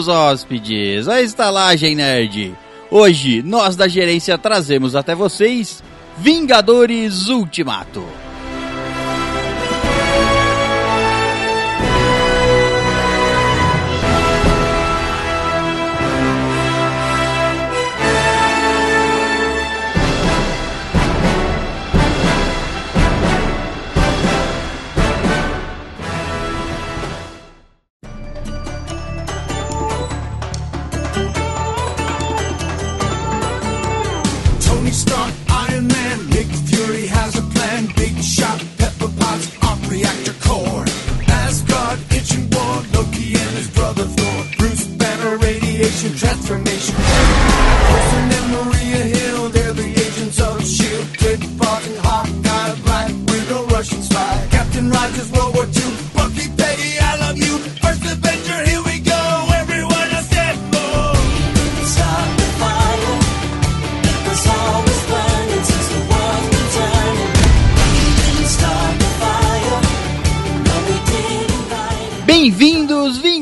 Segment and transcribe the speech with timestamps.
[0.00, 2.54] Bem-vindos, hóspedes, à Estalagem Nerd.
[2.90, 5.82] Hoje, nós da gerência trazemos até vocês
[6.16, 8.02] Vingadores Ultimato.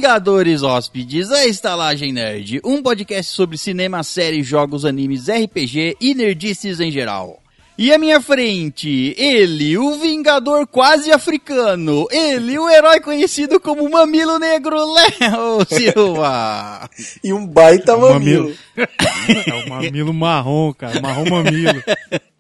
[0.09, 6.81] Vingadores Hóspedes, à Estalagem Nerd, um podcast sobre cinema, séries, jogos, animes, RPG e nerdices
[6.81, 7.43] em geral.
[7.77, 14.39] E à minha frente, ele, o Vingador quase africano, ele, o herói conhecido como Mamilo
[14.39, 16.89] Negro, Léo Silva.
[17.23, 18.55] E um baita mamilo.
[18.75, 21.03] É o mamilo marrom, cara.
[21.03, 21.85] Marrom mamilo.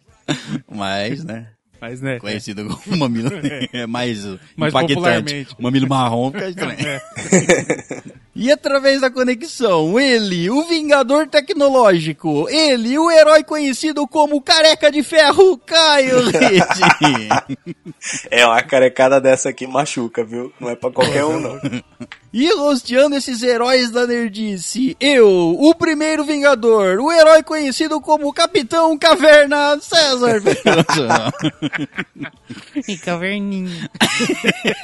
[0.73, 1.49] Mas, né,
[1.81, 2.19] Mas, né?
[2.19, 3.31] conhecido como Mamilo
[3.73, 4.25] é mais,
[4.57, 4.95] Mais impactante.
[4.95, 5.57] popularmente.
[5.59, 6.87] O Mamilo marrom fica estranho.
[6.87, 7.03] É.
[8.41, 15.03] E através da conexão, ele, o Vingador Tecnológico, ele, o herói conhecido como Careca de
[15.03, 16.81] Ferro, Caio Leite.
[18.31, 20.53] É, uma carecada dessa aqui machuca, viu?
[20.61, 21.61] Não é pra qualquer um, não.
[22.33, 28.97] e rosteando esses heróis da nerdice, eu, o primeiro Vingador, o herói conhecido como Capitão
[28.97, 30.41] Caverna, César.
[32.89, 33.91] E caverninha.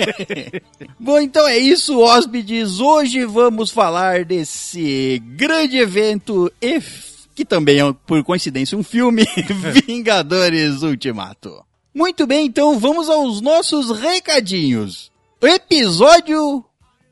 [0.99, 2.81] Bom, então é isso, hóspedes.
[2.81, 6.53] Hoje vamos falar desse grande evento,
[7.35, 9.25] que também é, por coincidência, um filme,
[9.87, 11.65] Vingadores Ultimato.
[11.95, 15.11] Muito bem, então vamos aos nossos recadinhos.
[15.41, 16.65] Episódio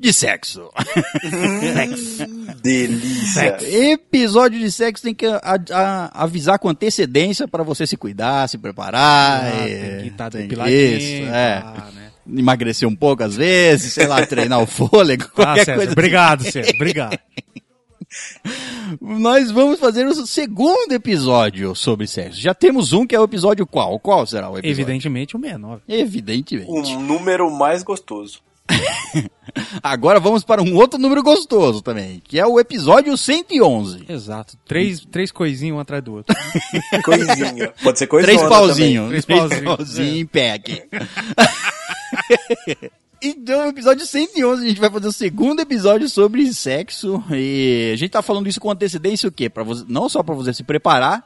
[0.03, 0.69] de sexo.
[2.63, 3.57] Delícia.
[3.93, 5.41] Episódio de sexo tem que a-
[5.71, 9.45] a- avisar com antecedência para você se cuidar, se preparar.
[9.45, 10.97] Ah, é, tem que estar tem- depiladinho.
[10.99, 11.63] Isso, é.
[11.65, 12.11] ah, né?
[12.37, 15.91] Emagrecer um pouco às vezes, sei lá, treinar o fôlego, Ah, qualquer César, coisa.
[15.91, 15.93] assim.
[15.93, 16.73] obrigado, César.
[16.75, 17.19] Obrigado.
[19.01, 22.41] Nós vamos fazer o segundo episódio sobre sexo.
[22.41, 23.99] Já temos um que é o episódio qual?
[23.99, 24.71] Qual será o episódio?
[24.71, 25.83] Evidentemente o 69.
[25.89, 26.71] Evidentemente.
[26.71, 28.41] Um número mais gostoso.
[29.83, 34.05] Agora vamos para um outro número gostoso também, que é o episódio 111.
[34.09, 34.57] Exato.
[34.65, 36.35] Três, três coisinhas um atrás do outro.
[37.05, 37.73] Coisinha.
[37.83, 39.09] Pode ser coisa Três pauzinhos.
[39.09, 39.77] Três Três pauzinhos.
[39.77, 40.83] pauzinhos em pé aqui.
[43.25, 47.23] Então, no episódio 111, a gente vai fazer o segundo episódio sobre sexo.
[47.31, 49.49] E a gente tá falando isso com antecedência o quê?
[49.49, 51.25] Pra você, não só para você se preparar,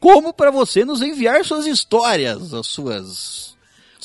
[0.00, 3.55] como para você nos enviar suas histórias, as suas,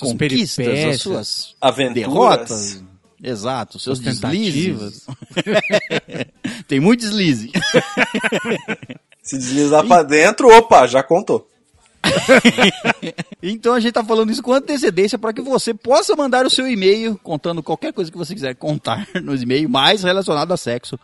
[0.02, 1.96] Suas conquistas, as suas Aventuras.
[1.96, 2.84] derrotas.
[3.24, 5.06] Exato, seus deslizes.
[6.68, 7.52] Tem muito deslize.
[9.22, 11.48] Se deslizar pra dentro, opa, já contou.
[13.44, 16.70] Então a gente tá falando isso com antecedência para que você possa mandar o seu
[16.70, 21.00] e-mail contando qualquer coisa que você quiser contar nos e-mails mais relacionado a sexo.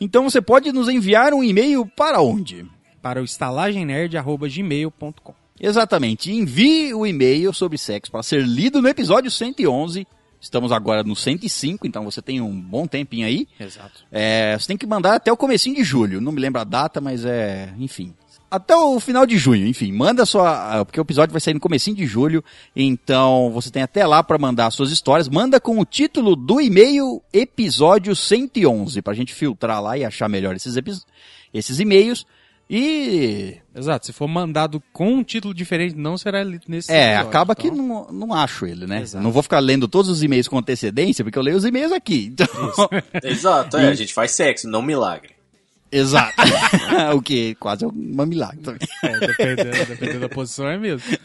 [0.00, 2.64] Então você pode nos enviar um e-mail para onde?
[3.02, 10.04] Para o estalagemnerd.gmail.com Exatamente, envie o e-mail sobre sexo para ser lido no episódio 111.
[10.40, 13.46] Estamos agora no 105, então você tem um bom tempinho aí.
[13.60, 14.04] Exato.
[14.10, 16.20] É, você tem que mandar até o comecinho de julho.
[16.20, 18.12] Não me lembro a data, mas é, enfim.
[18.50, 21.96] Até o final de junho, enfim, manda sua, porque o episódio vai sair no comecinho
[21.96, 22.44] de julho,
[22.76, 25.28] então você tem até lá para mandar suas histórias.
[25.28, 30.56] Manda com o título do e-mail episódio 111 pra gente filtrar lá e achar melhor
[30.56, 30.74] esses
[31.54, 32.26] esses e-mails.
[32.68, 34.06] E Exato.
[34.06, 37.68] Se for mandado com um título diferente, não será lido nesse é, episódio, acaba que
[37.68, 39.02] então- não, não acho ele, né?
[39.02, 39.22] Exato.
[39.22, 42.26] Não vou ficar lendo todos os e-mails com antecedência, porque eu leio os e-mails aqui.
[42.32, 42.46] Então,
[43.22, 45.30] Exato, é, a gente faz sexo, não milagre.
[45.90, 46.34] exato.
[47.16, 48.80] o que quase é um milagre também.
[49.04, 51.06] É, dependendo, dependendo da posição é mesmo.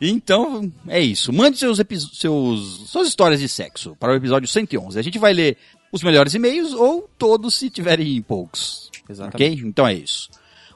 [0.00, 1.32] Então, é isso.
[1.32, 1.78] Mande seus,
[2.14, 4.98] seus suas histórias de sexo para o episódio 111.
[4.98, 5.56] A gente vai ler
[5.92, 8.90] os melhores e-mails ou todos se tiverem poucos.
[9.08, 9.58] Exatamente.
[9.58, 9.68] Ok?
[9.68, 10.30] Então é isso.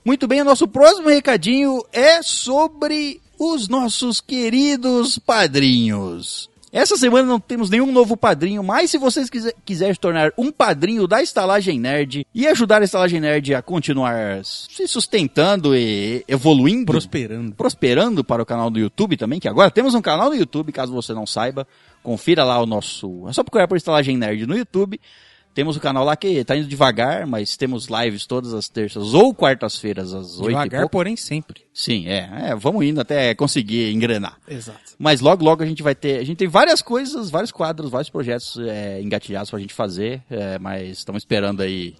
[0.04, 6.48] Muito bem, o nosso próximo recadinho é sobre os nossos queridos padrinhos.
[6.72, 10.50] Essa semana não temos nenhum novo padrinho, mas se vocês quiser, quiser se tornar um
[10.50, 16.86] padrinho da Estalagem Nerd e ajudar a Estalagem Nerd a continuar se sustentando e evoluindo,
[16.86, 17.54] Prosperando.
[17.54, 20.94] prosperando para o canal do YouTube também, que agora temos um canal no YouTube, caso
[20.94, 21.68] você não saiba,
[22.02, 24.98] confira lá o nosso, é só procurar por Estalagem Nerd no YouTube.
[25.54, 29.34] Temos o canal lá que tá indo devagar, mas temos lives todas as terças ou
[29.34, 30.92] quartas-feiras às oito e Devagar, pouco.
[30.92, 31.62] porém sempre.
[31.74, 34.38] Sim, é, é, vamos indo até conseguir engrenar.
[34.48, 34.80] Exato.
[34.98, 36.18] Mas logo, logo a gente vai ter.
[36.18, 40.58] A gente tem várias coisas, vários quadros, vários projetos é, engatilhados pra gente fazer, é,
[40.58, 41.96] mas estamos esperando aí.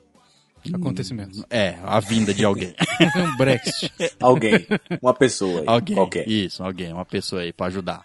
[0.73, 1.43] Acontecimentos.
[1.51, 2.73] É, a vinda de alguém.
[3.17, 3.93] um Brexit.
[4.21, 4.65] Alguém.
[5.03, 5.67] Uma pessoa aí.
[5.67, 5.97] alguém.
[5.97, 6.29] Qualquer.
[6.29, 8.05] Isso, alguém, uma pessoa aí pra ajudar.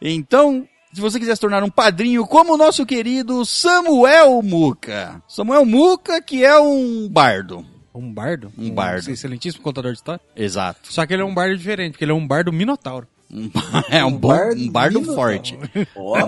[0.00, 5.22] Então, se você quiser se tornar um padrinho como o nosso querido Samuel Muca.
[5.26, 7.64] Samuel Muca, que é um bardo.
[7.94, 8.52] Um bardo?
[8.56, 9.10] Um bardo.
[9.10, 10.20] excelentíssimo contador de história.
[10.36, 10.92] Exato.
[10.92, 13.06] Só que ele é um bardo diferente, porque ele é um bardo minotauro.
[13.30, 13.50] Um,
[13.90, 15.20] é um, bom, bardo um bardo minotauro.
[15.20, 15.58] forte.
[15.96, 16.18] Ó.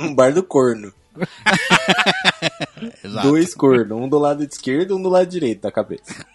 [0.00, 0.92] um bar do corno.
[3.04, 3.28] Exato.
[3.28, 3.98] Dois cornos.
[3.98, 6.26] Um do lado esquerdo e um do lado direito da cabeça.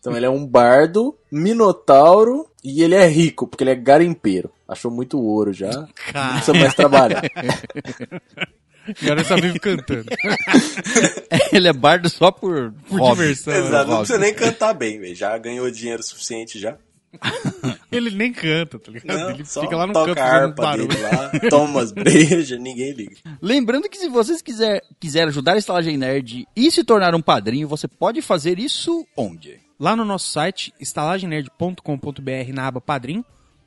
[0.00, 4.50] Então ele é um bardo, minotauro e ele é rico, porque ele é garimpeiro.
[4.72, 5.70] Achou muito ouro já.
[5.70, 5.86] Não
[6.34, 7.22] precisa mais trabalhar.
[9.00, 10.06] Agora ele só vive cantando.
[11.52, 13.20] Ele é bardo só por, Por hobby.
[13.20, 13.54] diversão.
[13.54, 14.06] Exato, não Hobby.
[14.08, 15.14] precisa nem cantar bem, velho.
[15.14, 16.76] Já ganhou dinheiro suficiente já.
[17.92, 19.18] Ele nem canta, tá ligado?
[19.20, 22.58] Não, ele só fica lá no toca canto a harpa dele lá, toma umas brejas,
[22.58, 23.16] ninguém liga.
[23.40, 27.68] Lembrando que se vocês quiser, quiser ajudar a Estalagem Nerd e se tornar um padrinho,
[27.68, 29.60] você pode fazer isso onde?
[29.78, 33.22] Lá no nosso site, estalagemnerd.com.br na aba Padrim,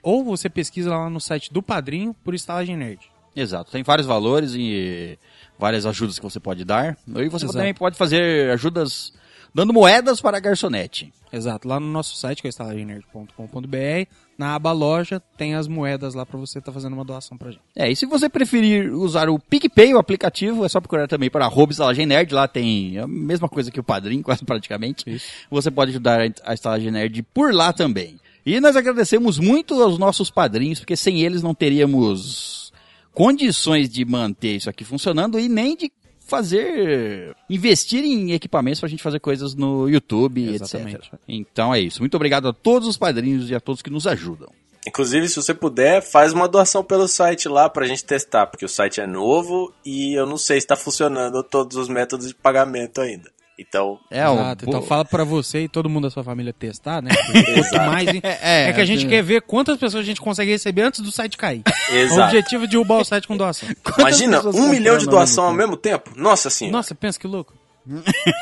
[0.06, 3.10] ou você pesquisa lá no site do Padrinho por Estalagem Nerd.
[3.36, 5.18] Exato, tem vários valores e
[5.58, 6.96] várias ajudas que você pode dar.
[7.08, 7.54] E você Exato.
[7.54, 9.12] também pode fazer ajudas
[9.54, 11.12] dando moedas para a garçonete.
[11.34, 14.08] Exato, lá no nosso site, que é estalagemnerd.com.br,
[14.38, 17.64] na aba loja, tem as moedas lá pra você estar fazendo uma doação pra gente.
[17.76, 21.46] É, e se você preferir usar o PicPay, o aplicativo, é só procurar também para
[21.46, 25.22] arroba Estalagem Nerd, lá tem a mesma coisa que o padrinho, quase praticamente.
[25.50, 28.20] Você pode ajudar a Estalagem Nerd por lá também.
[28.46, 32.72] E nós agradecemos muito aos nossos padrinhos, porque sem eles não teríamos
[33.12, 39.02] condições de manter isso aqui funcionando e nem de fazer investir em equipamentos pra gente
[39.02, 40.96] fazer coisas no YouTube, Exatamente.
[40.96, 41.14] etc.
[41.28, 42.02] Então é isso.
[42.02, 44.50] Muito obrigado a todos os padrinhos e a todos que nos ajudam.
[44.88, 48.70] Inclusive, se você puder, faz uma doação pelo site lá pra gente testar, porque o
[48.70, 53.02] site é novo e eu não sei se tá funcionando todos os métodos de pagamento
[53.02, 53.32] ainda.
[53.58, 57.02] Então, É, Exato, o- então fala pra você e todo mundo da sua família testar,
[57.02, 57.10] né?
[57.72, 61.00] Quanto mais, é, que a gente quer ver quantas pessoas a gente consegue receber antes
[61.00, 61.62] do site cair.
[61.92, 62.22] O Exato.
[62.24, 63.70] objetivo é derrubar o site com doação.
[63.98, 66.12] imagina, pessoas um milhão de doação ao ao mesmo tempo?
[66.16, 66.76] Nossa senhora.
[66.78, 67.54] Nossa, pensa que louco.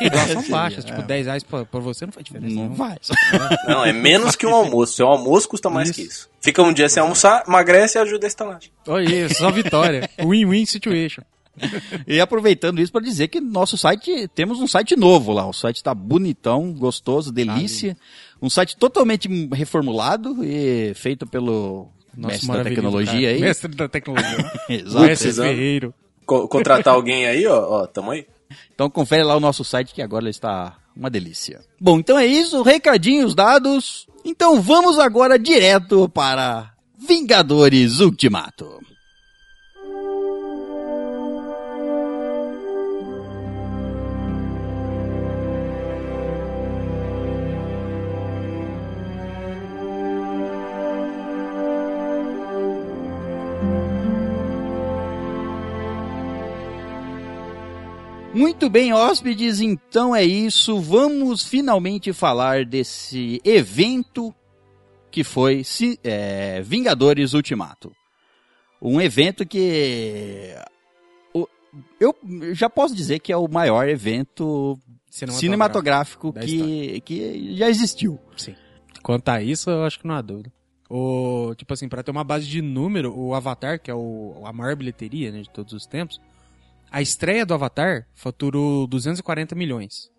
[0.09, 2.55] Doação baixa, tipo 10 reais pra, pra você não faz diferença.
[2.55, 2.97] Não Não, vai.
[3.67, 4.93] Não, é menos que um almoço.
[4.95, 5.99] Seu almoço custa mais Isso.
[5.99, 6.29] que isso.
[6.41, 8.71] Fica um dia sem almoçar, emagrece e ajuda a estalagem.
[8.87, 10.09] Olha isso, só vitória.
[10.17, 11.23] Win-win situation.
[12.07, 15.47] E aproveitando isso para dizer que nosso site, temos um site novo lá.
[15.47, 17.95] O site tá bonitão, gostoso, delícia.
[18.41, 23.33] Um site totalmente reformulado e feito pelo mestre da tecnologia cara.
[23.33, 23.41] aí.
[23.41, 24.51] Mestre da tecnologia.
[24.69, 25.05] Exato.
[25.05, 25.33] Mestre.
[25.33, 25.93] Ferreiro.
[26.25, 28.25] Co- contratar alguém aí, ó, ó, tamo aí.
[28.73, 31.61] Então confere lá o nosso site que agora está uma delícia.
[31.79, 34.07] Bom, então é isso, recadinhos dados.
[34.25, 38.79] Então vamos agora direto para Vingadores Ultimato.
[58.43, 60.77] Muito bem, hóspedes, então é isso.
[60.81, 64.35] Vamos finalmente falar desse evento
[65.09, 65.61] que foi
[66.03, 67.95] é, Vingadores Ultimato.
[68.81, 70.53] Um evento que.
[71.97, 72.13] Eu
[72.51, 74.77] já posso dizer que é o maior evento
[75.09, 78.19] cinematográfico da que, que já existiu.
[78.35, 78.55] Sim.
[79.01, 80.51] Quanto a isso, eu acho que não há dúvida.
[80.89, 84.51] O, tipo assim, pra ter uma base de número, o Avatar, que é o, a
[84.51, 86.19] maior bilheteria né, de todos os tempos,
[86.93, 90.11] a estreia do Avatar faturou 240 milhões.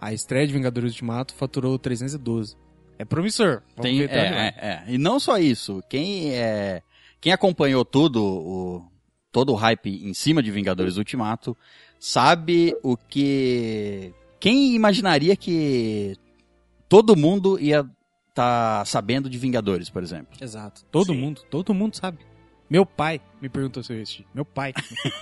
[0.00, 2.56] A estreia de Vingadores Ultimato faturou 312.
[2.96, 3.62] É promissor.
[3.76, 4.84] Vamos Tem, é, é, é.
[4.86, 6.82] E não só isso, quem, é,
[7.20, 8.86] quem acompanhou tudo, o,
[9.32, 11.56] todo o hype em cima de Vingadores Ultimato,
[11.98, 14.14] sabe o que.
[14.38, 16.16] Quem imaginaria que
[16.88, 17.84] todo mundo ia
[18.28, 20.38] estar sabendo de Vingadores, por exemplo?
[20.40, 20.84] Exato.
[20.92, 21.18] Todo Sim.
[21.18, 22.29] mundo, todo mundo sabe.
[22.70, 24.04] Meu pai me perguntou se eu.
[24.32, 24.72] Meu pai.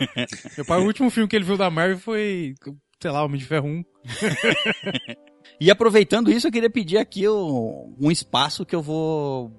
[0.56, 2.54] Meu pai, o último filme que ele viu da Marvel foi,
[3.00, 3.84] sei lá, Homem de Ferro 1.
[5.60, 9.50] E aproveitando isso, eu queria pedir aqui um, um espaço que eu vou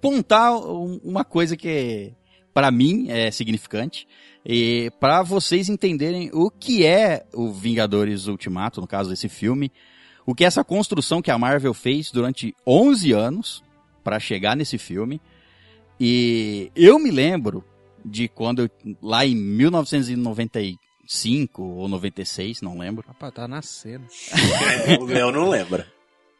[0.00, 2.12] pontar um- uma coisa que
[2.52, 4.06] Pra mim é significante.
[4.46, 9.72] E para vocês entenderem o que é o Vingadores Ultimato, no caso desse filme,
[10.24, 13.64] o que é essa construção que a Marvel fez durante 11 anos
[14.04, 15.20] pra chegar nesse filme.
[16.00, 17.62] E eu me lembro
[18.04, 18.70] de quando eu,
[19.02, 23.04] lá em 1995 ou 96, não lembro.
[23.06, 24.04] Rapaz, tá nascendo.
[25.00, 25.86] o meu não lembra.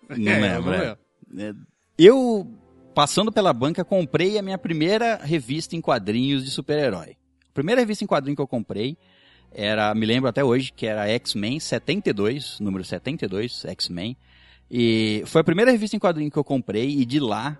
[0.08, 0.62] Não É, lembro.
[0.62, 0.96] vamos é.
[1.32, 1.50] ver.
[1.50, 1.54] É,
[1.98, 2.46] Eu,
[2.94, 7.16] passando pela banca, comprei a minha primeira revista em quadrinhos de super-herói.
[7.48, 8.96] A primeira revista em quadrinho que eu comprei
[9.52, 14.16] era, me lembro até hoje, que era X-Men 72, número 72, X-Men.
[14.70, 17.56] E foi a primeira revista em quadrinho que eu comprei e de lá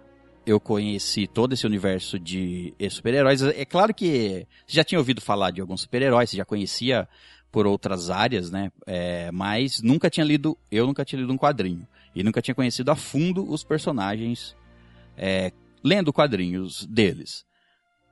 [0.47, 3.43] eu conheci todo esse universo de super-heróis.
[3.43, 7.09] É claro que você já tinha ouvido falar de alguns super-heróis, você já conhecia
[7.51, 8.73] por outras áreas, né?
[8.87, 11.87] É, mas nunca tinha lido, eu nunca tinha lido um quadrinho.
[12.15, 14.57] E nunca tinha conhecido a fundo os personagens
[15.17, 17.45] é, lendo quadrinhos deles.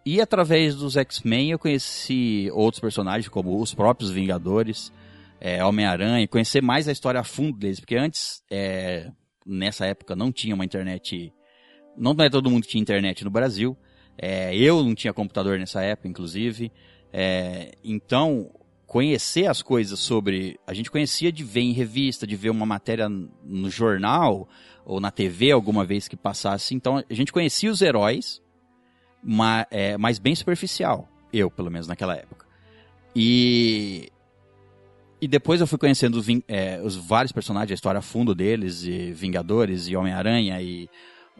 [0.04, 4.92] E através dos X-Men eu conheci outros personagens, como os próprios Vingadores,
[5.40, 9.10] é, Homem-Aranha, conhecer mais a história a fundo deles, porque antes, é,
[9.46, 11.32] nessa época, não tinha uma internet.
[11.96, 13.76] Não é todo mundo que tinha internet no Brasil.
[14.18, 16.70] É, eu não tinha computador nessa época, inclusive.
[17.12, 18.50] É, então,
[18.86, 20.58] conhecer as coisas sobre.
[20.66, 24.48] A gente conhecia de ver em revista, de ver uma matéria no jornal
[24.84, 26.74] ou na TV alguma vez que passasse.
[26.74, 28.42] Então, a gente conhecia os heróis,
[29.22, 31.08] mas, é, mas bem superficial.
[31.32, 32.46] Eu, pelo menos, naquela época.
[33.14, 34.10] E.
[35.20, 38.82] E depois eu fui conhecendo os, é, os vários personagens, a história a fundo deles,
[38.82, 40.90] e Vingadores, e Homem-Aranha, e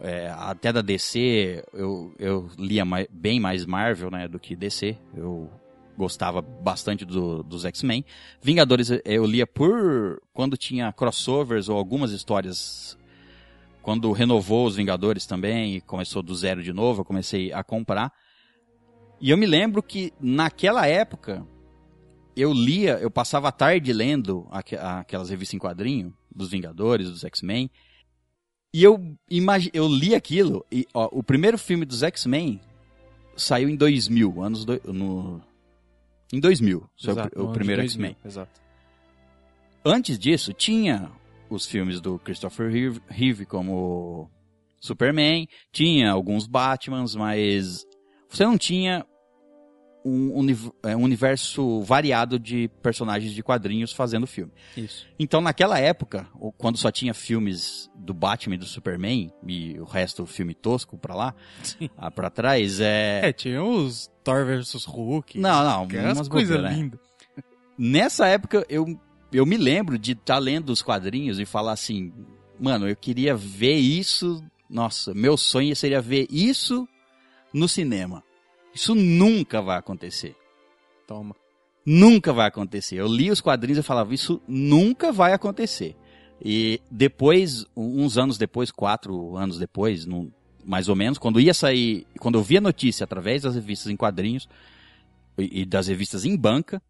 [0.01, 4.97] é, até da DC, eu, eu lia mai- bem mais Marvel né, do que DC.
[5.17, 5.51] Eu
[5.97, 8.05] gostava bastante do- dos X-Men.
[8.41, 12.99] Vingadores eu lia por quando tinha crossovers ou algumas histórias.
[13.83, 18.13] Quando renovou os Vingadores também e começou do zero de novo, eu comecei a comprar.
[19.21, 21.47] E eu me lembro que naquela época
[22.35, 27.23] eu lia, eu passava a tarde lendo aque- aquelas revistas em quadrinho dos Vingadores, dos
[27.25, 27.71] X-Men.
[28.75, 32.59] E eu, imagi eu li aquilo, e ó, o primeiro filme dos X-Men
[33.37, 35.43] saiu em 2000, anos do, no,
[36.33, 38.47] em 2000, foi o Exato, o, de primeiro 2000, X-Men.
[39.85, 41.11] Antes disso, tinha
[41.51, 44.31] os filmes do Christopher Reeve, Reeve como
[44.81, 47.87] Superman, tinha alguns Batmans, mas
[48.29, 49.05] você não tinha
[50.05, 54.53] um, uni- é, um universo variado de personagens de quadrinhos fazendo filme.
[54.77, 55.07] Isso.
[55.19, 56.27] Então, naquela época,
[56.59, 61.15] quando só tinha filmes do Batman e do Superman, e o resto filme tosco pra
[61.15, 61.35] lá,
[61.97, 63.29] ah, pra trás, é...
[63.29, 65.39] É, tinha os Thor vs Hulk.
[65.39, 65.83] Não, não,
[66.13, 66.83] umas coisas bobeiras, né?
[66.83, 67.01] lindas.
[67.79, 68.99] Nessa época, eu,
[69.33, 72.13] eu me lembro de estar lendo os quadrinhos e falar assim,
[72.61, 76.87] mano, eu queria ver isso, nossa, meu sonho seria ver isso
[77.53, 78.23] no cinema.
[78.75, 80.35] Isso nunca vai acontecer.
[81.07, 81.35] Toma.
[81.85, 82.97] Nunca vai acontecer.
[82.97, 85.97] Eu li os quadrinhos e falava, isso nunca vai acontecer.
[86.45, 90.31] E depois, uns anos depois, quatro anos depois, num-
[90.65, 94.49] mais ou menos, quando ia sair, quando eu via notícia através das revistas em quadrinhos
[95.39, 96.81] e, e das revistas em banca,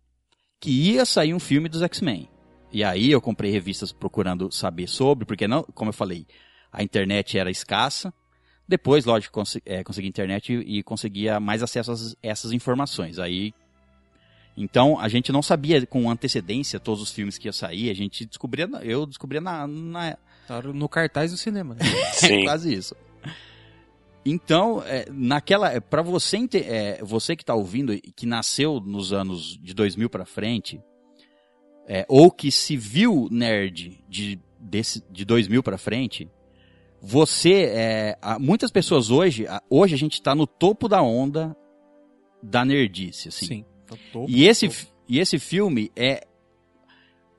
[0.61, 2.29] que ia sair um filme dos X-Men.
[2.71, 6.27] E aí eu comprei revistas procurando saber sobre, porque não, como eu falei,
[6.71, 8.12] a internet era escassa.
[8.66, 13.19] Depois, lógico, cons é, consegui internet e, e conseguia mais acesso a essas- informações.
[13.19, 13.52] Aí
[14.57, 18.26] então, a gente não sabia com antecedência todos os filmes que ia sair, a gente
[18.26, 21.75] descobria, eu descobria na, na Tava no cartaz do cinema.
[21.75, 21.85] Né?
[22.12, 22.42] Sim.
[22.42, 22.95] é quase isso.
[24.25, 29.59] Então, é, naquela, para você, é, você que tá ouvindo, e que nasceu nos anos
[29.61, 30.81] de 2000 pra frente,
[31.88, 36.28] é, ou que se viu nerd de, desse, de 2000 pra frente,
[37.05, 41.57] você, é, muitas pessoas hoje, hoje a gente tá no topo da onda
[42.41, 43.47] da nerdice, assim.
[43.47, 43.65] Sim.
[43.87, 44.93] Tá topo, E esse, topo.
[45.09, 46.25] e esse filme é,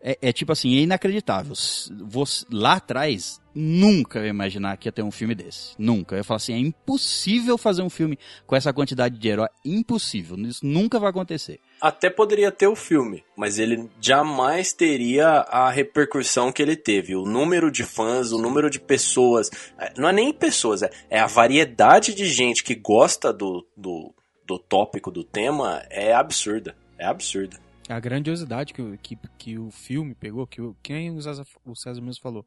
[0.03, 1.53] é, é tipo assim, é inacreditável.
[1.55, 5.73] Você, lá atrás, nunca ia imaginar que ia ter um filme desse.
[5.79, 6.15] Nunca.
[6.15, 9.47] Eu ia falar assim, é impossível fazer um filme com essa quantidade de herói.
[9.63, 10.37] Impossível.
[10.39, 11.61] Isso nunca vai acontecer.
[11.79, 17.15] Até poderia ter o filme, mas ele jamais teria a repercussão que ele teve.
[17.15, 19.49] O número de fãs, o número de pessoas.
[19.79, 24.13] é, Não é nem pessoas, é, é a variedade de gente que gosta do, do,
[24.45, 26.75] do tópico, do tema, é absurda.
[26.97, 27.62] É absurda.
[27.89, 31.75] A grandiosidade que, o- que, que o filme pegou, que o, quem o César, o
[31.75, 32.45] César mesmo falou.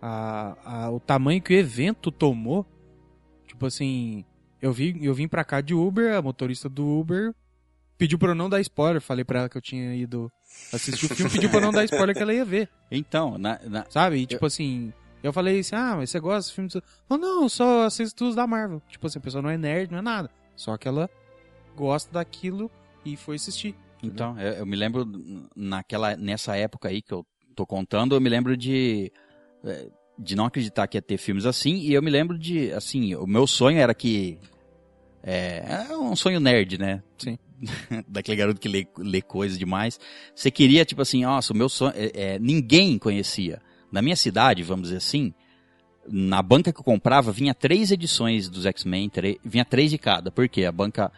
[0.00, 2.64] A, a- o tamanho que o evento tomou.
[3.46, 4.24] Tipo assim,
[4.62, 7.34] eu, vi, eu vim pra cá de Uber, a motorista do Uber
[7.98, 9.00] pediu pra eu não dar spoiler.
[9.02, 10.30] Falei pra ela que eu tinha ido
[10.72, 12.68] assistir o filme, pediu pra eu não dar spoiler que ela ia ver.
[12.90, 14.16] Então, na, na- Sabe?
[14.18, 16.70] E tipo assim, eu falei assim, ah, mas você gosta desse filme?
[17.08, 18.80] Não, não, eu só assisto os da Marvel.
[18.88, 20.30] Tipo assim, a pessoa não é nerd, não é nada.
[20.56, 21.10] Só que ela
[21.76, 22.70] gosta daquilo
[23.04, 23.74] e foi assistir.
[24.02, 25.06] Então, eu, eu me lembro
[25.54, 29.12] naquela, nessa época aí que eu tô contando, eu me lembro de
[29.64, 29.88] é,
[30.18, 33.26] de não acreditar que ia ter filmes assim e eu me lembro de, assim, o
[33.26, 34.38] meu sonho era que
[35.22, 37.02] é, é um sonho nerd, né?
[37.18, 37.38] Sim.
[38.08, 39.98] Daquele garoto que lê, lê coisas demais.
[40.34, 41.92] Você queria, tipo assim, nossa, o meu sonho.
[41.94, 43.60] é, é, ninguém conhecia.
[43.90, 45.34] Na minha cidade, vamos dizer assim,
[46.10, 49.10] na banca que eu comprava, vinha três edições dos X-Men,
[49.44, 50.30] vinha três de cada.
[50.30, 50.64] Por quê?
[50.64, 51.12] A banca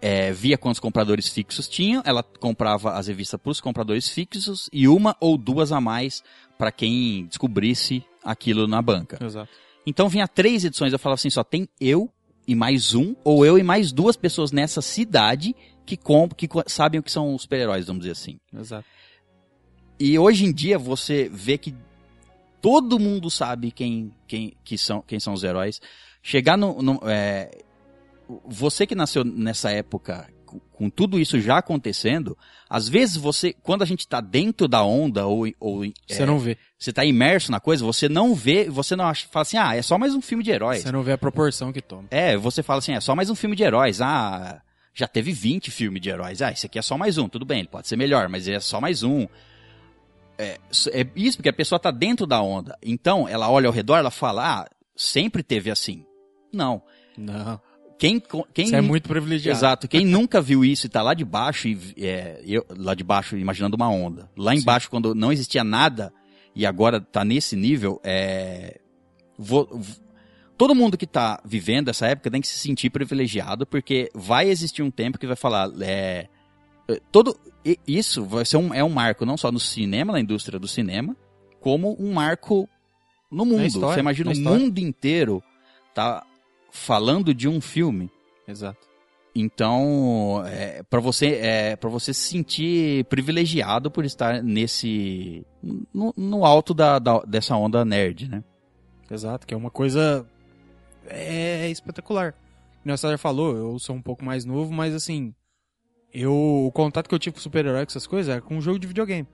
[0.00, 4.88] é, via quantos compradores fixos tinham, ela comprava as revistas para os compradores fixos e
[4.88, 6.22] uma ou duas a mais
[6.56, 9.18] para quem descobrisse aquilo na banca.
[9.24, 9.50] Exato.
[9.86, 12.10] Então vinha três edições, eu falava assim, só tem eu
[12.46, 16.98] e mais um, ou eu e mais duas pessoas nessa cidade que, comp que sabem
[17.00, 18.38] o que são os super-heróis, vamos dizer assim.
[18.54, 18.86] Exato.
[20.00, 21.74] E hoje em dia você vê que
[22.60, 25.80] todo mundo sabe quem, quem, que são, quem são os heróis.
[26.22, 26.80] Chegar no.
[26.82, 27.50] no- é,
[28.46, 32.36] você que nasceu nessa época, com, com tudo isso já acontecendo,
[32.68, 36.38] às vezes você, quando a gente tá dentro da onda, ou, ou Você é, não
[36.38, 36.58] vê.
[36.78, 39.80] você tá imerso na coisa, você não vê, você não acha, fala assim, ah, é
[39.80, 40.82] só mais um filme de heróis.
[40.82, 42.04] Você não vê a proporção que toma.
[42.10, 44.00] É, você fala assim, é só mais um filme de heróis.
[44.02, 44.60] Ah,
[44.92, 46.42] já teve 20 filmes de heróis.
[46.42, 47.28] Ah, esse aqui é só mais um.
[47.28, 49.26] Tudo bem, ele pode ser melhor, mas é só mais um.
[50.38, 50.58] É,
[50.92, 52.78] é isso porque a pessoa tá dentro da onda.
[52.82, 56.04] Então, ela olha ao redor, ela fala, ah, sempre teve assim.
[56.52, 56.80] Não.
[57.16, 57.60] Não.
[57.98, 58.22] Quem,
[58.54, 59.58] quem Você é muito privilegiado.
[59.58, 59.88] Exato.
[59.88, 63.36] Quem nunca viu isso e tá lá de baixo, e, é, eu, lá de baixo
[63.36, 64.30] imaginando uma onda.
[64.36, 66.12] Lá embaixo, quando não existia nada,
[66.54, 68.78] e agora tá nesse nível, é.
[69.36, 69.96] vo- v-
[70.56, 74.82] todo mundo que tá vivendo essa época tem que se sentir privilegiado, porque vai existir
[74.82, 75.68] um tempo que vai falar.
[75.80, 76.28] É,
[76.88, 77.36] é, todo,
[77.72, 80.68] e- isso vai ser um, é um marco não só no cinema, na indústria do
[80.68, 81.16] cinema,
[81.60, 82.68] como um marco
[83.30, 83.64] no mundo.
[83.64, 84.58] história, Você imagina na o história.
[84.58, 85.42] mundo inteiro
[85.94, 86.24] tá
[86.70, 88.10] falando de um filme.
[88.46, 88.86] Exato.
[89.34, 95.46] Então, é, para você é, para você se sentir privilegiado por estar nesse
[95.94, 98.42] no, no alto da, da- dessa onda nerd, né?
[99.10, 100.26] Exato, que é uma coisa
[101.06, 102.34] é espetacular.
[102.82, 105.34] Como o César falou, eu sou um pouco mais novo, mas assim,
[106.12, 108.78] eu o contato que eu tive com super-herói com essas coisas era com um jogo
[108.78, 109.28] de videogame.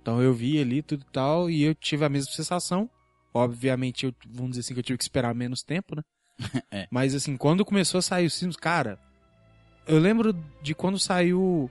[0.00, 2.88] Então eu vi ali tudo e tal e eu tive a mesma sensação.
[3.32, 6.02] Obviamente, eu, vamos dizer assim que eu tive que esperar menos tempo, né?
[6.70, 6.86] É.
[6.90, 8.98] Mas assim, quando começou a sair os filmes, cara,
[9.86, 10.32] eu lembro
[10.62, 11.70] de quando saiu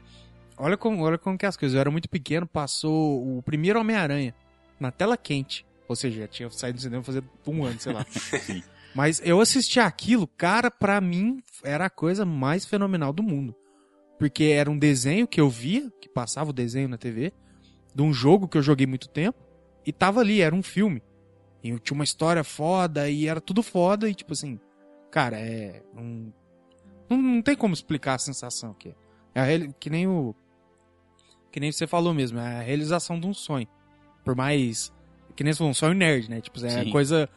[0.57, 1.75] Olha como, olha como que é as coisas.
[1.75, 4.33] Eu era muito pequeno, passou o primeiro Homem-Aranha
[4.79, 5.65] na tela quente.
[5.87, 8.05] Ou seja, já tinha saído do cinema fazia um ano, sei lá.
[8.95, 13.55] Mas eu assisti aquilo, cara, pra mim era a coisa mais fenomenal do mundo.
[14.19, 17.31] Porque era um desenho que eu via, que passava o desenho na TV,
[17.93, 19.37] de um jogo que eu joguei muito tempo,
[19.85, 21.01] e tava ali, era um filme.
[21.63, 24.59] E tinha uma história foda, e era tudo foda, e tipo assim,
[25.11, 25.81] cara, é.
[25.95, 26.31] um-
[27.09, 28.95] não, não tem como explicar a sensação que é.
[29.35, 30.33] É que nem o.
[31.51, 33.67] Que nem você falou mesmo, é a realização de um sonho.
[34.25, 34.91] Por mais.
[35.35, 36.41] Que nem você falou, um sonho nerd, né?
[36.41, 37.29] Tipo, é coisa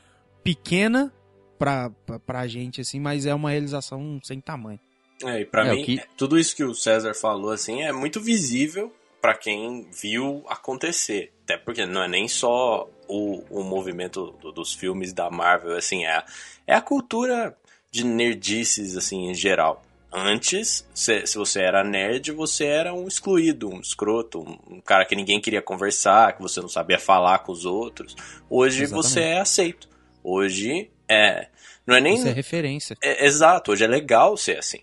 [0.42, 1.12] pequena
[1.58, 4.80] pra, pra, pra gente, assim, mas é uma realização sem tamanho.
[5.24, 8.20] É, e pra É, mim, que- tudo isso que o César falou, assim, é muito
[8.20, 11.32] visível pra quem viu acontecer.
[11.44, 16.04] Até porque não é nem só o, o movimento do- dos filmes da Marvel, assim,
[16.04, 16.24] é, a-
[16.66, 17.56] é a cultura
[17.90, 19.82] de nerdices, assim, em geral.
[20.12, 25.04] Antes, se, se você era nerd, você era um excluído, um escroto, um, um cara
[25.04, 28.16] que ninguém queria conversar, que você não sabia falar com os outros.
[28.48, 29.08] Hoje Exatamente.
[29.08, 29.88] você é aceito.
[30.24, 31.46] Hoje é.
[31.86, 32.14] Não é nem.
[32.14, 32.96] Isso é referência.
[33.02, 34.80] É, exato, hoje é legal ser assim.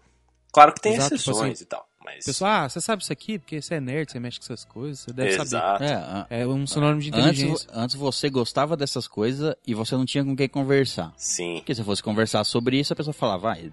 [0.52, 2.26] Claro que tem Exato, tipo exceções assim, e tal, mas.
[2.26, 3.38] Pessoal, ah, você sabe isso aqui?
[3.38, 5.44] Porque você é nerd, você mexe com essas coisas, você deve saber.
[5.48, 5.84] Exato.
[5.84, 7.70] É, a- É um sinônimo de antes, inteligência.
[7.74, 11.14] antes você gostava dessas coisas e você não tinha com quem conversar.
[11.18, 13.72] Sim, Porque se fosse conversar sobre isso, a pessoa falava, vai,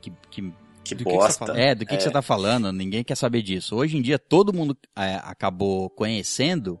[0.00, 0.52] que, que
[0.84, 1.46] que Do que que você bosta.
[1.46, 1.60] fala?
[1.60, 2.00] É, do que, que É.
[2.00, 3.76] você tá falando, ninguém quer saber disso.
[3.76, 6.80] Hoje em dia, todo mundo é, acabou conhecendo,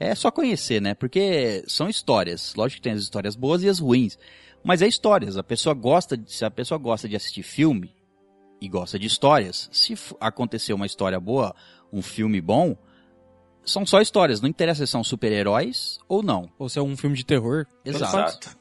[0.00, 0.94] é só conhecer, né?
[0.94, 2.54] Porque são histórias.
[2.56, 4.18] Lógico que tem as histórias boas e as ruins.
[4.64, 5.36] Mas é histórias.
[5.36, 7.94] A pessoa gosta, de, se a pessoa gosta de assistir filme
[8.62, 11.52] e gosta de histórias, se acontecer uma história boa,
[11.92, 12.76] um filme bom,
[13.64, 14.40] são só histórias.
[14.40, 16.48] Não interessa se são super-heróis ou não.
[16.56, 17.66] Ou se é um filme de terror.
[17.84, 17.96] faz.
[17.96, 18.56] Exato.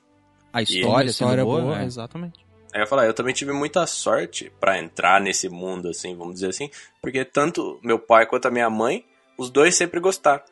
[0.52, 1.86] A história, história sendo boa, boa, né?
[1.86, 2.40] exatamente.
[2.74, 6.36] Aí eu ia falar, eu também tive muita sorte pra entrar nesse mundo, assim, vamos
[6.36, 9.06] dizer assim, porque tanto meu pai quanto a minha mãe,
[9.38, 10.44] os dois sempre gostaram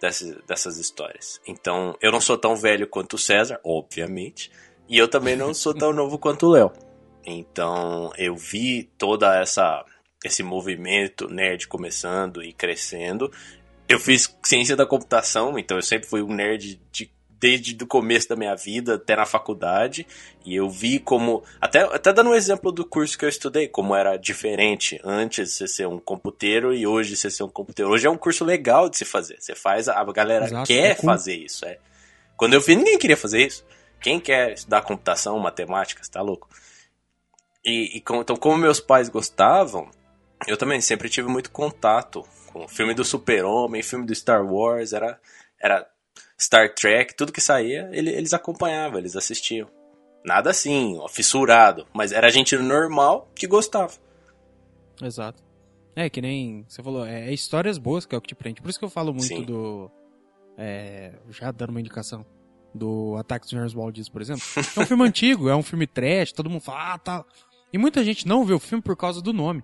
[0.00, 1.40] dessas, dessas histórias.
[1.46, 4.50] Então, eu não sou tão velho quanto o César, obviamente,
[4.88, 6.87] e eu também não sou tão novo quanto o Léo.
[7.30, 9.84] Então, eu vi toda essa
[10.24, 13.30] esse movimento nerd começando e crescendo.
[13.88, 17.10] Eu fiz ciência da computação, então eu sempre fui um nerd de
[17.40, 20.06] desde o começo da minha vida até na faculdade.
[20.44, 21.42] E eu vi como.
[21.60, 25.54] Até, até dando um exemplo do curso que eu estudei, como era diferente antes de
[25.54, 27.90] você ser um computeiro e hoje você ser um computeiro.
[27.90, 29.36] Hoje é um curso legal de se fazer.
[29.38, 31.10] Você faz, a galera Exato, quer é cool.
[31.10, 31.64] fazer isso.
[31.64, 31.78] É.
[32.36, 33.64] Quando eu fiz, ninguém queria fazer isso.
[34.00, 36.48] Quem quer estudar computação, matemática, você tá louco?
[37.68, 39.90] E, e com- então, como meus pais gostavam,
[40.46, 44.92] eu também sempre tive muito contato com o filme do Super-Homem, filme do Star Wars,
[44.92, 45.20] era,
[45.60, 45.86] era
[46.40, 49.68] Star Trek, tudo que saía, ele- eles acompanhavam, eles assistiam.
[50.24, 53.92] Nada assim, ó, fissurado, mas era gente normal que gostava.
[55.02, 55.42] Exato.
[55.94, 58.60] É, que nem você falou, é, é histórias boas que é o que te prende.
[58.62, 59.42] Por isso que eu falo muito Sim.
[59.44, 59.90] do.
[60.56, 62.24] é, já dando uma indicação.
[62.74, 64.42] Do Ataque dos Nerds Malditos, por exemplo.
[64.76, 67.24] É um filme antigo, é um filme trash, todo mundo fala, ah, tá.
[67.72, 69.62] E muita gente não vê o filme por causa do nome.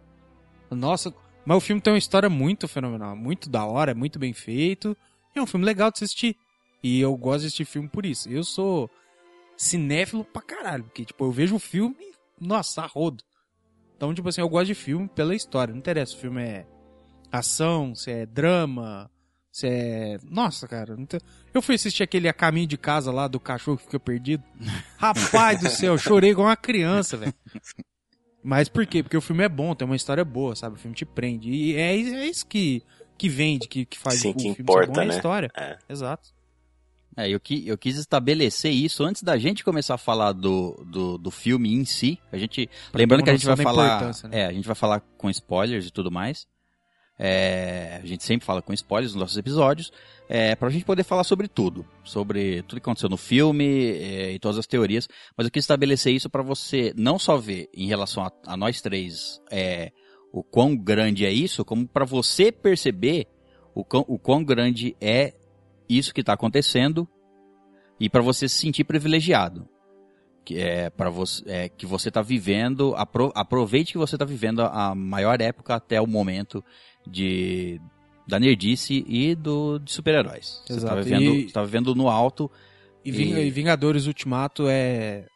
[0.70, 1.14] Nossa,
[1.44, 4.96] mas o filme tem uma história muito fenomenal, muito da hora, é muito bem feito.
[5.34, 6.36] E é um filme legal de assistir.
[6.82, 8.28] E eu gosto de assistir filme por isso.
[8.28, 8.90] Eu sou
[9.56, 11.96] cinéfilo pra caralho, porque, tipo, eu vejo o filme,
[12.40, 13.22] nossa, a rodo.
[13.96, 15.72] Então, tipo assim, eu gosto de filme pela história.
[15.72, 16.66] Não interessa se o filme é
[17.32, 19.10] ação, se é drama,
[19.50, 20.18] se é.
[20.24, 20.96] Nossa, cara.
[21.06, 21.20] tem-
[21.54, 24.42] Eu fui assistir aquele A Caminho de Casa lá do cachorro que fica perdido.
[24.98, 27.34] Rapaz do céu, chorei igual uma criança, velho.
[28.44, 29.02] Mas por quê?
[29.02, 30.76] Porque o filme é bom, tem uma história boa, sabe?
[30.76, 31.50] O filme te prende.
[31.50, 32.82] E é, é isso que,
[33.16, 35.14] que vende, que, que faz Sim, o que filme importa, ser bom, é a né?
[35.16, 35.50] história.
[35.56, 35.78] É.
[35.88, 36.28] Exato.
[37.16, 41.16] É, eu, qui- eu quis estabelecer isso antes da gente começar a falar do, do,
[41.16, 42.18] do filme em si.
[42.32, 44.12] A gente, lembrando que a gente vai falar, né?
[44.32, 46.46] é, a gente vai falar com spoilers e tudo mais.
[47.18, 49.92] É, a gente sempre fala com spoilers nos nossos episódios,
[50.28, 54.38] é, pra gente poder falar sobre tudo, sobre tudo que aconteceu no filme é, e
[54.38, 55.08] todas as teorias.
[55.36, 58.80] Mas eu quis estabelecer isso pra você não só ver em relação a, a nós
[58.80, 59.92] três é,
[60.32, 63.28] o quão grande é isso, como pra você perceber
[63.74, 65.34] o quão, o quão grande é
[65.88, 67.08] isso que tá acontecendo
[68.00, 69.68] e para você se sentir privilegiado.
[70.44, 74.60] Que é para você é, que você tá vivendo, apro, aproveite que você tá vivendo
[74.60, 76.62] a, a maior época até o momento
[77.06, 77.80] de
[78.26, 80.62] da nerdice e do de super-heróis.
[80.66, 81.02] Você tá Exato.
[81.02, 82.50] vivendo, E- você tá vivendo no alto.
[83.04, 85.26] E, E- e Vingadores Ultimato é.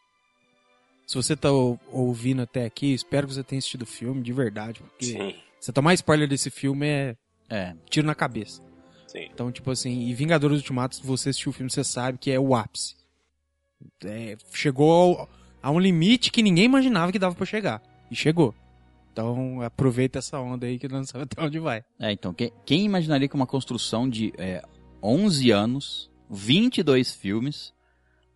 [1.06, 4.32] Se você tá ou- ouvindo até aqui, espero que você tenha assistido o filme de
[4.32, 7.16] verdade, porque Sim, você tomar spoiler desse filme é
[7.50, 8.62] É, tiro na cabeça.
[9.06, 9.26] sim.
[9.32, 12.38] Então, tipo assim, e Vingadores Ultimato, se você assistiu o filme, você sabe que é
[12.38, 12.94] o ápice.
[14.04, 15.28] É, chegou ao-
[15.62, 17.82] a um limite que ninguém imaginava que dava pra chegar.
[18.10, 18.54] E chegou.
[19.22, 21.82] Então, aproveita essa onda aí que não sabe até onde vai.
[21.98, 24.62] é, então quem, quem imaginaria que uma construção de é,
[25.02, 27.72] 11 anos, 22 filmes,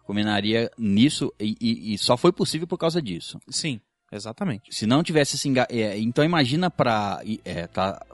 [0.04, 3.38] culminaria nisso e, e- e só foi possível por causa disso.
[3.48, 4.74] Sim, exatamente.
[4.74, 5.68] Se não tivesse esse enga...
[5.70, 7.20] é, então imagina pra.
[7.44, 8.04] é, tá,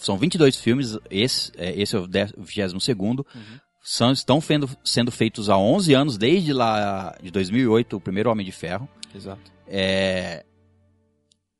[0.00, 2.02] são 22 filmes, esse é, esse é o
[2.36, 3.26] 22 segundo.
[3.82, 8.44] São, estão fendo- sendo feitos há 11 anos, desde lá de 2008, o primeiro Homem
[8.44, 8.86] de Ferro.
[9.14, 9.50] Exato.
[9.66, 10.44] É,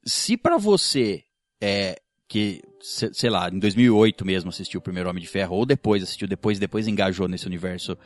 [0.05, 1.23] se pra você
[1.61, 5.67] é, que, se- sei lá, em 2008 mesmo assistiu o primeiro Homem de Ferro, ou
[5.67, 7.97] depois assistiu depois depois engajou nesse universo,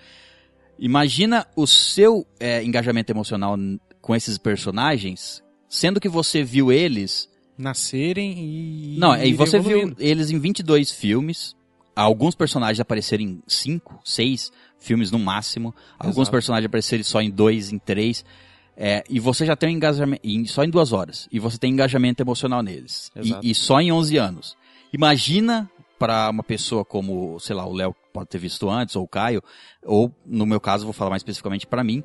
[0.79, 3.57] imagina o seu é, engajamento emocional
[4.01, 8.97] com esses personagens, sendo que você viu eles Nascerem e.
[8.99, 11.55] não, e você viu eles em 22 filmes.
[11.95, 15.73] Alguns personagens apareceram em 5, 6 filmes no máximo.
[15.97, 16.31] Alguns Exato.
[16.33, 18.25] personagens apareceram só em 2, em 3.
[19.09, 21.29] E você já tem um engajamento, em- só em duas horas.
[21.31, 23.11] E você tem engajamento emocional neles.
[23.17, 24.57] E, e só em 11 anos.
[24.93, 29.09] Imagina para uma pessoa como, sei lá, o Léo pode ter visto antes, ou o
[29.09, 29.43] Caio,
[29.85, 32.03] ou no meu caso, vou falar mais especificamente para mim,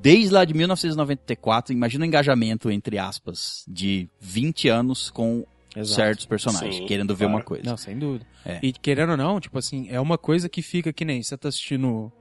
[0.00, 5.44] desde lá de 1994, imagina o engajamento, entre aspas, de 20 anos com
[5.76, 5.94] Exato.
[5.96, 7.38] certos personagens, Sim, querendo ver claro.
[7.38, 7.64] uma coisa.
[7.68, 8.24] Não, sem dúvida.
[8.44, 8.60] É.
[8.62, 11.48] E querendo ou não, tipo assim, é uma coisa que fica que nem você tá
[11.48, 12.12] assistindo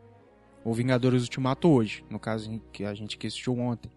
[0.63, 3.91] o Vingadores Ultimato hoje, no caso que a gente assistiu ontem.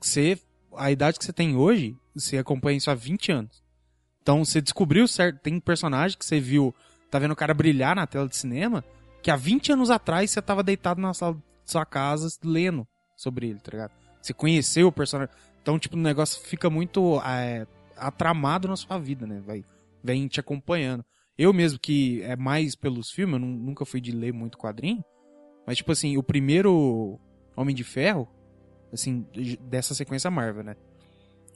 [0.00, 0.38] Você,
[0.76, 3.62] a idade que você tem hoje, você acompanha isso há 20 anos.
[4.22, 6.74] Então você descobriu certo, tem personagem que você viu,
[7.10, 8.82] tá vendo o cara brilhar na tela de cinema,
[9.22, 13.48] que há 20 anos atrás você tava deitado na sala de sua casa lendo sobre
[13.48, 13.92] ele, tá ligado?
[14.20, 15.34] Você conheceu o personagem.
[15.62, 19.42] Então, tipo, o negócio fica muito é, atramado na sua vida, né?
[19.46, 19.64] Vai,
[20.02, 21.04] vem te acompanhando.
[21.36, 25.02] Eu mesmo, que é mais pelos filmes, eu nu- nunca fui de ler muito quadrinho,
[25.66, 27.18] mas, tipo assim, o primeiro
[27.56, 28.28] Homem de Ferro,
[28.92, 30.76] assim, de- dessa sequência Marvel, né?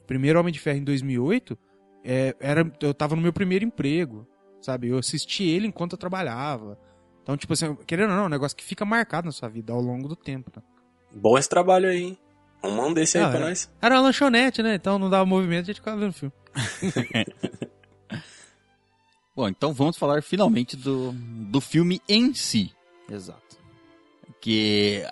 [0.01, 1.57] O primeiro Homem de Ferro em 2008,
[2.03, 4.27] é, era, eu tava no meu primeiro emprego,
[4.61, 4.87] sabe?
[4.89, 6.77] Eu assisti ele enquanto eu trabalhava.
[7.21, 9.71] Então, tipo assim, querendo ou não, é um negócio que fica marcado na sua vida
[9.73, 10.63] ao longo do tempo, né?
[11.13, 12.17] Bom esse trabalho aí, hein?
[12.63, 13.43] Um mão desse aí Ah, pra é.
[13.43, 13.71] nós.
[13.81, 14.75] Era uma lanchonete, né?
[14.75, 16.33] Então não dava movimento, a gente ficava vendo filme.
[19.35, 22.73] Bom, então vamos falar finalmente do, do filme em si.
[23.09, 23.57] Exato.
[24.39, 25.05] Porque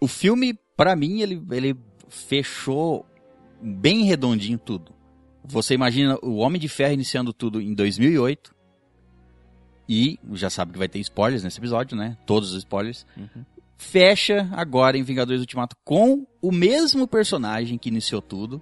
[0.00, 1.74] o filme, pra mim, ele, ele
[2.10, 3.06] fechou
[3.60, 4.92] bem redondinho tudo.
[5.42, 8.54] Você imagina o Homem de Ferro iniciando tudo em 2008.
[9.88, 12.16] E já sabe que vai ter spoilers nesse episódio, né?
[12.26, 13.04] Todos os spoilers.
[13.78, 18.60] Fecha agora em Vingadores Ultimato com o mesmo personagem que iniciou tudo.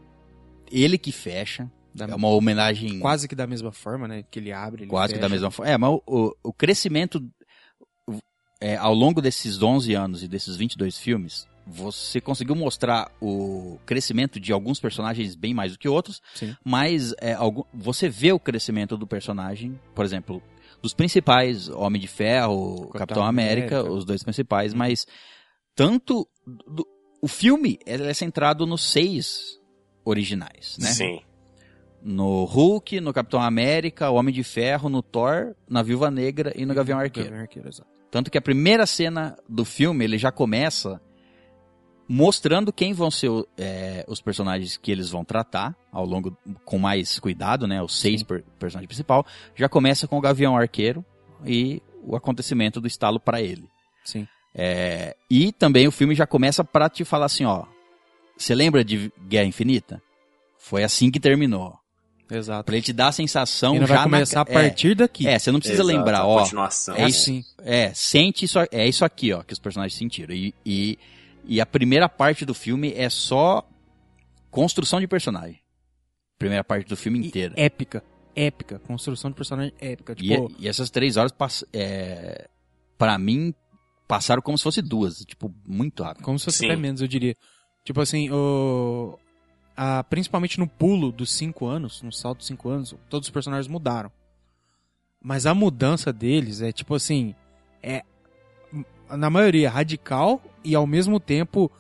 [0.71, 1.71] Ele que fecha.
[1.93, 4.23] Da- É uma homenagem Quase que da mesma forma, né?
[4.31, 5.35] Que ele abre, ele quase que da fecha.
[5.35, 5.73] mesma forma.
[5.73, 7.21] É, mas o, o- crescimento
[8.61, 14.41] é, ao longo desses 11 anos e desses 22 filmes, você conseguiu mostrar o crescimento
[14.41, 16.57] de alguns personagens bem mais do que outros, Sim.
[16.65, 20.43] mas é, algum- você vê o crescimento do personagem, por exemplo,
[20.81, 23.93] dos principais, Homem de Ferro, Capitão, Capitão América, América.
[23.95, 25.07] os dois principais, mas
[25.75, 26.87] tanto do-
[27.21, 29.59] o filme ele é centrado nos seis
[30.05, 30.89] originais, né?
[30.89, 31.21] Sim.
[32.03, 36.65] No Hulk, no Capitão América, o Homem de Ferro, no Thor, na Viúva Negra e
[36.65, 37.29] no Gavião Arqueiro.
[37.29, 37.91] Gavião Arqueiro, exato.
[38.11, 41.01] Tanto que a primeira cena do filme, ele já começa
[42.09, 47.19] mostrando quem vão ser é, os personagens que eles vão tratar ao longo, com mais
[47.19, 47.83] cuidado, né?
[47.83, 49.27] Os seis per personagens principal.
[49.55, 51.05] Já começa com o Gavião Arqueiro
[51.45, 53.69] e o acontecimento do estalo pra ele.
[54.05, 54.27] Sim.
[54.55, 57.67] É, e também o filme já começa pra te falar assim, ó.
[58.37, 60.03] Você lembra de Guerra Infinita?
[60.59, 61.78] Foi assim que terminou.
[62.31, 62.65] Exato.
[62.65, 64.43] Pra ele te dar a sensação E não já vai começar na...
[64.43, 65.27] a partir daqui.
[65.27, 66.41] É, é, você não precisa Exato, lembrar, a ó.
[66.43, 66.95] Continuação.
[66.97, 67.23] É isso.
[67.23, 67.45] assim.
[67.63, 70.35] É, sente isso, é isso aqui, ó, que os personagens sentiram.
[70.35, 70.99] E, e,
[71.45, 73.67] e a primeira parte do filme é só
[74.51, 75.59] construção de personagem.
[76.39, 77.55] Primeira parte do filme E inteira.
[77.57, 78.03] épica.
[78.37, 78.79] Épica.
[78.81, 80.15] Construção de personagem épica.
[80.19, 82.49] E, é, Tipo, e essas três horas, pass- é,
[82.97, 83.53] pra mim,
[84.07, 85.25] passaram como se fosse duas.
[85.25, 86.23] Tipo, muito rápido.
[86.25, 86.67] como se fosse Sim.
[86.67, 87.35] até menos, eu diria.
[87.85, 89.19] Tipo assim, o...
[90.09, 94.11] principalmente no pulo dos cinco anos, no salto dos cinco anos, todos os personagens mudaram.
[95.23, 97.35] Mas a mudança deles é tipo assim,
[97.83, 98.03] é
[99.17, 101.71] na maioria radical e ao mesmo tempo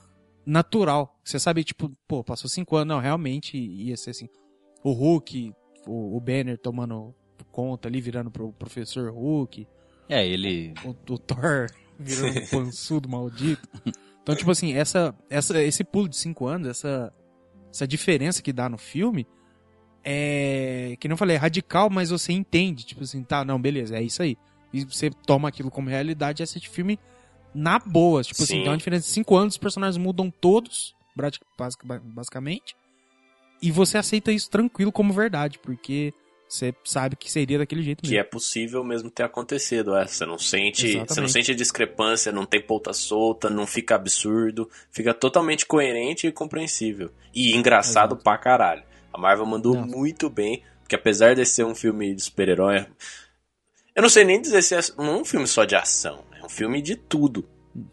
[0.47, 1.15] natural.
[1.23, 4.29] Você sabe, tipo, pô, passou cinco anos, não, realmente ia ser assim.
[4.83, 5.53] O Hulk,
[5.87, 7.15] o, o Banner tomando
[7.53, 9.67] conta ali, virando pro professor Hulk,
[10.09, 10.73] É, ele.
[10.85, 11.67] o, o Thor
[11.99, 13.69] virando um pançudo maldito.
[14.23, 17.13] Então, tipo assim, essa, essa, esse pulo de cinco anos, essa,
[17.71, 19.27] essa diferença que dá no filme,
[20.05, 24.03] é, que não falei, é radical, mas você entende, tipo assim, tá, não, beleza, é
[24.03, 24.37] isso aí.
[24.73, 26.99] E você toma aquilo como realidade e assiste filme
[27.55, 28.23] na boa.
[28.23, 28.61] Tipo assim, Sim.
[28.63, 32.77] tem uma diferença de cinco anos, os personagens mudam todos, basic- basic- basicamente,
[33.61, 36.13] e você aceita isso tranquilo como verdade, porque
[36.49, 38.21] você sabe que seria daquele jeito Que mesmo.
[38.21, 39.95] é possível mesmo ter acontecido.
[39.95, 40.07] É.
[40.07, 40.99] Você não sente.
[41.07, 44.69] Você não sente discrepância, não tem ponta solta, não fica absurdo.
[44.91, 47.11] Fica totalmente coerente e compreensível.
[47.35, 48.25] E engraçado Exato.
[48.25, 48.83] pra caralho.
[49.13, 49.87] A Marvel mandou Não.
[49.87, 50.63] muito bem.
[50.81, 52.87] Porque apesar de ser um filme de super-herói.
[53.95, 56.25] Eu não sei nem dizer se é não é um filme só de ação.
[56.41, 57.47] É um filme de tudo.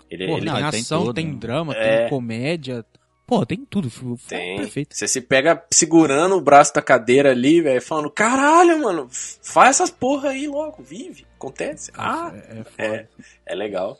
[0.09, 1.13] Ele, Pô, ele tem Não, tem ação, tudo.
[1.13, 2.01] tem drama, É.
[2.01, 2.85] tem comédia.
[3.25, 3.89] Pô, tem tudo.
[3.89, 4.57] Foi tem.
[4.57, 4.95] perfeito.
[4.95, 9.89] Você se pega segurando o braço da cadeira ali, velho, falando: caralho, mano, faz essas
[9.89, 11.91] porra aí logo, vive, acontece.
[11.95, 13.07] Ah, é, é é,
[13.47, 13.97] é legal.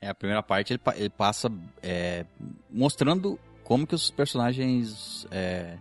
[0.00, 1.50] É, a primeira parte ele, ele passa
[1.82, 2.26] é,
[2.70, 5.78] mostrando como que os personagens é,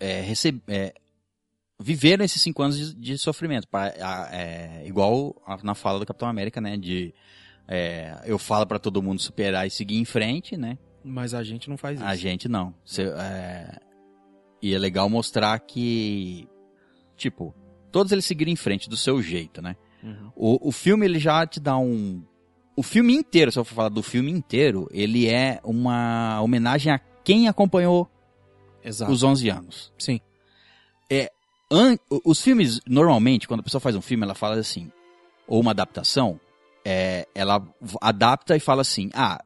[0.00, 0.94] é, receb- é,
[1.78, 3.68] viveram esses cinco anos de, de sofrimento.
[3.68, 6.78] Pa- a- é, igual a- na fala do Capitão América, né?
[6.78, 7.14] De
[7.68, 10.78] é, eu falo pra todo mundo superar e seguir em frente, né?
[11.08, 12.06] Mas a gente não faz isso.
[12.08, 12.74] A gente não.
[12.84, 13.78] Cê, é,
[14.62, 16.46] E é legal mostrar que,
[17.16, 17.54] tipo,
[17.90, 19.76] todos eles seguiram em frente do seu jeito, né?
[20.02, 20.30] Uhum.
[20.36, 22.22] O, o filme ele já te dá um.
[22.76, 26.98] O filme inteiro, se eu for falar do filme inteiro, ele é uma homenagem a
[27.24, 28.08] quem acompanhou
[28.84, 29.10] Exato.
[29.10, 29.92] os 11 anos.
[29.98, 30.20] Sim.
[31.70, 34.90] An- o- os filmes, normalmente, quando a pessoa faz um filme, ela fala assim,
[35.46, 36.40] ou uma adaptação,
[36.84, 37.62] é, ela
[38.00, 39.44] adapta e fala assim, ah,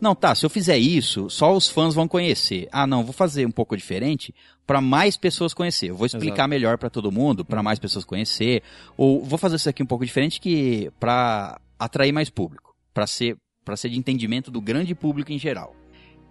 [0.00, 2.68] não, tá, se eu fizer isso, só os fãs vão conhecer.
[2.70, 4.34] Ah, não, vou fazer um pouco diferente
[4.66, 5.90] para mais pessoas conhecer.
[5.90, 6.50] Eu vou explicar Exato.
[6.50, 8.62] melhor para todo mundo, para mais pessoas conhecer,
[8.96, 13.36] ou vou fazer isso aqui um pouco diferente que para atrair mais público, para ser
[13.64, 15.74] para ser de entendimento do grande público em geral.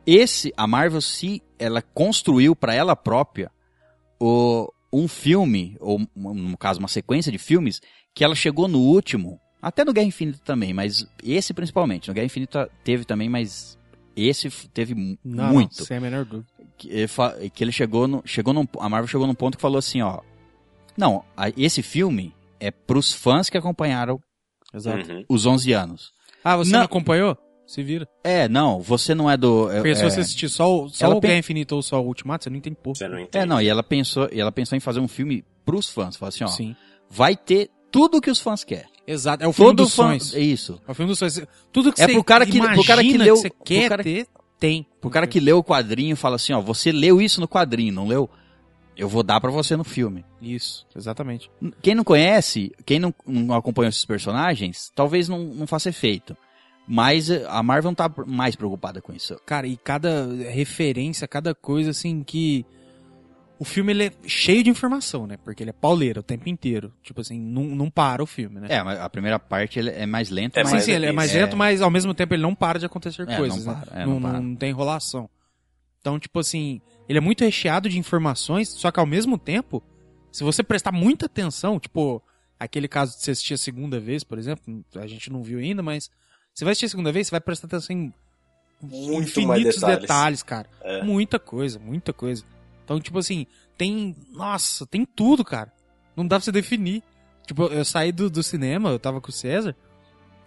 [0.06, 3.50] Esse a Marvel se ela construiu para ela própria
[4.20, 7.82] o, um filme, ou no caso uma sequência de filmes,
[8.14, 12.08] que ela chegou no último, até no Guerra Infinita também, mas esse principalmente.
[12.10, 13.78] No Guerra Infinita teve também, mas
[14.16, 15.80] esse teve Não, muito.
[15.80, 16.48] Não, sem a menor dúvida.
[16.78, 19.62] Que ele, fa- que ele chegou no, chegou num, a Marvel chegou num ponto que
[19.62, 20.20] falou assim, ó,
[20.98, 24.20] não, a- esse filme é pros fãs que acompanharam
[24.74, 25.12] Exato.
[25.12, 25.26] Uhum.
[25.30, 26.14] os 11 anos.
[26.44, 26.80] Ah, você Não.
[26.80, 27.38] não, acompanhou?
[27.66, 28.08] Se vira.
[28.24, 29.72] É, não, você não é do...
[29.72, 31.82] é- Porque se é- você assistir só, o- só Ela o pen- Guerra Infinita ou
[31.82, 32.96] só o Ultimato, você não entende porra.
[32.96, 33.38] Você não entende.
[33.44, 36.16] É, não, e ela pensou, e ela pensou em fazer um filme pros fãs.
[36.18, 36.76] Falou assim, ó, Sim.
[37.10, 38.92] vai ter tudo que os fãs querem.
[39.06, 40.34] Exato, é o filme dos fã, sonhos.
[40.34, 40.82] é isso.
[40.88, 41.42] É o filme dos sonhos.
[41.72, 44.04] Tudo que É você pro cara que- pro cara que leu- você pro quer cara-
[44.04, 44.28] ter,
[44.60, 44.86] tem.
[45.02, 48.08] O cara que leu o quadrinho fala assim, ó, você leu isso no quadrinho, não
[48.08, 48.30] leu?
[48.96, 50.24] Eu vou dar pra você no filme.
[50.42, 51.50] Isso, exatamente.
[51.82, 56.38] Quem não conhece, quem não, não acompanha esses personagens, talvez não, não faça efeito.
[56.88, 59.36] Mas eh, a Marvel não tá mais preocupada com isso.
[59.46, 62.66] Cara, e cada referência, cada coisa assim que.
[63.64, 65.38] O filme ele é cheio de informação, né?
[65.38, 66.94] Porque ele é pauleiro o tempo inteiro.
[67.02, 68.68] Tipo assim, não, não para o filme, né?
[68.70, 71.06] É, mas a primeira parte ele é mais lenta, É mas sim, mais sim, ele
[71.06, 71.40] é mais é.
[71.42, 73.82] lento, mas ao mesmo tempo ele não para de acontecer É, coisas, não né?
[73.86, 74.42] para, é, não, não para.
[74.42, 75.30] não tem enrolação.
[76.02, 79.82] Então, tipo assim, ele é muito recheado de informações, só que ao mesmo tempo,
[80.30, 82.22] se você prestar muita atenção, tipo,
[82.60, 85.82] aquele caso de você assistir a segunda vez, por exemplo, a gente não viu ainda,
[85.82, 86.12] mas
[86.54, 88.14] você vai assistir a segunda vez, você vai prestar atenção em
[88.82, 90.02] Muito mais infinitos detalhes.
[90.02, 90.70] detalhes, cara.
[90.82, 91.02] É.
[91.02, 92.44] Muita coisa, muita coisa.
[92.84, 93.46] Então, tipo assim,
[93.78, 94.16] tem.
[94.32, 95.72] Nossa, tem tudo, cara.
[96.16, 97.04] Não dá pra você definir.
[97.46, 99.76] Tipo, eu saí do, do cinema, eu tava com o César,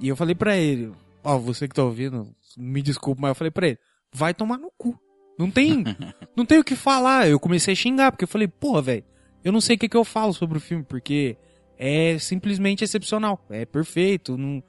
[0.01, 3.51] e eu falei pra ele, ó, você que tá ouvindo, me desculpa, mas eu falei
[3.51, 3.79] pra ele,
[4.13, 4.99] vai tomar no cu.
[5.39, 5.85] Não tem,
[6.35, 7.29] não tem o que falar.
[7.29, 9.05] Eu comecei a xingar, porque eu falei, porra, velho,
[9.45, 11.37] eu não sei o que, que eu falo sobre o filme, porque
[11.79, 13.45] é simplesmente excepcional.
[13.51, 14.37] É perfeito.
[14.39, 14.63] Não,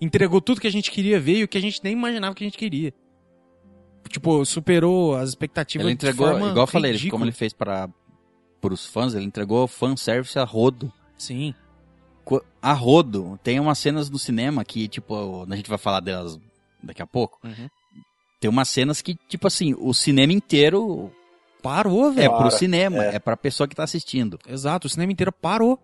[0.00, 2.44] entregou tudo que a gente queria ver e o que a gente nem imaginava que
[2.44, 2.92] a gente queria.
[4.08, 7.10] Tipo, superou as expectativas ele de entregou, forma igual eu falei, ridícula.
[7.12, 7.88] como ele fez para
[8.62, 10.92] os fãs, ele entregou fanservice a rodo.
[11.16, 11.54] Sim.
[12.62, 16.38] A rodo, tem umas cenas no cinema que, tipo, a gente vai falar delas
[16.82, 17.38] daqui a pouco.
[17.44, 17.68] Uhum.
[18.40, 21.12] Tem umas cenas que, tipo assim, o cinema inteiro
[21.64, 22.30] Parou, é velho.
[22.30, 23.14] pro Para, cinema, é.
[23.14, 24.38] é pra pessoa que tá assistindo.
[24.46, 25.80] Exato, o cinema inteiro parou.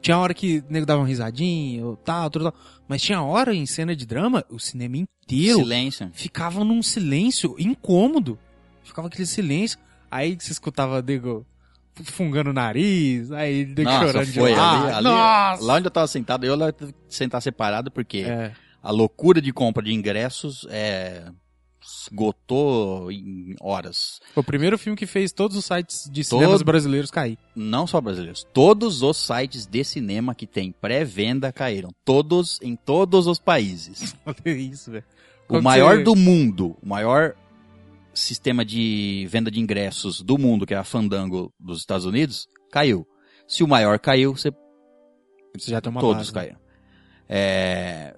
[0.00, 2.60] Tinha hora que o nego dava uma risadinha, ou tal, tudo tal.
[2.86, 6.10] Mas tinha hora em cena de drama, o cinema inteiro Silêncio.
[6.12, 8.38] ficava num silêncio incômodo.
[8.84, 9.78] Ficava aquele silêncio.
[10.10, 11.44] Aí você escutava nego
[12.04, 14.82] fungando o nariz, aí nego Nossa, chorando foi de lá.
[14.84, 15.64] ali, ali- Nossa!
[15.64, 19.40] Lá onde eu tava sentado, eu lá tive que sentar separado porque É, a loucura
[19.40, 21.24] de compra de ingressos é
[21.86, 24.20] esgotou em horas.
[24.34, 27.38] foi o primeiro filme que fez todos os sites de cinemas Todo- brasileiros cair.
[27.54, 33.26] Não só brasileiros, todos os sites de cinema que tem pré-venda caíram, todos em todos
[33.26, 34.14] os países.
[34.26, 35.04] Olha isso, velho.
[35.48, 37.34] O maior do mundo, o maior
[38.12, 43.06] sistema de venda de ingressos do mundo, que é a Fandango dos Estados Unidos, caiu.
[43.46, 44.50] Se o maior caiu, você
[45.56, 46.40] Você já tem uma todos base, né?
[46.40, 46.58] caíram.
[47.28, 48.14] É,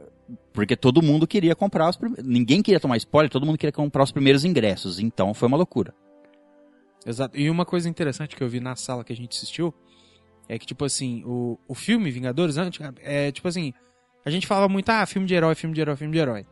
[0.53, 2.27] porque todo mundo queria comprar os primeiros.
[2.27, 4.99] Ninguém queria tomar spoiler, todo mundo queria comprar os primeiros ingressos.
[4.99, 5.95] Então foi uma loucura.
[7.07, 7.38] Exato.
[7.38, 9.73] E uma coisa interessante que eu vi na sala que a gente assistiu
[10.49, 13.73] é que, tipo assim, o, o filme Vingadores, antes, é tipo assim,
[14.25, 16.47] a gente falava muito, ah, filme de herói, filme de herói, filme de herói.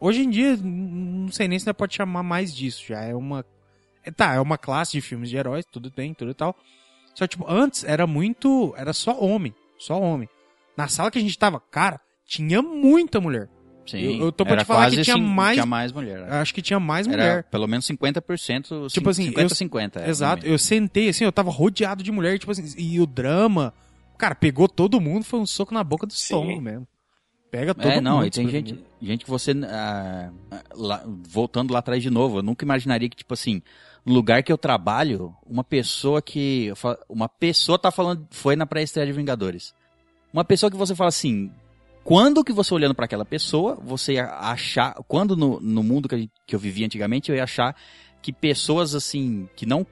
[0.00, 3.44] Hoje em dia, não sei nem se ainda pode chamar mais disso, já é uma.
[4.04, 6.56] é, tá, é uma classe de filmes de heróis, tudo bem, tudo e tal.
[7.14, 8.74] Só, tipo, antes era muito.
[8.76, 10.28] Era só homem, só homem.
[10.76, 12.00] Na sala que a gente tava, cara,
[12.36, 13.48] tinha muita mulher.
[13.86, 16.20] Sim, Eu- eu tô pra te falar que tinha assim, mais- tinha mais mulher.
[16.20, 17.44] Eu Acho que tinha mais Era mulher.
[17.44, 20.00] pelo menos 50%, Tipo assim, 50-50.
[20.00, 23.74] é, Exato, eu sentei assim, eu tava rodeado de mulher, tipo assim, e o drama,
[24.16, 26.22] cara, pegou todo mundo, foi um soco na boca do Sim.
[26.22, 26.86] estômago mesmo.
[27.50, 28.04] Pega todo É, mundo.
[28.04, 29.52] não, e tem gente, gente que você.
[29.68, 30.30] ah,
[30.74, 33.60] lá- voltando lá atrás de novo, eu nunca imaginaria que, tipo assim,
[34.06, 36.72] no lugar que eu trabalho, uma pessoa que.
[37.10, 38.26] Uma pessoa tá falando.
[38.30, 39.74] Foi na pré-estreia de Vingadores.
[40.32, 41.50] Uma pessoa que você fala assim.
[42.04, 44.94] Quando que você olhando pra aquela pessoa, você ia achar.
[45.06, 47.76] Quando no, no mundo que, a gente- que eu vivia antigamente, eu ia achar
[48.20, 49.86] que pessoas assim, que não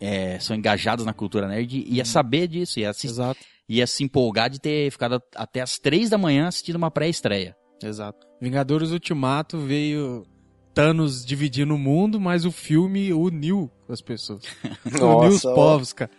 [0.00, 1.84] é, são engajadas na cultura nerd, Uhum.
[1.86, 6.10] ia saber disso, ia, assistir, Exato, ia se empolgar de ter ficado até as três
[6.10, 7.56] da manhã assistindo uma pré-estreia.
[7.82, 8.26] exato.
[8.40, 10.26] Vingadores Ultimato veio
[10.74, 14.42] Thanos dividindo o mundo, mas o filme uniu as pessoas.
[14.84, 15.54] uniu os Nossa, ó.
[15.54, 16.10] povos, cara.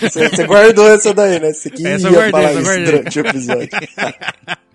[0.00, 1.52] Você, guardou essa daí, né?
[1.52, 2.84] Você que Essa ia eu guardei, falar essa eu isso guardei.
[2.84, 3.68] durante o episódio.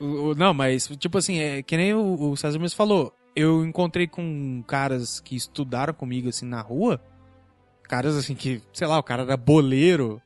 [0.00, 3.12] O- o- não, mas, tipo assim, é que nem o, o César mesmo falou.
[3.34, 7.00] Eu encontrei com caras que estudaram comigo, assim, na rua.
[7.84, 10.20] Caras, assim, que, sei lá, o cara era boleiro,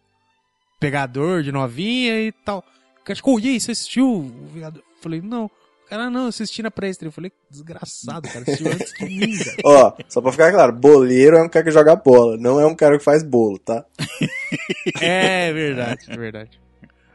[0.81, 2.65] pegador de novinha e tal.
[3.05, 4.83] Cara ficou, e aí, você assistiu o Vingador?
[5.01, 5.47] Falei, não.
[5.47, 7.09] O cara, não, assisti na pré-estreia.
[7.09, 9.57] Eu falei, desgraçado, cara, assistiu antes de mim, cara.
[9.65, 12.75] Ó, só pra ficar claro, boleiro é um cara que joga bola, não é um
[12.75, 13.85] cara que faz bolo, tá?
[15.01, 16.61] É verdade, é verdade.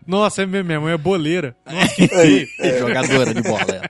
[0.08, 1.56] Nossa, é mesmo, minha mãe é boleira.
[1.70, 2.48] Nossa, que Aí,
[2.80, 3.82] Jogadora de bola.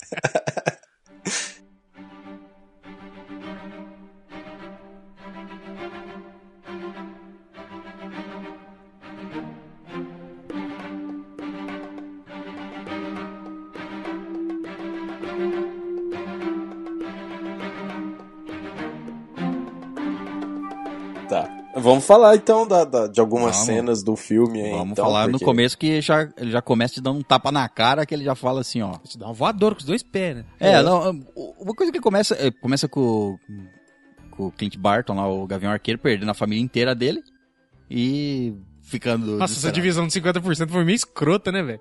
[21.89, 23.65] Vamos falar então da, da- de algumas Vamos.
[23.65, 24.71] cenas do filme aí.
[24.71, 27.51] Vamos então, falar no porque- começo que já, ele já começa te dando um tapa
[27.51, 28.93] na cara, que ele já fala assim, ó.
[28.97, 30.45] Te dá um voador com os dois pés, né?
[30.59, 31.11] É, não,
[31.59, 33.37] uma coisa que começa, é, começa com,
[34.31, 37.21] com o Clint Barton lá, o Gavião Arqueiro, perdendo a família inteira dele
[37.89, 39.37] e ficando...
[39.37, 41.79] Nossa, essa divisão de 50% foi meio escrota, né, velho?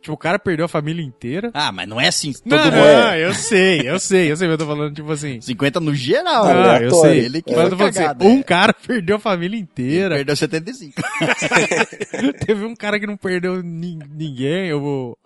[0.00, 1.50] Tipo, o cara perdeu a família inteira.
[1.52, 2.76] Ah, mas não é assim, todo Não, mundo...
[2.76, 5.40] não, eu sei, eu sei, eu sei, eu tô falando, tipo assim.
[5.40, 6.44] 50 no geral.
[6.44, 6.86] Ah, né?
[6.86, 7.18] eu sei.
[7.24, 8.42] Ele que Mas eu tô falando assim, cagado, um é.
[8.42, 10.14] cara perdeu a família inteira.
[10.16, 10.94] Perdeu 75.
[12.46, 14.72] Teve um cara que não perdeu nin- ninguém.
[14.72, 15.16] O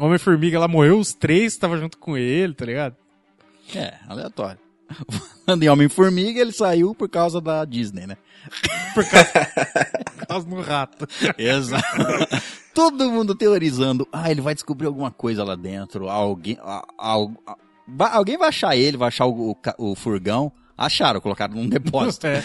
[0.00, 2.96] Homem-Formiga lá morreu, os três tava junto com ele, tá ligado?
[3.74, 4.58] É, aleatório.
[5.46, 8.16] Falando em Homem-Formiga, ele saiu por causa da Disney, né?
[8.94, 9.30] Por causa,
[10.16, 11.08] por causa do rato.
[11.38, 11.84] Exato.
[12.74, 14.06] Todo mundo teorizando.
[14.12, 16.08] Ah, ele vai descobrir alguma coisa lá dentro.
[16.08, 20.50] Alguém, a- a- alguém vai achar ele, vai achar o, o o furgão.
[20.76, 22.26] Acharam, colocaram num depósito.
[22.26, 22.42] É.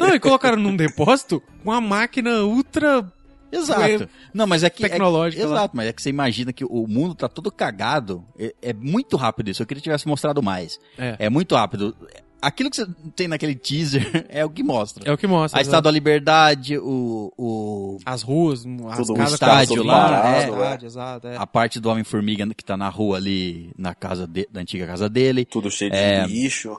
[0.00, 3.04] Não, e colocaram num depósito com uma máquina ultra.
[3.52, 4.08] Exato.
[4.32, 4.82] Não, mas é que.
[4.82, 8.24] Tecnológica É, exato, mas é que você imagina que o mundo tá todo cagado.
[8.38, 9.62] É, é muito rápido isso.
[9.62, 10.78] Eu queria que tivesse mostrado mais.
[10.96, 11.16] É.
[11.18, 11.94] É muito rápido.
[12.42, 15.08] Aquilo que você tem naquele teaser é o que mostra.
[15.08, 15.58] É o que mostra.
[15.58, 15.62] A.
[15.62, 20.42] Estátua da Liberdade, o, o, As ruas, as Tudo, o casas estádio com- lá, é,
[20.42, 20.48] é.
[20.48, 21.36] estádio, exato, é.
[21.36, 25.08] a parte do Homem-Formiga que tá na rua ali, na casa de- da antiga casa
[25.08, 25.44] dele.
[25.44, 26.26] Tudo cheio de É.
[26.26, 26.76] lixo.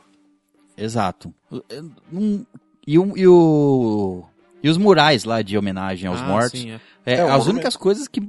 [0.78, 1.34] Exato.
[2.12, 2.46] Não-
[2.86, 4.24] E, o, e, o,
[4.62, 6.60] e os murais lá de homenagem aos Ah, mortos.
[6.60, 6.80] sim, é.
[7.06, 8.22] É, É, as únicas coisas que.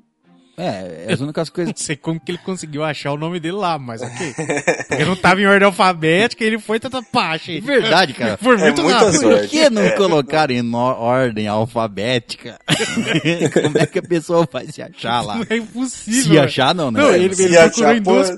[0.57, 1.75] É, as únicas Não coisas.
[1.77, 4.35] sei como que ele conseguiu achar o nome dele lá, mas ok.
[4.89, 7.53] Porque não tava em ordem alfabética e ele foi tanta pacha.
[7.53, 8.37] É verdade, cara.
[8.37, 9.21] Foi muito muita rápido.
[9.21, 9.41] sorte.
[9.41, 12.57] Por que não colocaram em no- ordem alfabética?
[13.63, 15.41] Como é que a pessoa vai se achar lá?
[15.51, 16.23] É impossível.
[16.35, 17.01] Se achar, não, né?
[17.01, 18.31] Não, ele, ele procurou em duas.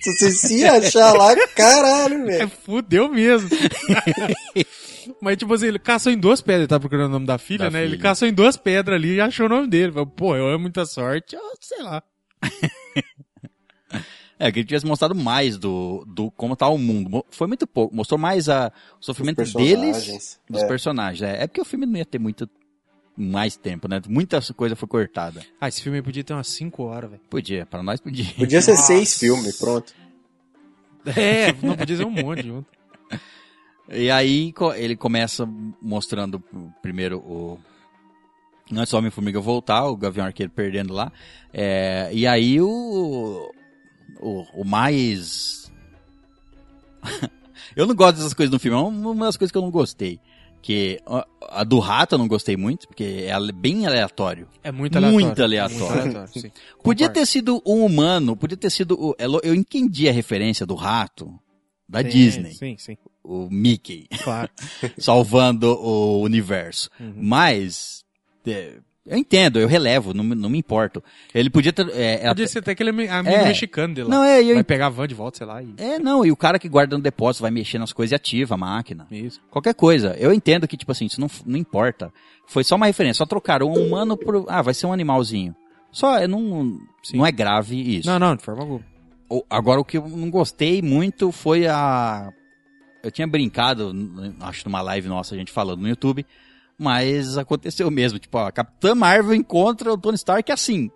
[0.00, 2.50] Se você se achar lá, caralho, É, velho.
[2.64, 3.48] fudeu mesmo.
[5.20, 7.64] Mas, tipo assim, ele caçou em duas pedras, ele tá procurando o nome da filha,
[7.66, 7.80] Da né?
[7.82, 8.02] Ele filha.
[8.02, 9.92] caçou em duas pedras ali e achou o nome dele.
[9.92, 12.02] Falei, Pô, eu amo muita sorte, eu sei lá.
[14.42, 17.22] É, que ele tivesse mostrado mais do, do como tá o mundo.
[17.30, 17.94] Foi muito pouco.
[17.94, 20.66] Mostrou mais a, o sofrimento deles dos É.
[20.66, 21.20] personagens.
[21.20, 21.42] É.
[21.42, 22.48] é porque o filme não ia ter muito
[23.20, 24.00] mais tempo, né?
[24.08, 25.42] Muita coisa foi cortada.
[25.60, 27.22] Ah, esse filme aí podia ter umas 5 horas, velho.
[27.28, 28.24] Podia, para nós podia.
[28.36, 28.84] Podia ser Nossa.
[28.84, 29.94] seis filmes, pronto.
[31.16, 32.66] É, não podia ser um monte junto.
[33.88, 35.46] E aí ele começa
[35.82, 36.40] mostrando
[36.80, 37.58] primeiro o.
[38.72, 41.12] Antes do Homem-Formiga voltar, o Gavião Arqueiro perdendo lá.
[41.52, 43.52] É, e aí o.
[44.20, 45.70] O, o mais.
[47.74, 50.20] eu não gosto dessas coisas no filme, é uma das coisas que eu não gostei.
[50.62, 51.00] Que
[51.48, 54.46] a, do rato eu não gostei muito, porque é bem aleatório.
[54.62, 55.26] É muito aleatório.
[55.26, 55.78] Muito aleatório.
[55.86, 56.52] Muito aleatório, sim.
[56.82, 57.20] Podia Concordo.
[57.20, 59.16] ter sido um humano, podia ter sido.
[59.18, 61.32] é Eu entendi a referência do rato
[61.88, 64.48] da Sim, Disney, Sim, sim, o Mickey claro.
[64.98, 66.88] salvando o universo.
[67.00, 67.14] Uhum.
[67.16, 68.04] Mas
[68.46, 68.74] é,
[69.10, 71.02] eu entendo, eu relevo, não, me- não me importo.
[71.34, 71.86] Ele podia ter.
[71.90, 73.44] É, é Podia até- ser até aquele ami- amigo É.
[73.44, 74.14] mexicano dele lá.
[74.14, 75.74] Não, é, eu Vai pegar a van de volta, sei lá, e...
[75.76, 78.54] é, não, e o cara que guarda no depósito vai mexer nas coisas e ativa
[78.54, 79.06] a máquina.
[79.10, 79.40] Isso.
[79.50, 80.16] Qualquer coisa.
[80.18, 82.12] Eu entendo que, tipo assim, isso não, não importa.
[82.46, 83.18] Foi só uma referência.
[83.18, 84.46] Só trocaram um humano por.
[84.48, 85.54] Ah, vai ser um animalzinho.
[85.92, 86.78] Só, é, não,
[87.12, 88.08] não é grave isso.
[88.08, 88.80] Não, não, de forma alguma.
[89.50, 92.30] Agora, o que eu não gostei muito foi a.
[93.02, 93.92] Eu tinha brincado,
[94.40, 96.26] acho numa live nossa, a gente falando no YouTube,
[96.80, 98.18] mas aconteceu mesmo.
[98.18, 100.90] Tipo, ó, a Capitã Marvel encontra o Tony Stark assim.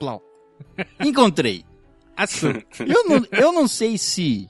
[0.00, 0.20] Plau.
[1.04, 1.64] Encontrei.
[2.16, 2.48] Assim.
[2.80, 4.48] Eu não, eu não sei se.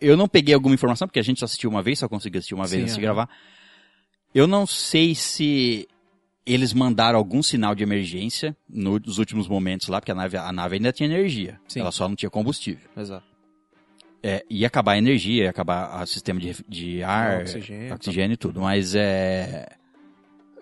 [0.00, 2.54] Eu não peguei alguma informação, porque a gente só assistiu uma vez, só conseguiu assistir
[2.54, 3.14] uma vez Sim, antes de aham.
[3.14, 3.30] gravar.
[4.34, 5.88] Eu não sei se
[6.44, 10.52] eles mandaram algum sinal de emergência no- nos últimos momentos lá, porque a nave, a
[10.52, 11.60] nave ainda tinha energia.
[11.68, 11.80] Sim.
[11.80, 12.88] Ela só não tinha combustível.
[12.96, 13.24] Exato.
[14.22, 18.36] É, ia acabar a energia, ia acabar o sistema de, de ar, Oxigênio, oxigênio, e
[18.36, 19.66] tudo, mas é.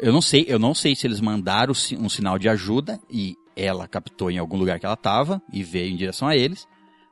[0.01, 3.89] Eu não sei, eu não sei se eles mandaram um sinal de ajuda e ela
[3.89, 6.69] captou em algum lugar que ela tava e veio em direção a eles,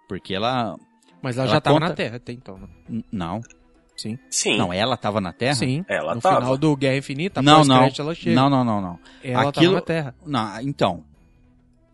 [0.09, 0.77] porque ela.
[1.21, 2.69] Mas ela, Ela já tava conta- na Terra até então, né?
[3.11, 3.41] Não.
[3.97, 4.17] Sim.
[4.31, 4.57] Sim.
[4.57, 5.55] Não, ela tava na Terra?
[5.55, 5.85] Sim.
[5.89, 6.37] Ela no tava.
[6.43, 7.79] final do Guerra Infinita, Não, não.
[7.79, 8.37] crédito, ela chega.
[8.37, 8.99] Não, não, não, não.
[9.25, 10.15] Ela Aquilo- tava na Terra.
[10.25, 11.03] Não, então.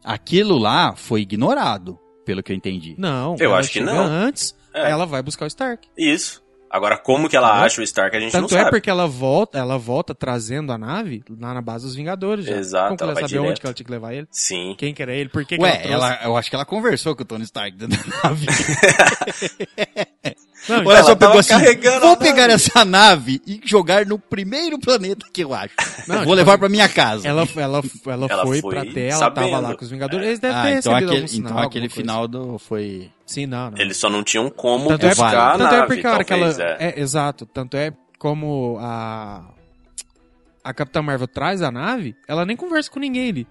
[0.05, 2.95] Aquilo lá foi ignorado, pelo que eu entendi.
[2.99, 3.37] Não.
[3.39, 3.99] Eu ela acho que não.
[4.03, 4.91] Antes, É.
[4.91, 5.87] ela vai buscar o Stark.
[5.97, 6.43] Isso.
[6.71, 7.65] Agora, como que ela Entendeu?
[7.67, 8.71] acha o Stark, a gente Tanto não é sabe.
[8.71, 12.57] porque ela volta, ela volta trazendo a nave lá na base dos Vingadores já.
[12.57, 13.51] Exato, Como que ela ela vai sabia direto.
[13.51, 14.27] onde que ela tinha que levar ele?
[14.31, 14.75] Sim.
[14.79, 15.29] Quem que era ele?
[15.29, 15.93] Por que, que Ué, ela trouxe?
[15.93, 18.47] ela, eu acho que ela conversou com o Tony Stark dentro da nave.
[20.69, 21.55] Não, ela só pegou assim,
[22.01, 25.75] vou pegar nave." essa nave e jogar no primeiro planeta que eu acho.
[26.07, 27.27] Não, vou tipo levar assim, pra minha casa.
[27.27, 30.27] Ela, ela, ela, Ela foi, foi pra Terra, ela tava lá com os Vingadores.
[30.27, 33.11] Eles devem ah, ter então recebido aquele, algum sinal, então aquele final do foi...
[33.27, 33.79] Sim, não, não.
[33.79, 36.53] Eles só não tinham como Tanto é, tanto é nave, porque a hora que ela.
[36.53, 36.77] talvez, é.
[36.91, 37.01] É.
[37.01, 37.47] exato.
[37.47, 39.43] Tanto é como a.
[40.63, 43.47] A Capitã Marvel traz a nave, ela nem conversa com ninguém ali.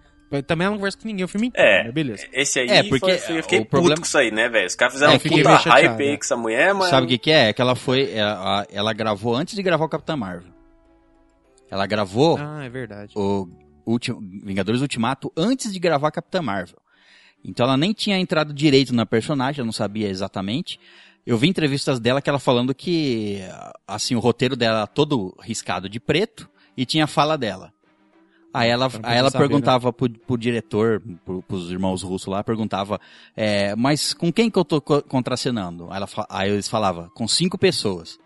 [0.47, 1.83] Também ela não conversa com ninguém o filme inteiro, É.
[1.83, 1.91] né?
[1.91, 2.25] Beleza.
[2.31, 4.65] Esse aí, É, porque foi, eu fiquei o puto problema- com isso aí, né, velho?
[4.67, 6.17] Os caras fizeram É, um puta meio chateado, hype aí né?
[6.17, 6.89] com essa mulher, mas...
[6.89, 7.49] Sabe o que, que é?
[7.49, 8.11] É que ela foi.
[8.13, 10.51] Ela, ela gravou antes de gravar o Capitão Marvel.
[11.69, 13.13] Ela gravou Ah, é verdade.
[13.15, 13.47] o
[13.85, 14.13] Ulti-
[14.43, 16.77] Vingadores Ultimato antes de gravar Capitã Marvel.
[17.43, 20.79] Então ela nem tinha entrado direito na personagem, ela não sabia exatamente.
[21.25, 23.39] Eu vi entrevistas dela que ela falando que
[23.87, 27.71] assim o roteiro dela era todo riscado de preto e tinha a fala dela.
[28.53, 29.49] Aí ela, aí ela saber, né?
[29.49, 32.99] perguntava pro, pro diretor, pro, pros irmãos russos lá, perguntava,
[33.35, 35.87] é, mas com quem que eu tô co- contracenando?
[35.89, 38.19] Aí, ela, aí eles falavam, com cinco pessoas.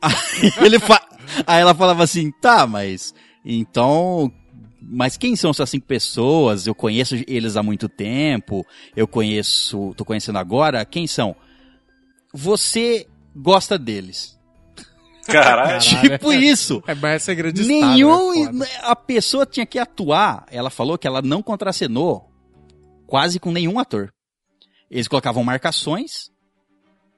[0.00, 0.12] Aí,
[0.64, 1.04] ele fa-
[1.44, 3.12] aí ela falava assim, tá, mas
[3.44, 4.32] então,
[4.80, 6.68] mas quem são essas cinco pessoas?
[6.68, 8.64] Eu conheço eles há muito tempo,
[8.94, 11.34] eu conheço, tô conhecendo agora, quem são?
[12.32, 14.37] Você gosta deles.
[15.28, 15.80] Caralho.
[15.80, 16.82] Tipo isso.
[16.86, 18.68] É mais segredo de Estado, Nenhum, é foda.
[18.82, 20.46] a pessoa tinha que atuar.
[20.50, 22.28] Ela falou que ela não contracenou
[23.06, 24.12] quase com nenhum ator.
[24.90, 26.30] Eles colocavam marcações,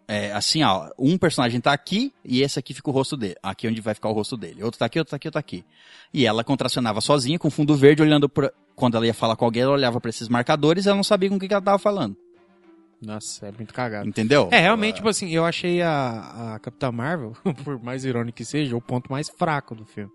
[0.08, 3.36] é, assim, ó, um personagem tá aqui e esse aqui fica o rosto dele.
[3.40, 4.61] Aqui é onde vai ficar o rosto dele.
[4.64, 5.64] Outro tá aqui, outro tá aqui, outro tá aqui.
[6.12, 9.62] E ela contracionava sozinha com fundo verde, olhando pra, quando ela ia falar com alguém,
[9.62, 12.16] ela olhava pra esses marcadores, ela não sabia com o que que ela tava falando.
[13.03, 14.07] Nossa, é muito cagado.
[14.09, 14.48] Entendeu?
[14.51, 17.32] É, realmente, tipo assim, eu achei a, a Capitã Marvel,
[17.64, 20.11] por mais irônico que seja, o ponto mais fraco do filme.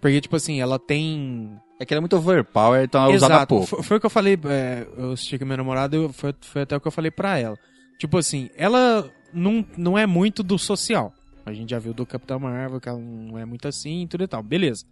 [0.00, 1.58] Porque, tipo assim, ela tem.
[1.78, 3.48] É que ela é muito overpower, então ela usava Exato.
[3.48, 3.66] pouco.
[3.66, 6.34] Foi, foi o que eu falei, é, eu assisti com a minha namorada, eu- foi,
[6.40, 7.56] foi até o que eu falei pra ela.
[7.98, 11.12] Tipo assim, ela não, não é muito do social.
[11.44, 14.24] A gente já viu do Capitão Marvel que ela não é muito assim e tudo
[14.24, 14.42] e tal.
[14.42, 14.84] Beleza.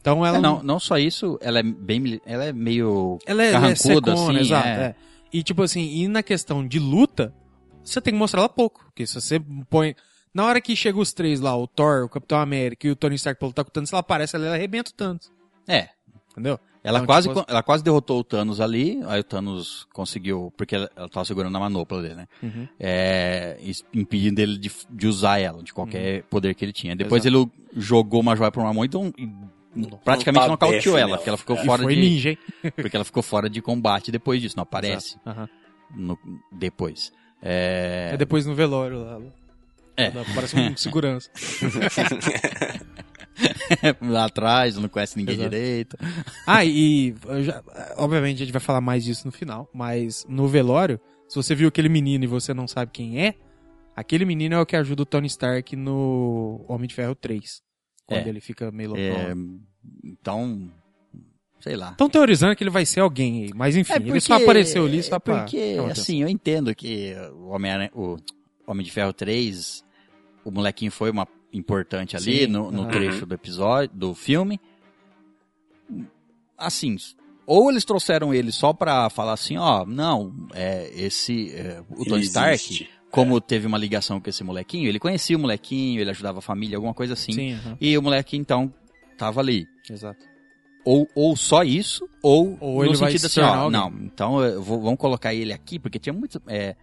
[0.00, 3.52] Então ela É, não, não só isso, ela é bem, ela é meio Ela é,
[3.52, 4.66] carrancuda, ela é secona, assim, exato.
[4.68, 4.82] é.
[4.82, 4.94] é.
[5.32, 7.32] E tipo assim, e na questão de luta,
[7.84, 8.84] você tem que mostrar ela pouco.
[8.84, 9.94] Porque se você põe.
[10.32, 13.16] Na hora que chega os três lá, o Thor, o Capitão América e o Tony
[13.16, 15.32] Stark pra lutar com o Thanos, ela aparece ali, ela arrebenta o Thanos.
[15.66, 15.88] É,
[16.30, 16.58] Entendeu?
[16.82, 20.76] Ela, Então, quase, tipo, ela quase derrotou o Thanos ali, aí o Thanos conseguiu, porque
[20.76, 22.28] ela, ela tava segurando a manopla dele, né?
[22.42, 22.68] Uhum.
[22.78, 23.58] É,
[23.92, 26.94] impedindo ele de, de usar ela, de qualquer poder que ele tinha.
[26.96, 27.30] Depois Uhum.
[27.30, 27.52] Exato.
[27.74, 29.28] ele jogou uma joia pra uma mão e, deu um- e
[30.04, 32.38] praticamente Um nocauteou ela, porque ela ficou E fora foi de, ninja, hein?
[32.76, 35.16] porque ela ficou fora de combate depois disso, não aparece
[35.94, 36.18] no-
[36.52, 37.12] depois.
[37.42, 39.20] É, É depois no velório lá.
[39.96, 40.10] É.
[40.34, 41.30] Parece um segurança.
[44.00, 45.50] lá atrás, não conhece ninguém Exato.
[45.50, 45.96] direito.
[46.46, 47.62] Ah, e já-
[47.96, 51.68] obviamente a gente vai falar mais disso no final, mas no velório, se você viu
[51.68, 53.34] aquele menino e você não sabe quem é,
[53.96, 57.62] aquele menino é o que ajuda o Tony Stark no Homem de Ferro 3.
[58.10, 58.28] Quando É.
[58.28, 59.02] ele fica meio louco.
[59.02, 59.32] É,
[60.04, 60.68] então,
[61.60, 61.90] sei lá.
[61.92, 65.00] Estão teorizando que ele vai ser alguém aí, mas enfim, É ele só apareceu ali
[65.02, 65.38] só é pra...
[65.42, 68.16] Porque, chamar assim, eu entendo que o Homem, o
[68.66, 69.84] Homem de Ferro 3,
[70.44, 72.90] o molequinho foi uma importante ali Sim, no, no aham.
[72.90, 74.60] trecho do episódio, do filme.
[76.58, 76.96] Assim,
[77.46, 82.22] ou eles trouxeram ele só pra falar assim, ó, não, é, esse, é, o Tony
[82.24, 82.90] Stark, existe.
[83.10, 86.76] Como teve uma ligação com esse molequinho, ele conhecia o molequinho, ele ajudava a família,
[86.76, 87.32] alguma coisa assim.
[87.32, 88.72] Sim, E o moleque, então,
[89.18, 89.66] tava ali.
[89.90, 90.24] exato.
[90.84, 93.70] Ou, ou só isso, ou, Ou no ele vai sentido se assim, ó, alguém.
[93.80, 96.74] não, então eu vou- vamos colocar ele aqui, porque tinha muito, é,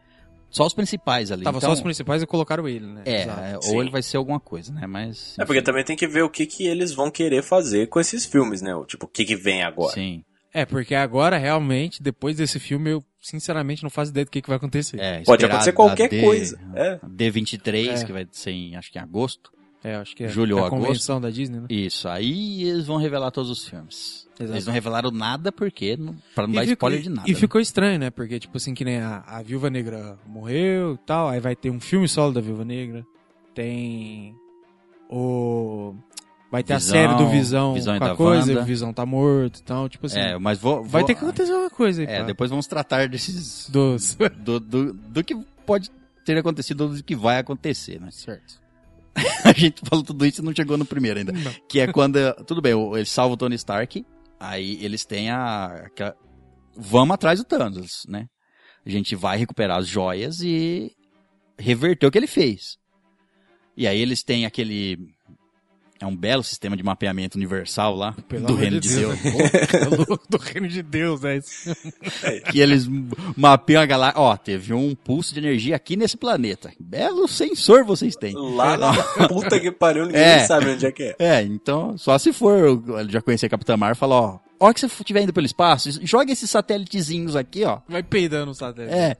[0.51, 1.43] só os principais ali.
[1.43, 3.01] Tava então, só os principais e colocaram ele, né?
[3.05, 3.41] É, Exato.
[3.41, 3.79] é, ou Sim.
[3.79, 5.35] ele vai ser alguma coisa, né, mas...
[5.39, 8.23] É porque também tem que ver o que, que eles vão querer fazer com esses
[8.25, 8.71] filmes, né?
[8.87, 9.93] Tipo, o que, que vem agora.
[9.93, 10.23] Sim,
[10.53, 14.47] É, porque agora, realmente, depois desse filme, eu sinceramente não faço ideia do que, que
[14.47, 14.99] vai acontecer.
[14.99, 16.59] é, Pode acontecer qualquer D- coisa.
[16.73, 16.99] É.
[17.01, 18.05] a D23, É.
[18.05, 19.51] que vai ser em, acho que em agosto.
[19.83, 20.81] É, acho que é Julho ou a agosto.
[20.85, 21.67] convenção da Disney, né?
[21.69, 24.27] Isso, aí eles vão revelar todos os filmes.
[24.39, 24.53] Exato.
[24.53, 27.29] Eles não revelaram nada porque, não, pra não dar fico- spoiler de nada.
[27.29, 27.39] E né?
[27.39, 28.09] ficou estranho, né?
[28.09, 31.69] Porque, tipo assim, que nem a, a Viúva Negra morreu e tal, aí vai ter
[31.69, 33.05] um filme solo da Viúva Negra.
[33.53, 34.35] Tem
[35.09, 35.93] o...
[36.51, 38.61] Vai ter Visão, a série do Visão, Visão e com a coisa, Wanda.
[38.61, 40.17] o Visão tá morto, então, tipo assim...
[40.19, 40.81] É, mas vou...
[40.81, 43.69] vai vou- ter que acontecer uma coisa aí, É, depois vamos tratar desses...
[43.69, 44.15] Dos...
[44.39, 45.35] do, do, do que
[45.65, 45.91] pode
[46.23, 48.09] ter acontecido ou do que vai acontecer, né?
[48.11, 48.61] certo.
[49.43, 51.33] A gente falou tudo isso e não chegou no primeiro ainda.
[51.33, 51.51] Não.
[51.67, 54.05] Que é quando, tudo bem, eles salvam o Tony Stark,
[54.39, 56.15] aí eles têm a, aquela-
[56.77, 58.25] vamos atrás do Thanos, né?
[58.85, 60.93] A gente vai recuperar as joias e
[61.59, 62.77] reverter o que ele fez.
[63.75, 64.97] E aí eles têm aquele,
[65.99, 69.19] é um belo sistema de mapeamento universal lá, Pelo do reino de Deus.
[69.19, 69.27] Pô,
[69.77, 71.75] é louco, do reino de Deus, é isso.
[72.51, 72.87] que eles
[73.35, 74.21] mapeiam a galáxia.
[74.21, 76.71] Ó, teve um pulso de energia aqui nesse planeta.
[76.79, 78.33] Belo sensor vocês têm.
[78.35, 78.93] Lá na
[79.27, 80.39] puta que pariu, ninguém É.
[80.45, 81.15] sabe onde é que é.
[81.19, 84.65] É, então, só se for, ele já conhecer a Capitã Marvel e falar, ó, a
[84.65, 87.79] hora que você estiver indo pelo espaço, joga esses satélitezinhos aqui, ó.
[87.87, 88.93] Vai peidando o satélite.
[88.93, 89.17] É.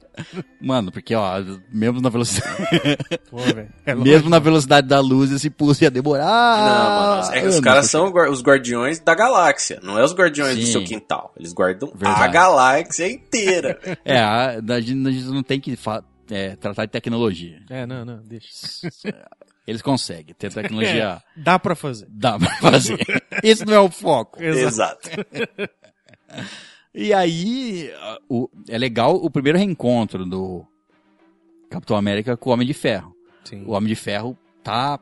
[0.60, 1.32] Mano, porque, ó,
[1.72, 2.56] mesmo na velocidade.
[3.30, 3.68] Pô, velho.
[3.86, 6.58] É mesmo na velocidade da luz, esse pulso ia demorar.
[6.58, 10.56] Não, mano, é que os caras são os guardiões da galáxia, não é os guardiões
[10.56, 10.72] do Sim.
[10.72, 11.32] seu quintal.
[11.38, 12.32] Eles guardam a Verdade.
[12.32, 13.78] galáxia inteira.
[14.04, 15.76] É, a, a gente a gente não tem que
[16.30, 17.60] é, tratar de tecnologia.
[17.68, 18.48] É, não, não, deixa.
[19.68, 21.22] Eles conseguem ter tecnologia.
[21.36, 22.06] Dá pra fazer.
[22.08, 22.98] Dá pra fazer.
[23.44, 24.40] Esse não é o foco.
[24.42, 25.10] Exato.
[26.94, 27.92] E aí,
[28.28, 30.64] o- é legal o primeiro reencontro do
[31.70, 33.14] Capitão América com o Homem de Ferro.
[33.44, 33.62] Sim.
[33.66, 34.98] O Homem de Ferro tá.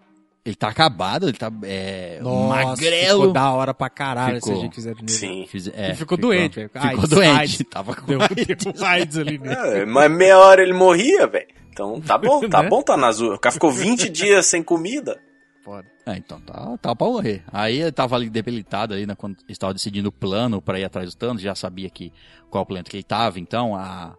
[0.46, 3.18] Ele tá acabado, ele tá é, Nossa, magrelo.
[3.20, 4.52] ficou da hora pra caralho Ficou.
[4.54, 5.08] se a gente fizer nele.
[5.10, 5.44] Sim.
[5.48, 6.68] Fiz- é, Ele ficou doente, velho.
[6.72, 7.38] Ficou AIDS, doente.
[7.40, 7.62] AIDS.
[7.68, 8.66] Tava com Deu, AIDS.
[8.82, 9.54] AIDS ali nele.
[9.54, 11.48] É, mas meia hora ele morria, velho.
[11.72, 12.68] Então tá bom, tá Né?
[12.68, 13.34] bom tá na azul.
[13.34, 15.20] O cara ficou 20 dias sem comida.
[15.64, 15.84] Foda.
[16.06, 17.42] É, então tá, tá pra morrer.
[17.52, 21.12] Aí ele tava ali debilitado ali, né, quando estava decidindo o plano pra ir atrás
[21.12, 22.12] do Thanos, já sabia que
[22.48, 24.14] qual planeta que ele tava, então a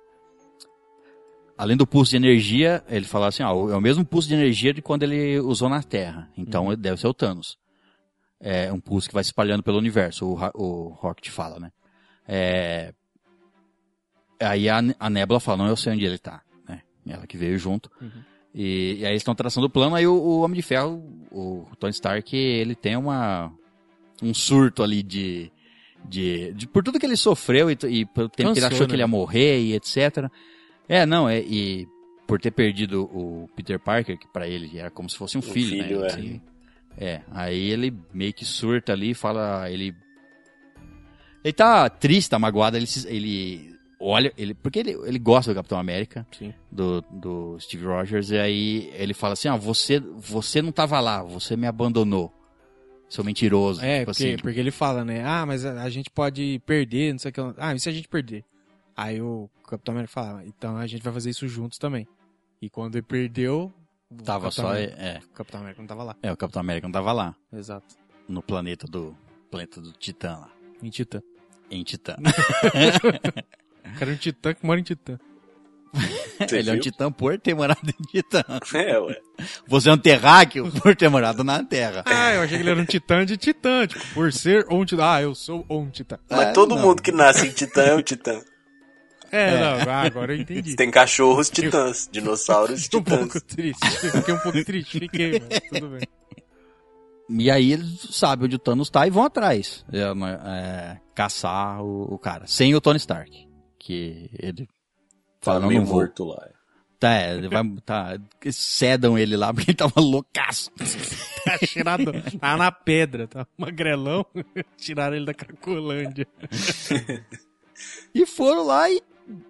[1.58, 4.74] além do pulso de energia, ele falava assim, ó, é o mesmo pulso de energia
[4.74, 6.30] de quando ele usou na Terra.
[6.38, 7.58] Então ele deve ser o Thanos.
[8.40, 11.72] É um pulso que vai se espalhando pelo universo, o, o Rocket fala, né?
[12.28, 12.94] É,
[14.40, 16.82] Aí a, a Nebula fala, não, eu sei onde ele tá, né?
[17.08, 17.90] Ela que veio junto.
[18.54, 21.68] E, e aí eles estão traçando o plano, aí o, o Homem de Ferro, o
[21.80, 23.52] Tony Stark, ele tem uma
[24.22, 25.52] um surto ali de,
[26.06, 28.80] de, de- por tudo que ele sofreu e, e pelo tempo que ele Cansou, achou
[28.82, 28.88] né?
[28.88, 30.28] que ele ia morrer e etc.
[30.90, 31.88] É, não, é, e
[32.28, 35.84] por ter perdido o Peter Parker, que pra ele era como se fosse um filho,
[35.84, 36.04] filho, né?
[36.04, 36.12] é.
[36.12, 36.42] Assim,
[36.98, 39.96] é, aí ele meio que surta ali, fala, ele
[41.44, 45.56] ele tá triste, tá magoado, ele, se- ele olha, ele, porque ele, ele gosta do
[45.56, 46.54] Capitão América, Sim.
[46.72, 51.24] do, do Steve Rogers, e aí ele fala assim, ah, você, você não tava lá,
[51.24, 52.34] você me abandonou,
[53.08, 53.82] seu mentiroso.
[53.82, 54.38] É, tipo porque, assim.
[54.38, 55.24] porque ele fala, né?
[55.24, 57.42] Ah, mas a, a gente pode perder, não sei o que.
[57.58, 58.44] Ah, e se a gente perder?
[58.98, 62.08] Aí o Capitão América fala, então a gente vai fazer isso juntos também.
[62.60, 63.72] E quando ele perdeu,
[64.10, 66.16] o Tava Capitão só, América, é, o Capitão América não tava lá.
[66.24, 67.96] é, o Capitão América não tava lá, Exato.
[68.28, 69.16] no planeta do,
[69.52, 70.50] planeta do Titã lá,
[70.82, 71.22] Em Titã.
[71.70, 72.16] em Titã.
[73.96, 75.18] O cara é um Titã que mora em Titã.
[76.40, 76.84] Você ele é um viu?
[76.84, 78.44] Titã por ter morado em Titã.
[78.76, 79.18] É, ué.
[79.66, 82.04] Você é um terráqueo por ter morado na Terra.
[82.06, 85.04] Ah, eu achei que ele era um Titã de Titã, tipo, por ser um Titã.
[85.14, 86.20] Ah, eu sou um Titã.
[86.30, 86.82] Mas É, todo não.
[86.82, 88.42] mundo que nasce em Titã é um Titã.
[89.32, 90.76] É, não, ah, agora eu entendi.
[90.78, 93.44] Tem cachorros titãs, dinossauros Fiquei um pouco titãs.
[93.44, 93.88] triste.
[94.12, 96.08] Fiquei um pouco triste, fiquei, mas tudo bem.
[97.30, 99.84] E aí eles sabem onde o Thanos tá e vão atrás.
[99.92, 102.48] É, é, caçar o, o cara.
[102.48, 103.48] Sem o Tony Stark.
[103.78, 104.72] Que ele Tá
[105.42, 105.98] fala, não, meio não vou.
[105.98, 106.48] morto lá.
[107.00, 108.18] Tá, é, ele vai, tá,
[108.52, 110.72] cedam ele lá porque ele tava loucaço.
[111.48, 112.04] Tá tirado,
[112.42, 114.26] tá na pedra, tá magrelão.
[114.76, 116.28] Tiraram ele da Cracolândia.
[118.14, 119.02] E foram lá e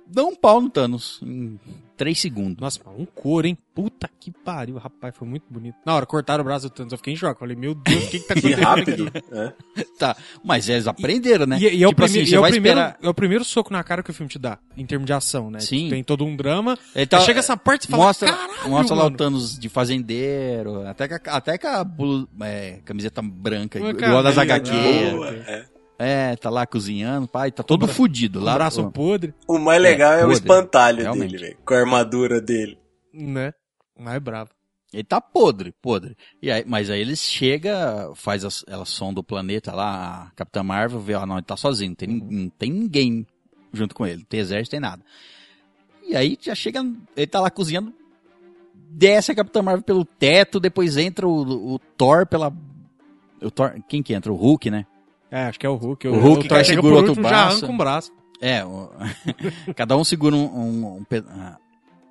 [0.08, 1.20] dão um pau no Thanos.
[1.24, 1.60] Em
[1.96, 2.58] três segundos.
[2.60, 3.58] Nossa, mas um couro, hein?
[3.74, 5.76] Puta que pariu, rapaz, foi muito bonito.
[5.84, 7.40] Na hora, cortaram o braço do Thanos, eu fiquei em choque.
[7.40, 9.08] Falei, meu Deus, o que que tá Que acontecendo rápido.
[9.08, 9.24] aqui?
[9.32, 9.84] É.
[9.98, 11.58] Tá, mas eles aprenderam, né?
[11.60, 13.74] E, e é, o Tipo assim, e é o primeiro, esperar- é o primeiro soco
[13.74, 15.60] na cara que o filme te dá, em termos de ação, né?
[15.60, 15.90] Sim.
[15.90, 16.78] Tem todo um drama.
[17.10, 19.16] Tá- aí chega essa parte e fala, mostra, caralho, mostra lá mano.
[19.16, 24.38] o Thanos de fazendeiro, até com a, até com a é, camiseta branca, igual das
[24.38, 24.70] HQ.
[24.72, 25.12] né?
[25.12, 25.66] Boa, é.
[26.00, 28.54] É, tá lá cozinhando, pai, tá todo fudido lá.
[28.54, 31.32] braço podre, O mais legal é, É, o podre, espantalho realmente.
[31.32, 31.58] dele, velho.
[31.66, 32.78] Com a armadura dele.
[33.14, 33.52] né?
[34.00, 34.52] Mais bravo.
[34.94, 36.16] Ele tá podre, podre.
[36.42, 40.64] E aí, mas aí eles chega, faz as, ela sonda o planeta lá, a Capitã
[40.64, 43.26] Marvel vê, ó, não, ele tá sozinho, não tem, não tem ninguém
[43.74, 45.04] junto com ele, não tem exército, não tem nada.
[46.08, 46.80] E aí já chega,
[47.18, 47.92] ele tá lá cozinhando,
[48.90, 52.54] desce a Capitã Marvel pelo teto, depois entra o, o Thor pela...
[53.42, 54.32] O Thor, quem que entra?
[54.32, 54.86] O Hulk, né?
[55.32, 56.08] É, acho que é o Hulk.
[56.08, 57.58] O Hulk Thor que chega segura outro último, já braço.
[57.58, 58.12] arranca um braço.
[58.40, 58.90] É, o-
[59.76, 60.46] cada um segura um...
[60.46, 61.24] um- um pe-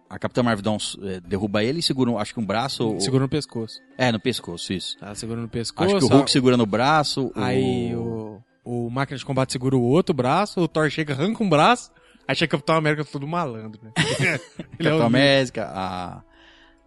[0.08, 2.86] a- Capitã Marvel dá um- é, derruba ele e segura, acho que um braço...
[2.88, 3.80] ou- Segura no pescoço.
[3.98, 4.96] É, no pescoço, isso.
[4.98, 5.96] Tá segurando no pescoço.
[5.96, 7.32] Acho que o Hulk segura no braço.
[7.34, 11.48] Aí o, o máquina de combate segura o outro braço, o Thor chega, arranca um
[11.48, 11.90] braço,
[12.28, 13.90] aí chega o Capitão América todo malandro, né?
[14.20, 14.38] É
[14.84, 16.22] Capitão o- América, a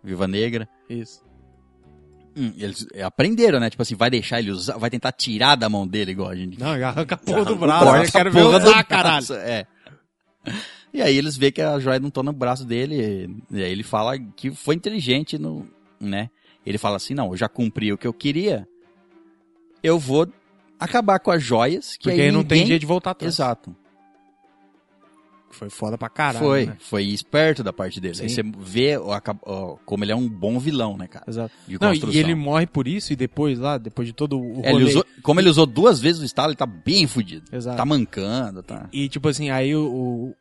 [0.04, 0.68] Viva Negra.
[0.90, 1.22] Isso.
[2.38, 3.70] Hum, eles aprenderam, né?
[3.70, 6.60] Tipo assim, vai deixar ele usar, vai tentar tirar da mão dele igual a gente.
[6.60, 9.26] Não, e arranca a porra do braço, eu quero ver usar, caralho.
[9.34, 9.66] É.
[10.94, 13.30] E aí eles veem que a joia não tá no braço dele.
[13.52, 15.68] E aí ele fala que foi inteligente, no,
[16.00, 16.30] né?
[16.66, 18.68] Ele fala assim, não, eu já cumpri o que eu queria.
[19.84, 20.28] Eu vou
[20.80, 21.96] acabar com as joias.
[21.98, 23.34] Que Porque aí aí não tem ninguém- jeito de voltar atrás.
[23.34, 23.76] Exato.
[25.56, 26.46] Foi foda pra caralho.
[26.46, 26.78] foi, né?
[26.80, 28.18] foi esperto da parte dele.
[28.22, 31.26] Aí você vê ó, acab- ó, como ele é um bom vilão, né, cara?
[31.28, 31.54] Exato.
[31.82, 34.72] Não, e ele morre por isso, e depois lá, depois de todo o É, ele
[34.72, 34.86] rolê...
[34.86, 37.46] usou- como ele usou duas vezes o estalo, ele tá bem fudido.
[37.52, 37.78] Exato.
[37.78, 38.88] Tá mancando, tá.
[38.94, 40.36] E tipo assim, aí o, o,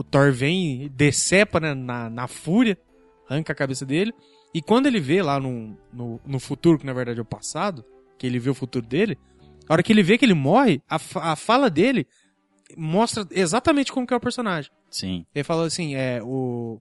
[0.00, 2.76] o Thor vem, e decepa né, na, na fúria,
[3.28, 4.12] arranca a cabeça dele.
[4.52, 7.84] E quando ele vê lá no, no, no futuro, que na verdade é o passado,
[8.18, 9.16] que ele vê o futuro dele,
[9.68, 12.04] a hora que ele vê que ele morre, a, a fala dele
[12.76, 14.70] mostra exatamente como que é o personagem.
[14.90, 15.24] Sim.
[15.34, 16.78] Ele falou assim, é o...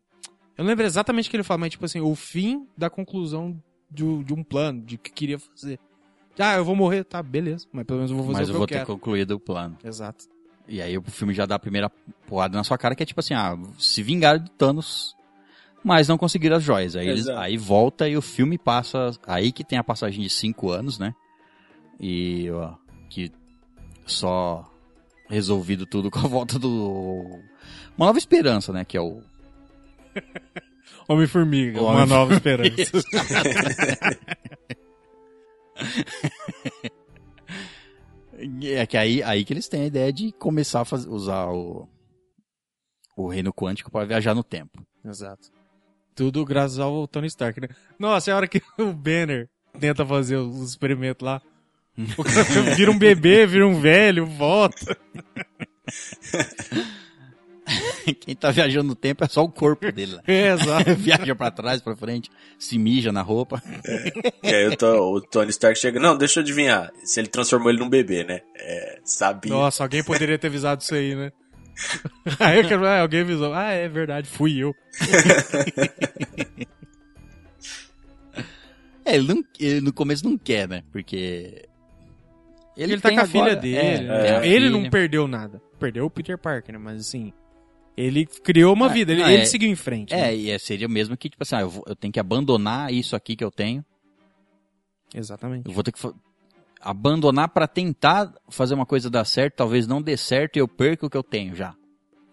[0.58, 3.62] Eu não lembro exatamente o que ele fala, mas tipo assim, o fim da conclusão
[3.90, 5.80] de, um- de um plano, de que queria fazer.
[6.38, 8.54] Ah, eu vou morrer, tá, beleza, mas pelo menos eu vou fazer Mas o eu
[8.54, 8.86] que vou eu ter quero.
[8.88, 9.78] concluído o plano.
[9.84, 10.26] Exato.
[10.68, 11.90] E aí o filme já dá a primeira
[12.28, 15.16] porrada na sua cara, que é tipo assim, ah, se vingaram de Thanos,
[15.84, 16.96] mas não conseguiram as joias.
[16.96, 19.12] Aí, eles, aí volta e o filme passa.
[19.26, 21.14] Aí que tem a passagem de cinco anos, né?
[22.00, 22.74] E ó,
[23.10, 23.32] que
[24.06, 24.64] só
[25.30, 27.40] resolvido tudo com a volta do.
[27.98, 28.84] Uma nova esperança, né?
[28.84, 29.22] Que é o.
[31.08, 32.70] Homem-Formiga, uma Homem- nova esperança.
[38.62, 41.88] É que aí, aí que eles têm a ideia de começar a faz- usar o.
[43.18, 44.82] O reino quântico para viajar no tempo.
[45.04, 45.50] Exato.
[46.16, 47.68] Tudo graças ao Tony Stark, né?
[47.98, 51.42] Nossa, é a hora que o Banner tenta fazer os experimentos lá.
[52.18, 52.43] O cara
[52.76, 54.97] vira um bebê, vira um velho, volta.
[58.22, 60.18] Quem tá viajando no tempo é só o corpo dele.
[60.26, 60.95] É, exato.
[60.95, 63.62] Viaja pra trás, pra frente, se mija na roupa.
[64.41, 66.00] E aí o, o Tony Stark chega.
[66.00, 66.91] Não, deixa eu adivinhar.
[67.04, 68.41] Se ele transformou ele num bebê, né?
[68.56, 69.52] É, sabia.
[69.52, 71.32] Nossa, alguém poderia ter avisado isso aí, né?
[72.39, 73.54] Aí eu quero, ah, alguém avisou.
[73.54, 74.74] Ah, é verdade, fui eu.
[79.06, 80.84] É, ele, não- ele no começo não quer, né?
[80.91, 81.66] Porque.
[82.84, 83.78] Ele, tá tem com a agora- filha dele.
[83.78, 84.22] é, né?
[84.24, 84.70] tem a ele filha.
[84.70, 85.62] não perdeu nada.
[85.80, 86.80] Perdeu o Peter Parker, né?
[86.80, 87.34] Mas assim,
[87.98, 90.14] ele criou uma Ah, vida, ele, não, ele é- seguiu em frente.
[90.14, 90.36] É, né?
[90.36, 92.94] e é- seria o mesmo que, tipo assim, ah, eu, vou- eu tenho que abandonar
[92.94, 93.84] isso aqui que eu tenho.
[95.14, 95.68] Exatamente.
[95.68, 96.00] Eu vou ter que
[96.82, 101.06] abandonar pra tentar fazer uma coisa dar certo, talvez não dê certo e eu perca
[101.06, 101.76] o que eu tenho já.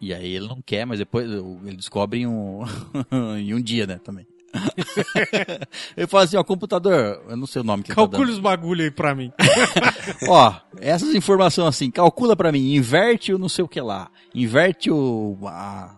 [0.01, 2.61] E aí ele não quer, mas depois ele descobre em um,
[3.41, 4.27] em um dia, né, também.
[5.97, 8.03] ele fala assim, ó, computador, eu não sei o nome que ele tá.
[8.03, 9.33] Calcule os bagulho aí pra mim.
[10.29, 14.91] Ó, essas informações assim, calcula pra mim, inverte o não sei o que lá, inverte
[14.91, 15.95] o a,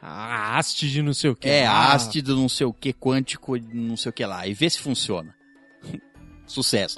[0.00, 1.48] A haste de não sei o que.
[1.48, 4.68] é Ah, ácido não sei o que quântico não sei o que lá e vê
[4.68, 5.34] se funciona.
[6.46, 6.96] Sucesso.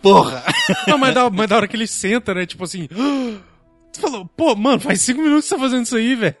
[0.00, 0.42] Porra.
[0.86, 2.46] Não, mas da, mas da hora que ele senta, né?
[2.46, 2.88] Tipo assim.
[3.92, 6.36] Você falou, pô, mano, faz cinco minutos que você tá fazendo isso aí, velho.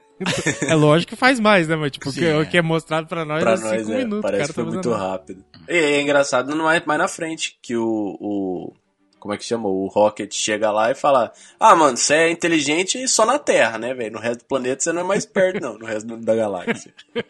[0.68, 1.76] É lógico que faz mais, né?
[1.76, 2.36] Mas, tipo, o Sim, que, é.
[2.38, 4.22] o que é mostrado pra nós Pra é nós, cinco é, minutos.
[4.22, 5.08] parece cara que tá foi muito fazendo.
[5.10, 5.44] rápido.
[5.68, 8.72] E é engraçado, não é mais na frente, que o, o...
[9.18, 9.68] Como é que chama?
[9.68, 13.92] O Rocket chega lá e fala: Ah, mano, você é inteligente só na Terra, né,
[13.92, 14.12] velho?
[14.14, 16.90] No resto do planeta você não é mais perto, não, no resto da galáxia.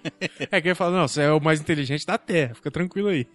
[0.52, 3.26] É que ele fala, não, você é o mais inteligente da Terra, fica tranquilo aí.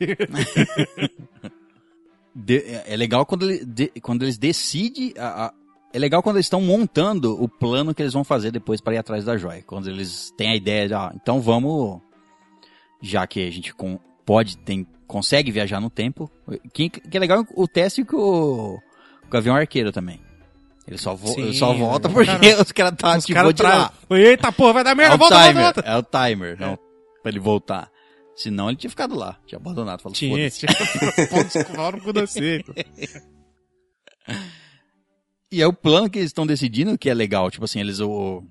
[2.34, 5.14] De- é é legal quando, ele, de- quando eles decidem.
[5.18, 5.53] a- a-
[5.96, 8.98] é legal quando eles estão montando o plano que eles vão fazer depois para ir
[8.98, 9.64] atrás da joia.
[9.66, 12.02] Quando eles têm a ideia de, ah, então vamos.
[13.02, 16.30] Já que a gente com- pode, tem, consegue viajar no tempo.
[16.74, 18.80] Que, que é legal o teste com o,
[19.30, 20.20] com o avião arqueiro também.
[20.88, 22.62] Ele só, vo- Sim, ele só volta é, porque caramba.
[22.64, 23.89] os caras tá Os tipo de lá.
[24.08, 24.26] trazem.
[24.26, 25.82] Eita porra, vai dar É merda, o volta, volta, timer, volta.
[25.82, 26.78] é o timer, não,
[27.24, 27.89] pra ele voltar.
[28.36, 30.02] Senão ele tinha ficado lá, tinha abandonado.
[30.02, 30.68] Falou, Tinha, tinha.
[30.74, 32.64] Que falam com você.
[35.52, 37.50] E é o plano que eles estão decidindo que é legal.
[37.52, 38.43] Tipo assim, eles o.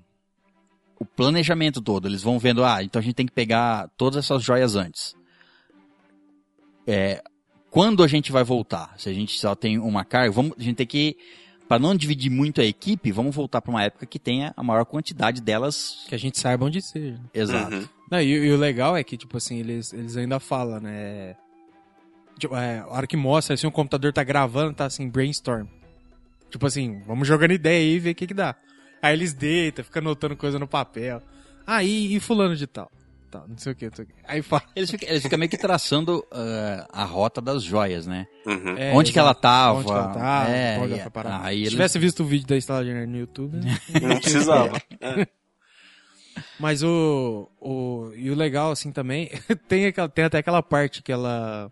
[0.97, 2.07] O planejamento todo.
[2.07, 5.15] Eles vão vendo, ah, então a gente tem que pegar todas essas joias antes.
[6.87, 7.21] É.
[7.69, 8.93] Quando a gente vai voltar?
[8.97, 11.17] Se a gente só tem uma carga, vamos, a gente tem que.
[11.67, 14.85] Pra não dividir muito a equipe, vamos voltar pra uma época que tenha a maior
[14.85, 16.05] quantidade delas.
[16.07, 17.19] Que a gente saiba onde seja.
[17.33, 17.75] Exato.
[17.75, 17.89] Uhum.
[18.09, 21.35] Não, e, e o legal é que, tipo assim, eles, eles ainda falam, né?
[22.37, 25.67] Tipo, é, a hora que mostra, assim, o computador tá gravando, tá assim, brainstorm.
[26.49, 28.55] Tipo assim, vamos jogando ideia aí e ver o que que dá.
[29.01, 31.21] Aí eles deitam, ficam anotando coisa no papel.
[31.65, 32.91] Ah, e, e fulano de tal?
[33.29, 33.89] Tá, não sei o que.
[34.23, 34.63] Aí fala.
[34.75, 38.25] Eles ficam, eles ficam meio que traçando ah, a rota das joias, né?
[38.45, 38.77] Uhum.
[38.77, 39.79] é, onde que ela tava?
[39.79, 42.81] Onde que ela tava, É, onde ela aí Se eles- tivesse visto o vídeo da
[42.83, 43.77] Nerd no YouTube, né?
[44.01, 44.81] Não precisava.
[46.59, 48.11] Mas o, o.
[48.15, 49.29] E o legal, assim, também.
[49.67, 51.71] tem, aquela, tem até aquela parte que ela.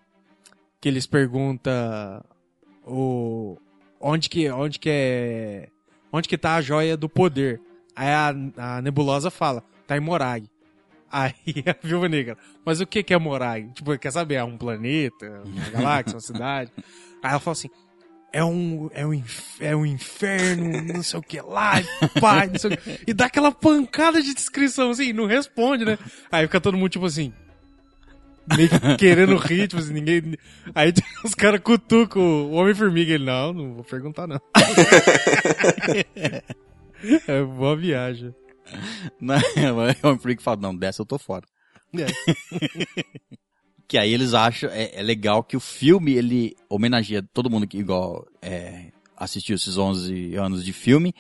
[0.82, 1.74] Que eles perguntam.
[2.86, 3.58] O.
[4.06, 5.70] Onde que, onde que é.
[6.12, 7.62] Onde que tá a joia do poder?
[7.96, 10.46] Aí a, a nebulosa fala, tá em Morag.
[11.10, 11.34] Aí
[11.66, 13.72] a viúva negra, mas o que que é Morag?
[13.74, 14.36] Tipo, quer saber?
[14.36, 15.44] É um planeta?
[15.46, 16.16] Uma galáxia?
[16.16, 16.72] Uma cidade?
[17.22, 17.70] Aí ela fala assim,
[18.34, 19.24] é um, é um,
[19.60, 21.74] é um inferno, não sei o que lá,
[22.20, 23.00] pá, não sei o que.
[23.08, 25.98] E dá aquela pancada de descrição, assim, não responde, né?
[26.32, 27.32] Aí fica todo mundo, tipo assim,
[28.56, 30.36] meio que querendo rir, tipo assim, ninguém...
[30.74, 34.42] Aí os caras cutucam o Homem-Formiga, ele, não, não vou perguntar, não.
[37.28, 38.34] é boa viagem.
[39.20, 41.46] Não, é freak que fala, não, dessa eu tô fora.
[41.94, 42.08] É.
[43.88, 47.78] Que aí eles acham, é, é legal que o filme, ele homenageia todo mundo que
[47.78, 51.14] igual é, assistiu esses 11 anos de filme,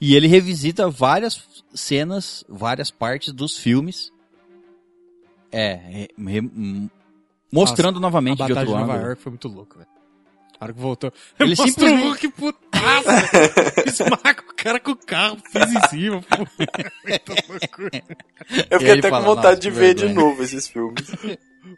[0.00, 4.10] e ele revisita várias cenas, várias partes dos filmes,
[5.52, 6.88] é, re- re-
[7.52, 9.04] mostrando novamente A de batalha outro de Nova.
[9.06, 9.88] York foi muito louco, velho.
[10.58, 11.12] A hora que voltou.
[11.38, 13.08] Ele Mostra simplesmente- o Hulk putaço.
[13.86, 16.22] esmaga o cara com o carro, fez em cima.
[16.22, 16.46] Pô.
[18.70, 21.10] Eu fiquei até fala, com vontade "Nossa, de ver de vergonha." novo esses filmes.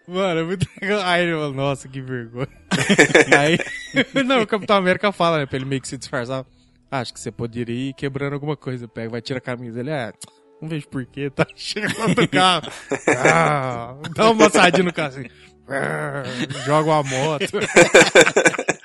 [0.06, 1.00] Mano, é muito legal.
[1.04, 2.48] Aí ele fala, nossa, que vergonha.
[3.38, 3.58] Aí,
[4.24, 6.44] não, o Capitão América fala, né, pra ele meio que se disfarçar.
[6.90, 8.86] "Ah, acho que você poderia ir quebrando alguma coisa.
[8.86, 9.80] Pega, vai tirar a camisa.
[9.80, 10.12] Ele, é,
[10.60, 11.46] não vejo porquê, tá?
[11.54, 12.72] Chega lá do carro.
[13.08, 15.26] Ah, dá uma massadinha no carro assim.
[15.68, 16.22] Ah,
[16.64, 17.44] joga uma moto.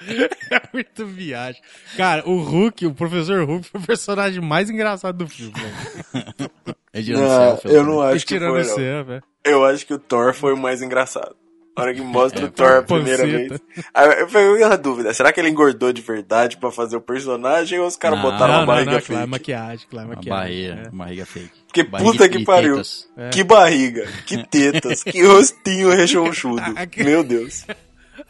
[0.52, 1.62] É muito viagem.
[1.96, 6.52] Cara, o Hulk, o professor Hulk, foi o personagem mais engraçado do filme, velho.
[6.92, 9.24] É tirando Não, selfie, eu não acho que foi, céu, velho.
[9.46, 11.36] Eu acho que o Thor foi o mais engraçado.
[11.76, 13.48] Hora que mostra É, o Thor a uma primeira panceta.
[13.50, 13.62] vez.
[13.94, 17.80] Aí eu fiquei na dúvida, será que ele engordou de verdade pra fazer o personagem
[17.80, 19.26] ou os caras Não, botaram Não, uma não, barriga não, é fake?
[19.28, 20.44] maquiagem, aquilo lá é Uma maquiagem.
[20.44, 20.90] barriga, é.
[20.92, 21.50] uma barriga fake.
[21.74, 22.74] Que Barriga puta que pariu.
[22.76, 23.10] tetas.
[23.32, 26.62] Que barriga, que tetas, que rostinho rechonchudo.
[26.98, 27.66] Meu Deus.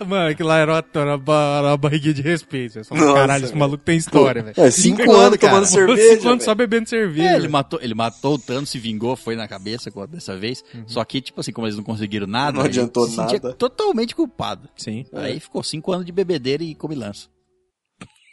[0.05, 2.77] Mano, aquilo lá era uma, era uma, ba- era uma barriguinha de respeito.
[2.77, 3.59] Nossa, caralho, esse velho.
[3.59, 4.55] maluco tem história, velho.
[4.57, 5.65] É, cinco, Cinco anos anos, tomando cara.
[5.65, 6.15] cerveja.
[6.15, 7.29] Cinco anos só bebendo cerveja.
[7.29, 10.63] É, ele matou, ele matou o Thanos, se vingou, foi na cabeça dessa vez.
[10.87, 13.53] Só que, tipo assim, como eles não conseguiram nada, Não ele adiantou se sentia nada.
[13.53, 14.69] totalmente culpado.
[14.75, 15.05] Sim.
[15.13, 17.27] Aí ficou cinco anos de bebedeira e comilança.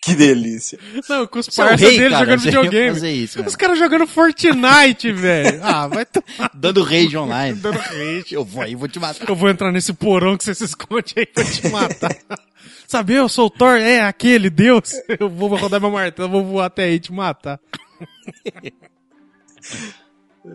[0.03, 0.79] Que delícia.
[1.09, 2.95] Não, com os é rei, dele cara, jogando videogame.
[2.95, 3.59] fazer isso, Os cara.
[3.59, 5.61] caras jogando Fortnite, velho.
[5.63, 7.55] Ah, vai tomar Dando rage online.
[7.61, 8.33] dando rage.
[8.33, 9.29] Eu vou aí, vou te matar.
[9.29, 12.17] Eu vou entrar nesse porão que você se esconde aí pra te matar.
[12.89, 14.95] Sabe, eu sou o Thor, é aquele Deus.
[15.21, 17.61] Eu vou rodar meu martelo, eu vou voar até aí e te matar.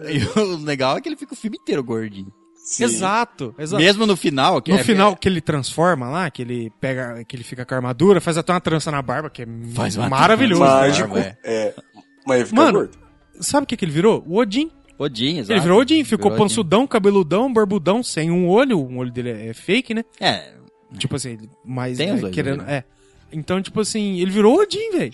[0.09, 2.33] E o legal é que ele fica o filme inteiro gordinho.
[2.79, 3.81] Exato, exato.
[3.83, 7.35] Mesmo no final, que No é- final, que ele transforma lá, que ele pega, que
[7.35, 10.61] ele fica com a armadura, faz até uma trança na barba, que é Faz maravilhoso.
[10.61, 11.09] Mágico.
[11.13, 11.73] barba, É.
[12.25, 12.97] Mas ele fica Mano, gordo.
[13.39, 14.23] Sabe o que, que ele virou?
[14.27, 14.71] O Odin.
[14.97, 15.53] Odin, exato.
[15.53, 18.79] Ele virou Odin, ficou Virou pansudão, cabeludão, barbudão, sem um olho.
[18.79, 20.03] Um olho dele é fake, né?
[20.15, 20.25] Odin.
[20.25, 20.53] É,
[20.97, 22.63] Tipo assim, mas Tem os é, querendo.
[22.63, 22.77] né?
[22.77, 22.83] É.
[23.31, 25.13] Então, tipo assim, ele virou Odin, velho.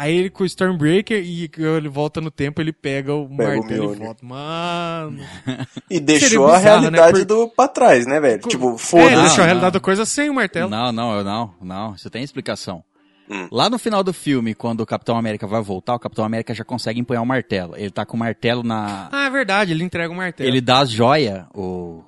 [0.00, 3.56] Aí ele com o Stormbreaker e ele volta no tempo, ele pega o Pega o
[3.58, 3.98] martelo e Mjolnir.
[4.04, 4.24] volta.
[4.24, 5.18] Mano.
[5.90, 6.98] E deixou a bizarro, né?
[6.98, 8.40] realidade Por- do pra trás, né, velho?
[8.42, 9.12] Tipo, É, foda-se.
[9.12, 9.44] ele deixou a não.
[9.46, 10.70] realidade da coisa sem o martelo.
[10.70, 11.94] Não, não, eu não, não.
[11.94, 12.84] Isso tem explicação.
[13.30, 13.48] Hum.
[13.50, 16.64] Lá no final do filme, quando o Capitão América vai voltar, o Capitão América já
[16.64, 17.74] consegue empunhar o martelo.
[17.76, 19.08] Ele tá com o martelo na.
[19.12, 20.48] Ah, é verdade, ele entrega o martelo.
[20.48, 22.02] Ele dá as joias, o.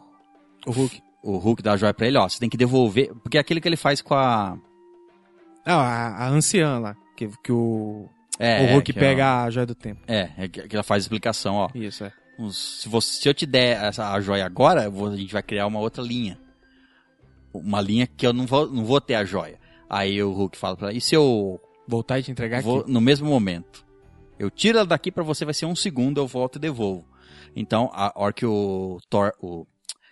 [0.66, 1.02] O Hulk.
[1.22, 2.26] O Hulk dá a joia pra ele, ó.
[2.28, 3.12] Você tem que devolver.
[3.22, 4.56] Porque é aquilo que ele faz com a.
[5.66, 6.96] Ah, a, a anciã lá,
[7.28, 8.08] que, que o,
[8.38, 10.00] É, o Hulk que pega ela- a joia do tempo.
[10.08, 11.68] É, é que ela faz explicação, ó.
[11.74, 12.12] Isso, é.
[12.38, 15.42] Uns- Se, você, se eu te der essa, a joia agora, vou- a gente vai
[15.42, 16.38] criar uma outra linha.
[17.52, 19.58] Uma linha que eu não vou, não vou ter a joia.
[19.88, 22.90] Aí o Hulk fala pra ela, e se eu Voltar e te entregar vou aqui.
[22.92, 23.84] no mesmo momento?
[24.38, 27.04] Eu tiro ela daqui pra você, vai ser um segundo, eu volto e devolvo.
[27.54, 29.66] Então, a hora que o Thor, o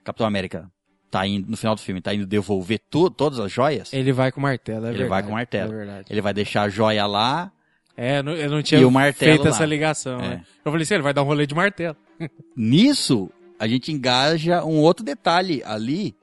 [0.04, 0.68] Capitão América,
[1.10, 4.30] tá indo, no final do filme, tá indo devolver tu, todas as joias, Ele vai
[4.32, 5.08] com o martelo, é Ele verdade.
[5.10, 5.74] vai com o martelo.
[5.74, 7.50] É ele vai deixar a joia lá,
[7.96, 8.80] É, não- eu não tinha
[9.12, 9.48] feito lá.
[9.48, 10.28] essa ligação, É.
[10.28, 10.44] né?
[10.64, 11.96] Eu falei assim, ele vai dar um rolê de martelo.
[12.56, 16.14] Nisso, a gente engaja um outro detalhe ali,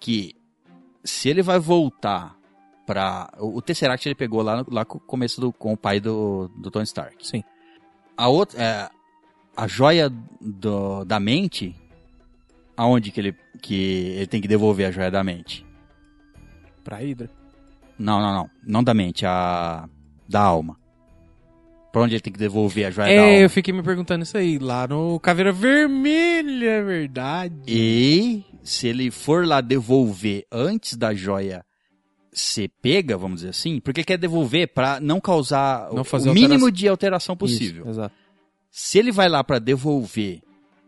[0.00, 0.34] que
[1.02, 2.36] se ele vai voltar
[2.86, 3.32] pra...
[3.38, 6.48] O, o Tesseract ele pegou lá, lá com o começo do, com o pai do,
[6.58, 7.26] do Tony Stark.
[7.26, 7.42] Sim.
[8.16, 8.90] A outra, é,
[9.56, 10.10] a joia
[10.40, 11.74] do- da mente,
[12.76, 13.34] aonde que ele,
[13.66, 15.64] que ele tem que devolver a joia da mente?
[16.82, 17.30] Pra Hydra.
[17.98, 18.50] Não, não, não.
[18.66, 19.88] Não da mente, a
[20.28, 20.76] da alma.
[21.92, 23.32] Pra onde ele tem que devolver a joia da É, alma?
[23.44, 24.58] eu fiquei me perguntando isso aí.
[24.58, 27.54] Lá no Caveira Vermelha, é verdade.
[27.68, 31.64] E se ele for lá devolver antes da joia
[32.32, 36.30] ser pega, vamos dizer assim, porque ele quer devolver pra não causar o- Não fazer
[36.30, 37.82] o mínimo de alteração possível.
[37.82, 38.14] Isso, exato.
[38.70, 40.40] Se ele vai lá pra devolver,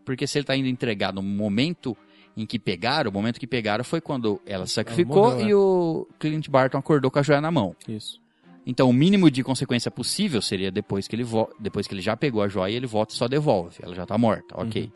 [0.05, 1.95] porque se ele tá indo entregar no momento
[2.37, 6.47] em que pegaram, o momento que pegaram foi quando ela sacrificou morreu, e o Clint
[6.49, 7.75] Barton acordou com a joia na mão.
[7.87, 8.21] Isso.
[8.65, 12.15] Então, o mínimo de consequência possível seria depois que ele vo- depois que ele já
[12.15, 13.77] pegou a joia, ele volta e só devolve.
[13.81, 14.83] Ela já tá morta, ok.
[14.83, 14.91] Uhum.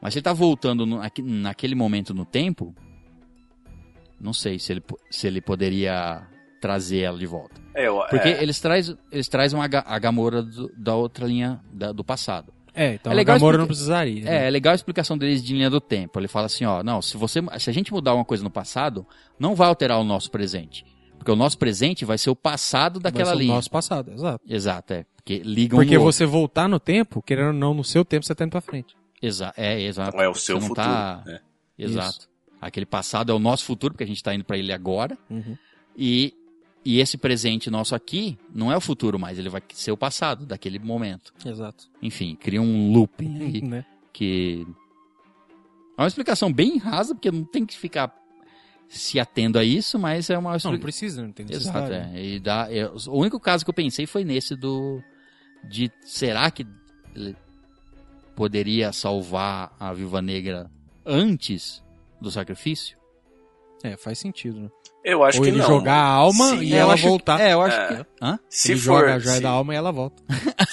[0.00, 2.74] Mas se ele tá voltando no- naque- naquele momento no tempo,
[4.20, 6.22] não sei se ele, se ele poderia
[6.60, 7.60] trazer ela de volta.
[7.74, 11.26] É, eu- Porque é, eles, traz, eles trazem a, Ga- a Gamora do- da outra
[11.26, 12.52] linha da- do passado.
[12.74, 14.20] É, então É legal Gamora explica- não precisaria.
[14.22, 14.46] É, né?
[14.48, 16.18] é legal a explicação deles de linha do tempo.
[16.18, 19.06] Ele fala assim, ó, não, se você, se a gente mudar uma coisa no passado,
[19.38, 20.84] não vai alterar o nosso presente.
[21.16, 23.54] Porque o nosso presente vai ser o passado Vai daquela ser o linha.
[23.54, 24.44] nosso passado, exato.
[24.46, 25.06] Exato, é.
[25.16, 26.12] Porque ligam Porque no outro.
[26.12, 28.94] você voltar no tempo, querendo ou não, no seu tempo você tá indo pra frente.
[29.22, 30.20] Exa é, exato.
[30.20, 30.86] é o seu Você não futuro.
[30.86, 31.40] tá- né?
[31.78, 32.28] Exato.
[32.60, 35.16] Aquele passado é o nosso futuro, porque a gente tá indo pra ele agora.
[35.30, 35.56] Uhum.
[35.96, 36.34] E,
[36.84, 40.44] e esse presente nosso aqui não é o futuro mais, ele vai ser o passado
[40.44, 41.32] daquele momento.
[41.44, 41.88] Exato.
[42.02, 43.84] Enfim, cria um looping aí Né?
[44.12, 44.66] que.
[45.96, 48.12] É uma explicação bem rasa, porque não tem que ficar
[48.88, 52.16] se atendo a isso, mas é uma Não, não precisa, não tem Exato, necessidade.
[52.18, 52.24] é.
[52.24, 55.00] E dá, é, O único caso que eu pensei foi nesse do.
[55.68, 56.66] De será que
[57.14, 57.34] ele
[58.36, 60.70] poderia salvar a Viúva Negra
[61.06, 61.82] antes
[62.20, 62.98] do sacrifício?
[63.84, 64.68] É, faz sentido, né?
[65.04, 65.66] Eu acho Ou que ele não.
[65.66, 67.36] jogar a alma Sim, e ela acho voltar.
[67.36, 67.86] Que, é, eu acho É.
[67.88, 68.06] que.
[68.22, 68.38] Hã?
[68.48, 70.22] Se ele for, joga a joia se, da alma e ela volta.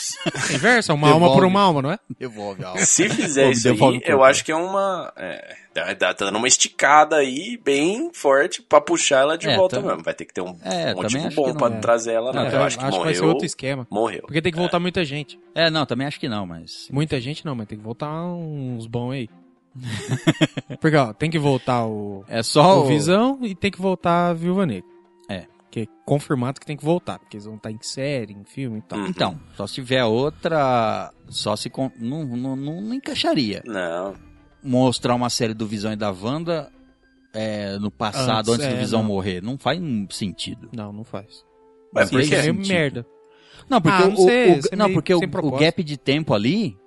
[0.51, 1.41] É inverso, é uma alma Devolve.
[1.41, 1.99] por uma alma, não é?
[2.19, 2.79] Devolve a alma.
[2.81, 4.23] se fizer isso devolve eu corpo.
[4.23, 5.11] acho que é uma.
[5.17, 5.55] É,
[5.95, 10.03] tá, dando uma esticada aí bem forte pra puxar ela de É, volta tá- mesmo.
[10.03, 11.79] Vai ter que ter um É, acho bom pra é.
[11.79, 13.25] trazer ela, Não, eu acho que vai ser morreu.
[13.27, 13.87] outro esquema.
[13.89, 14.21] Morreu.
[14.25, 15.39] Porque tem que voltar muita gente.
[15.55, 16.87] É, não, também acho que não, mas.
[16.91, 19.29] Muita gente não, mas tem que voltar uns bons aí.
[20.79, 24.33] Porque, ó, tem que voltar o, É só o Visão e tem que voltar a
[24.33, 24.87] Viúva Negra.
[25.29, 25.45] É.
[25.69, 28.79] Que é confirmado que tem que voltar, porque eles vão estar em série, em filme
[28.79, 28.99] e tal.
[28.99, 29.07] Hum.
[29.07, 31.11] Então, só se tiver outra.
[31.29, 31.69] Só se.
[31.69, 33.61] con- Não, não, não, não encaixaria.
[33.65, 34.13] Não.
[34.63, 36.69] Mostrar uma série do Visão e da Wanda
[37.33, 39.07] é, no passado, Antes, antes, do é, Visão não.
[39.07, 39.41] morrer.
[39.41, 40.69] Não faz um sentido.
[40.75, 41.45] Não, não faz.
[41.93, 42.35] Mas por quê?
[42.35, 43.05] É merda.
[43.69, 45.97] Não, porque Ah, o, não sei, o- isso é não, porque o, o gap de
[45.97, 46.77] tempo ali.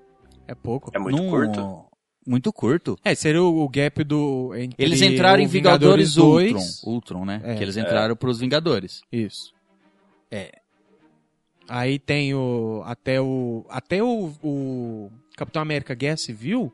[0.47, 0.91] É pouco.
[0.95, 1.85] É muito não- curto.
[2.27, 2.99] Muito curto.
[3.05, 4.55] É, seria o, o gap do.
[4.55, 6.53] entre Eles entraram em Vingadores, Ultron.
[6.53, 6.83] 2.
[6.85, 7.41] Ultron, né?
[7.45, 7.55] É.
[7.55, 9.03] que eles entraram pros Vingadores.
[9.13, 9.53] Isso.
[10.31, 10.61] É.
[11.69, 12.83] Aí tem o.
[12.87, 13.65] Até o.
[13.69, 16.73] Até o, o Capitão América Guerra Civil,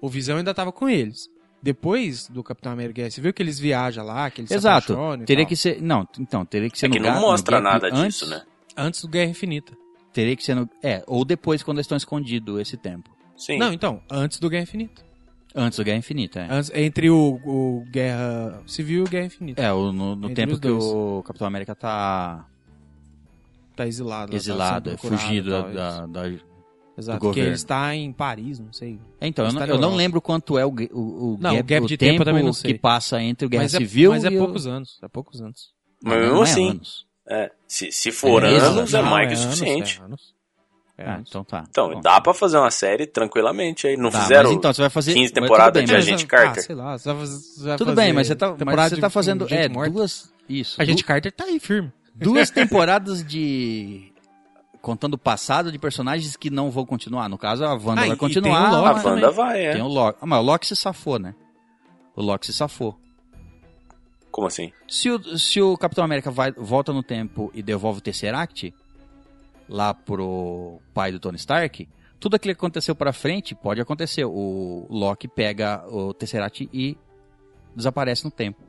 [0.00, 1.30] o Visão ainda tava com eles.
[1.62, 4.94] Depois do Capitão América Guerra Civil, que eles viajam lá, que eles Exato.
[4.94, 5.48] se Teria tal.
[5.48, 5.80] que ser.
[5.80, 8.42] Não, então, teria que ser É no que não mostra nada antes, disso, né?
[8.76, 9.72] Antes do Guerra Infinita.
[10.12, 10.68] Teria que ser no.
[10.82, 13.10] É, ou depois, quando eles estão escondidos esse tempo.
[13.36, 13.58] Sim.
[13.58, 15.02] Não, então, antes do Guerra Infinita.
[15.54, 16.46] Antes do Guerra Infinita, é.
[16.50, 19.60] Antes, entre o, o Guerra Civil e o Guerra Infinita.
[19.62, 20.82] É, o- no, no tempo que dois.
[20.84, 22.46] o Capitão América tá
[23.76, 24.32] Tá exilado.
[24.32, 26.44] lá, exilado, tá é, fugido da, tal, da- isso.
[26.44, 26.52] da-
[26.98, 27.48] Exato, do porque governo.
[27.48, 28.98] ele está em Paris, não sei.
[29.18, 30.74] É, Então, eu Está não, eu não lembro quanto é o, o,
[31.34, 32.74] o Não, o gap, gap de tempo eu também não sei.
[32.74, 34.98] que passa entre o Guerra mas é, Civil mas é e o- poucos anos.
[35.02, 35.70] É poucos anos.
[36.04, 37.06] Mas Não, mesmo não é assim, anos.
[37.28, 40.00] é, se, se for É anos, meses, é Não, mais que anos, suficiente.
[40.00, 40.34] É anos.
[41.02, 41.64] É Ah, então tá.
[41.68, 42.00] Então, Bom.
[42.00, 43.96] dá pra fazer uma série tranquilamente aí.
[43.96, 46.06] Não Tá, fizeram mas então você vai fazer 15 mas temporadas tudo de bem, mas-
[46.08, 46.62] Agente Ah, Carter.
[46.64, 48.94] sei lá, você vai fazer- você vai Tudo bem, mas você tá, mas temporada você
[48.94, 50.80] de tá fazendo é, duas isso.
[50.80, 51.92] A gente du- Carter tá aí firme.
[52.14, 54.12] duas temporadas de
[54.80, 57.28] contando o passado de personagens que não vão continuar.
[57.28, 58.70] No caso, a Wanda Ah, vai continuar.
[58.70, 59.72] tem o Loki A Wanda vai, é.
[59.72, 60.18] Tem o Loki.
[60.20, 61.34] Ah, mas o Loki se safou, né?
[62.16, 62.98] O Loki se safou.
[64.30, 64.72] Como assim?
[64.88, 68.74] Se o, se o Capitão América vai, volta no tempo e devolve o Tesseract
[69.72, 71.88] lá pro pai do Tony Stark,
[72.20, 74.24] tudo aquilo que aconteceu pra frente pode acontecer.
[74.24, 76.96] O Loki pega o Tesseract e
[77.74, 78.62] desaparece no tempo.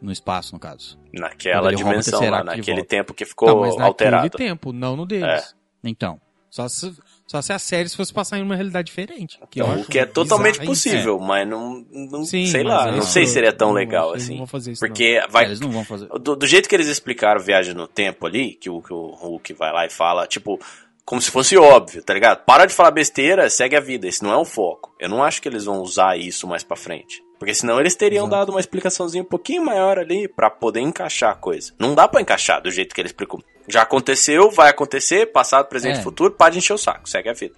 [0.00, 0.98] No espaço, no caso.
[1.12, 4.30] Naquela dimensão lá, naquele tempo que ficou não, mas naquele alterado.
[4.38, 5.54] tempo, não no deles.
[5.84, 6.20] Então.
[6.48, 6.94] Só, se,
[7.32, 9.38] só se a série fosse passar em uma realidade diferente.
[9.50, 12.72] Que eu Então, acho o que é totalmente possível, mas não, não Sim, sei mas
[12.72, 14.36] lá, é não sei se seria tão Não, legal eles não assim.
[14.38, 16.06] vão fazer isso, Porque É, vai eles não vão fazer.
[16.08, 19.54] do, do jeito que eles explicaram viagem no tempo ali, que o, que o Hulk
[19.54, 20.60] vai lá e fala, tipo,
[21.04, 22.44] como se fosse óbvio, tá ligado?
[22.44, 24.06] Para de falar besteira, segue a vida.
[24.06, 24.94] Esse não é o foco.
[25.00, 27.22] Eu não acho que eles vão usar isso mais pra frente.
[27.38, 28.36] Porque senão eles teriam Exato.
[28.38, 31.72] dado uma explicaçõezinha um pouquinho maior ali pra poder encaixar a coisa.
[31.76, 33.42] Não dá pra encaixar do jeito que ele explicou.
[33.68, 36.02] Já aconteceu, vai acontecer, passado, presente, É.
[36.02, 37.54] futuro, para de encher o saco, segue a vida.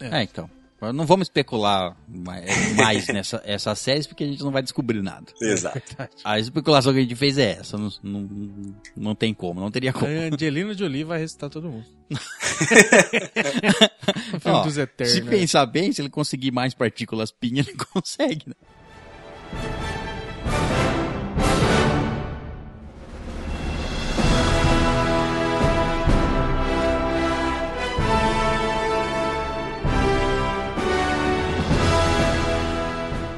[0.00, 0.48] É, então.
[0.92, 5.26] Não vamos especular mais, mais nessa essas séries porque a gente não vai descobrir nada.
[5.40, 5.80] Exato.
[6.24, 7.78] A especulação que a gente fez é essa.
[7.78, 8.28] Não, não,
[8.96, 10.06] não tem como, não teria como.
[10.06, 11.86] A Angelina Jolie vai ressuscitar todo mundo.
[14.34, 15.14] o filme Ó, dos Eternos.
[15.14, 18.54] Se pensar bem, se ele conseguir mais partículas pinha, ele consegue, né?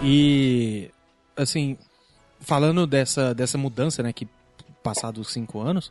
[0.05, 0.91] E,
[1.37, 1.79] assim,
[2.41, 4.29] falando dessa, dessa mudança, né, que
[4.83, 5.91] passados cinco anos,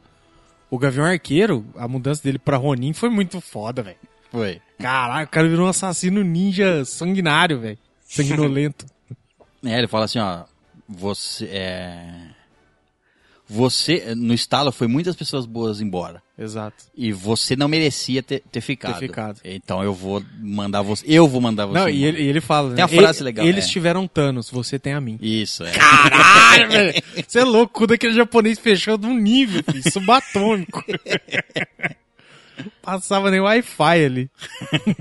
[0.69, 3.97] o Gavião Arqueiro, a mudança dele pra Ronin foi muito foda, velho.
[4.31, 4.61] Foi.
[4.79, 7.77] Caralho, o cara virou um assassino ninja sanguinário, velho.
[8.01, 8.85] Sanguinolento.
[9.65, 10.43] É, ele fala assim, ó,
[10.89, 12.32] você é...
[13.47, 16.23] você, no estalo, foi muitas pessoas boas embora.
[16.37, 16.85] Exato.
[16.95, 18.93] E você não merecia ter, ter ficado.
[18.93, 19.39] Ter ficado.
[19.43, 21.05] Então eu vou mandar você.
[21.07, 21.79] Eu vou mandar você.
[21.79, 22.75] Não, e ele, e ele fala, né?
[22.75, 23.67] Tem uma frase "E- legal, Eles é.
[23.69, 25.19] tiveram Thanos, você tem a mim.
[25.21, 25.71] Isso, é.
[25.71, 27.03] Caralho, velho!
[27.27, 30.83] Você é louco, quando aquele japonês fechou de um nível, filho, subatômico.
[32.81, 34.29] Passava nem Wi-Fi ali.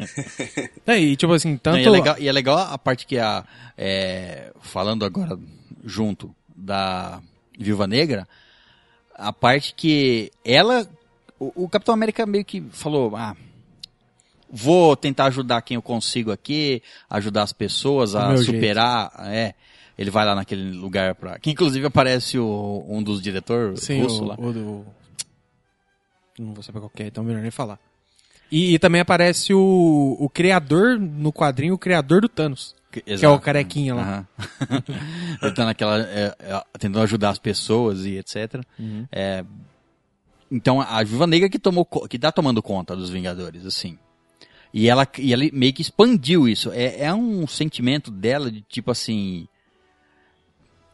[0.86, 1.78] é, e tipo assim, Não, tanto...
[1.78, 3.44] e, é legal, e é legal a parte que a.
[3.76, 5.38] é, falando agora
[5.84, 7.20] junto da
[7.58, 8.26] Viúva Negra,
[9.14, 10.88] a parte que ela.
[11.38, 13.36] O, o Capitão América meio que falou: ah,
[14.50, 19.12] vou tentar ajudar quem eu consigo aqui, ajudar as pessoas a superar.
[19.20, 19.54] É.
[19.96, 21.38] Ele vai lá naquele lugar pra.
[21.38, 24.34] Que inclusive aparece o, um dos diretores Sim, russo o, lá.
[24.38, 24.86] o do...
[26.38, 27.78] Não vou saber qual é, então melhor nem falar.
[28.50, 32.74] E, e também aparece o, o criador, no quadrinho, o criador do Thanos.
[33.00, 34.02] Que é o carequinha lá.
[34.02, 34.26] Aham.
[35.42, 36.00] Ele tá naquela.
[36.02, 38.62] é, é, tentando ajudar as pessoas e etc.
[38.78, 39.06] Uhum.
[39.10, 39.44] É,
[40.50, 43.98] então a Viúva Negra que tomou que tá tomando conta dos Vingadores, assim.
[44.74, 46.70] E ela, e ela meio que expandiu isso.
[46.72, 49.46] É, é um sentimento dela de tipo assim.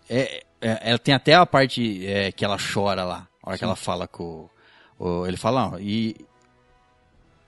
[0.09, 3.29] É, é- ela tem até a parte é, que ela chora lá.
[3.43, 4.49] A hora que ela fala com.
[4.99, 6.17] o- ele fala, ó, e.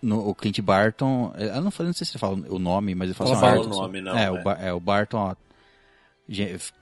[0.03, 1.32] No, o Clint Barton.
[1.36, 3.48] Eu não, falei- não sei se ele fala o nome, mas ele fala assim, ó,
[3.66, 4.30] o nome, não, é, é.
[4.30, 5.34] o, é, o Barton, ó,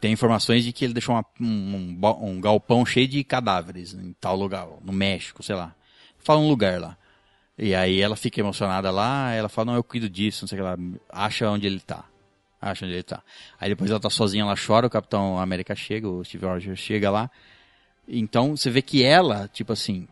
[0.01, 4.37] tem informações de que ele deixou uma- um, um galpão cheio de cadáveres em tal
[4.37, 5.75] lugar, no México, sei lá.
[6.19, 6.97] Fala um lugar lá.
[7.57, 10.63] E aí ela fica emocionada lá, ela fala, não, eu cuido disso, não sei o
[10.63, 10.77] que lá.
[11.11, 12.05] Acha onde ele tá.
[12.61, 13.23] Acha onde ele tá.
[13.59, 17.11] Aí depois ela tá sozinha, ela chora, o Capitão América chega, o Steve Rogers chega
[17.11, 17.31] lá.
[18.07, 20.07] Então você vê que ela, tipo assim,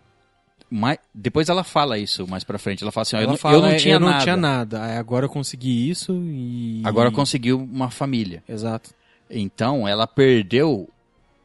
[0.71, 2.83] mais, depois ela fala isso mais pra frente.
[2.83, 4.23] Ela fala assim, ó, eu, Ela não, fala, eu não "É, tinha eu não nada.
[4.23, 4.83] tinha nada.
[4.99, 6.83] Agora eu consegui isso e...
[6.85, 8.43] Agora conseguiu uma família.
[8.49, 8.91] Exato.
[9.31, 10.89] Então, ela perdeu.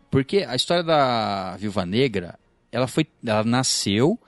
[0.09, 2.37] Porque a história da Viúva Negra,
[2.71, 3.07] ela foi.
[3.25, 4.19] Ela nasceu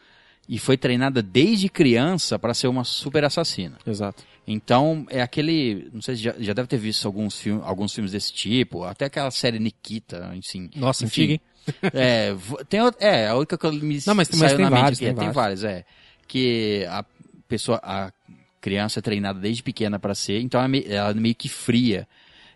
[0.48, 3.78] e foi treinada desde criança para ser uma super assassina.
[3.86, 4.24] Exato.
[4.48, 5.90] Então, é aquele.
[5.94, 9.06] Não sei se já, já deve ter visto alguns, filme, alguns filmes desse tipo, até
[9.06, 10.70] aquela série Nikita, enfim.
[10.76, 11.22] Nossa, enfim.
[11.22, 11.42] antiga, hein?
[11.94, 12.36] É,
[12.70, 14.82] tem, é, a única que eu me Não, mas tem- mas saiu tem na mente
[14.82, 15.86] vários, aqui, tem é, tem vários, é.
[16.28, 17.06] Que a
[17.48, 18.12] pessoa, a
[18.60, 21.48] criança é treinada desde pequena para ser, então ela, é me- ela é meio que
[21.50, 22.08] fria.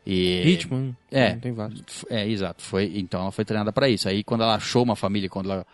[0.05, 1.33] E, Ritmo, é.
[1.33, 1.81] não tem vários.
[2.09, 2.63] é, exato.
[2.63, 4.07] Foi, então ela foi treinada para isso.
[4.07, 5.65] Aí quando ela achou uma família, quando ela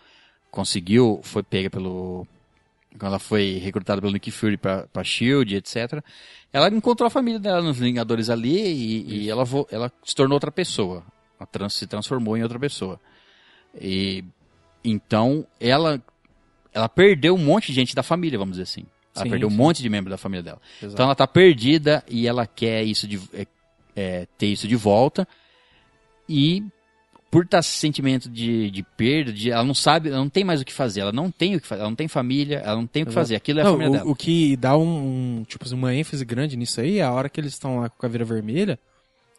[0.50, 2.26] conseguiu, foi pega pelo.
[2.98, 6.00] Quando ela foi recrutada pelo Nick Fury pra, pra Shield, etc.
[6.52, 10.34] Ela encontrou a família dela nos Vingadores ali e, e ela, vo- ela se tornou
[10.36, 11.02] outra pessoa.
[11.38, 13.00] Ela trans- se transformou em outra pessoa.
[13.80, 14.24] E
[14.84, 16.02] então ela
[16.72, 18.84] ela perdeu um monte de gente da família, vamos dizer assim.
[19.14, 19.54] Ela Sim, perdeu sim.
[19.54, 20.60] um monte de membro da família dela.
[20.78, 20.94] Exato.
[20.94, 23.46] Então ela tá perdida e ela quer isso de, é,
[23.94, 25.26] é, ter isso de volta.
[26.28, 26.64] E
[27.30, 30.60] por estar esse sentimento de, de perda, de, ela não sabe, ela não tem mais
[30.60, 32.86] o que fazer, ela não tem o que fazer, ela não tem família, ela não
[32.86, 33.24] tem o que Exato.
[33.26, 33.36] fazer.
[33.36, 34.10] Aquilo é a Não, família o, dela.
[34.10, 37.28] o que dá um, um, tipo assim, uma ênfase grande nisso aí é a hora
[37.28, 38.78] que eles estão lá com o Caveira Vermelha,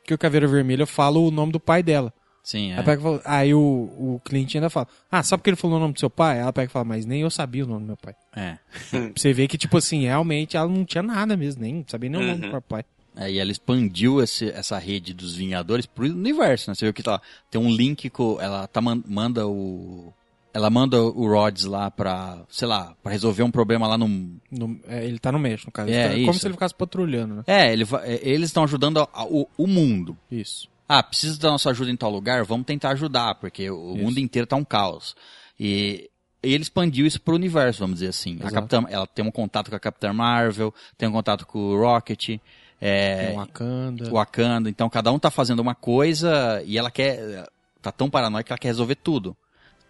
[0.05, 2.13] que o Caveira Vermelha fala o nome do pai dela.
[2.45, 2.79] Sim, é.
[2.79, 5.95] E fala- aí o, o cliente ainda fala, ah, só porque ele falou o nome
[5.95, 6.39] do seu pai?
[6.39, 8.13] Ela pega e fala, mas nem eu sabia o nome do meu pai.
[8.35, 8.57] é.
[9.17, 12.23] Você ver que, tipo assim, realmente ela não tinha nada mesmo, nem sabia nem o
[12.27, 12.85] nome do próprio pai.
[13.17, 16.75] É, e ela expandiu esse- essa rede dos Vingadores pro universo, né?
[16.75, 17.19] Você viu que tá,
[17.49, 18.37] tem um link com.
[18.41, 20.13] Ela tá, man- manda o.
[20.53, 24.07] Ela manda o Rhodes lá pra, sei lá, pra resolver um problema lá no.
[24.51, 25.89] No- é, ele tá no México, no caso.
[25.91, 27.43] É, Tá- como se ele ficasse patrulhando, né?
[27.47, 30.15] É, ele é, eles estão ajudando a- a- o, o mundo.
[30.29, 30.67] Isso.
[30.87, 32.43] Ah, precisa da nossa ajuda em tal lugar?
[32.43, 34.03] Vamos tentar ajudar, porque o Isso.
[34.03, 35.15] mundo inteiro tá um caos.
[35.59, 36.09] E
[36.43, 38.33] ele expandiu isso pro universo, vamos dizer assim.
[38.41, 38.53] A Exato.
[38.53, 42.39] Capitã, ela tem um contato com a Capitã Marvel, tem um contato com o Rocket,
[42.79, 44.09] é, Tem Wakanda.
[44.11, 44.69] Wakanda.
[44.69, 47.47] Então cada um tá fazendo uma coisa e ela quer.
[47.81, 49.35] Tá tão paranoica que ela quer resolver tudo.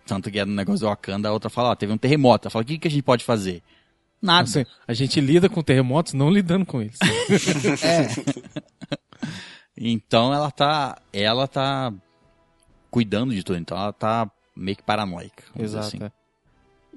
[0.06, 2.48] Tanto que é no negócio do Wakanda, a outra fala, ó, teve um terremoto.
[2.48, 3.64] Ela fala, o que, que a gente pode fazer?
[4.22, 4.44] Nada.
[4.44, 7.00] Assim, a gente lida com terremotos não lidando com eles.
[9.78, 10.98] Então ela tá.
[11.12, 11.94] Ela tá
[12.90, 13.60] cuidando de tudo.
[13.60, 15.44] Então ela tá meio que paranoica.
[15.54, 15.96] vamos dizer Exato.
[15.98, 16.04] assim.
[16.06, 16.12] é.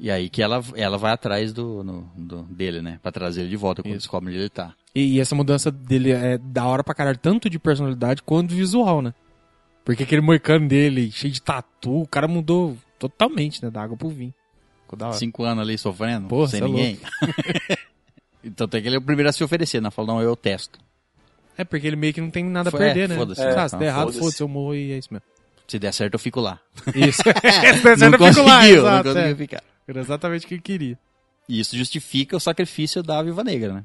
[0.01, 3.01] E aí que ela, ela vai atrás do, no- do- dele, né?
[3.03, 4.03] Pra trazer ele de volta quando Isso.
[4.03, 4.73] descobre onde ele tá.
[4.95, 8.55] E, e essa mudança dele é da hora pra caralho, tanto de personalidade quanto de
[8.55, 9.13] visual, né?
[9.85, 13.71] Porque aquele moicano dele, cheio de tatu, o cara mudou totalmente, né?
[13.71, 14.33] Da água pro vinho.
[14.83, 15.17] Ficou da hora.
[15.17, 17.01] Cinco anos ali sofrendo, Porra, sem é ninguém.
[18.45, 19.91] então tem que ele é o primeiro a se oferecer, né?
[19.91, 20.79] Falou, não, eu testo.
[21.59, 23.17] É porque ele meio que não tem nada a perder, é, né?
[23.17, 23.69] foda-se, Ah, né?
[23.69, 24.19] se der errado, foda-se.
[24.21, 25.27] foda-se, eu morro e é isso mesmo.
[25.67, 26.61] Se der certo, eu fico lá.
[26.95, 27.21] Isso.
[28.01, 29.35] não não fico lá, exato, não é.
[29.35, 29.63] ficar.
[29.87, 30.99] Era exatamente o que ele queria.
[31.49, 33.85] E isso justifica o sacrifício da Viúva Negra, né?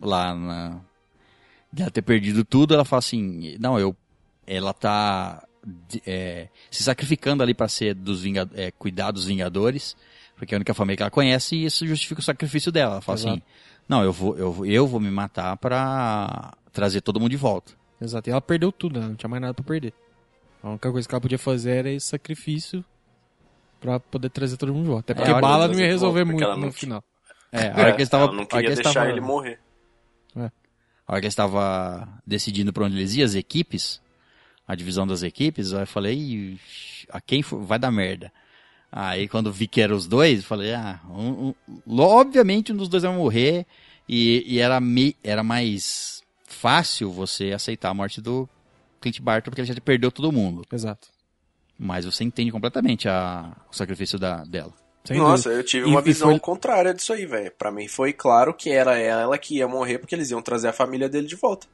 [0.00, 0.80] Lá na...
[1.72, 3.96] De ela ter perdido tudo, ela fala assim, não, eu...
[4.46, 5.42] Ela tá...
[6.06, 9.96] é, se sacrificando ali pra ser dos vinga, é, cuidar dos Vingadores,
[10.36, 12.94] porque é a única família que ela conhece e isso justifica o sacrifício dela.
[12.94, 13.34] Ela fala Exato.
[13.34, 13.42] assim:
[13.90, 17.72] não, eu vou, eu, vou- eu vou me matar pra trazer todo mundo de volta.
[18.00, 18.28] Exato.
[18.28, 19.06] E ela perdeu tudo, né?
[19.08, 19.92] Não tinha mais nada pra perder.
[20.62, 22.84] A única coisa que ela podia fazer era esse sacrifício
[23.80, 25.12] pra poder trazer todo mundo de volta.
[25.12, 27.02] Até porque de bala não ia resolver muito ela no não- final.
[27.52, 28.28] É, a hora que eles estavam.
[28.28, 29.58] ela não queria deixar ele morrer.
[30.36, 34.00] A hora que eles estavam decidindo pra onde eles iam, as equipes,
[34.68, 36.14] a divisão das equipes, eu falei,
[36.54, 38.32] "Ixi, a quem for, vai dar merda.
[38.92, 41.54] Aí quando vi que eram os dois, falei, ah, um-
[41.86, 43.64] um- obviamente um dos dois vai morrer
[44.08, 48.48] e, e era, me, era mais fácil você aceitar a morte do
[49.00, 50.64] Clint Barton porque ele já perdeu todo mundo.
[50.72, 51.08] Exato.
[51.78, 54.72] Mas você entende completamente a, o sacrifício da, dela.
[55.04, 55.60] Sem Nossa, dúvida.
[55.60, 57.50] eu tive E- uma e visão foi- contrária disso aí, velho.
[57.56, 60.72] Pra mim foi claro que era ela que ia morrer porque eles iam trazer a
[60.72, 61.66] família dele de volta.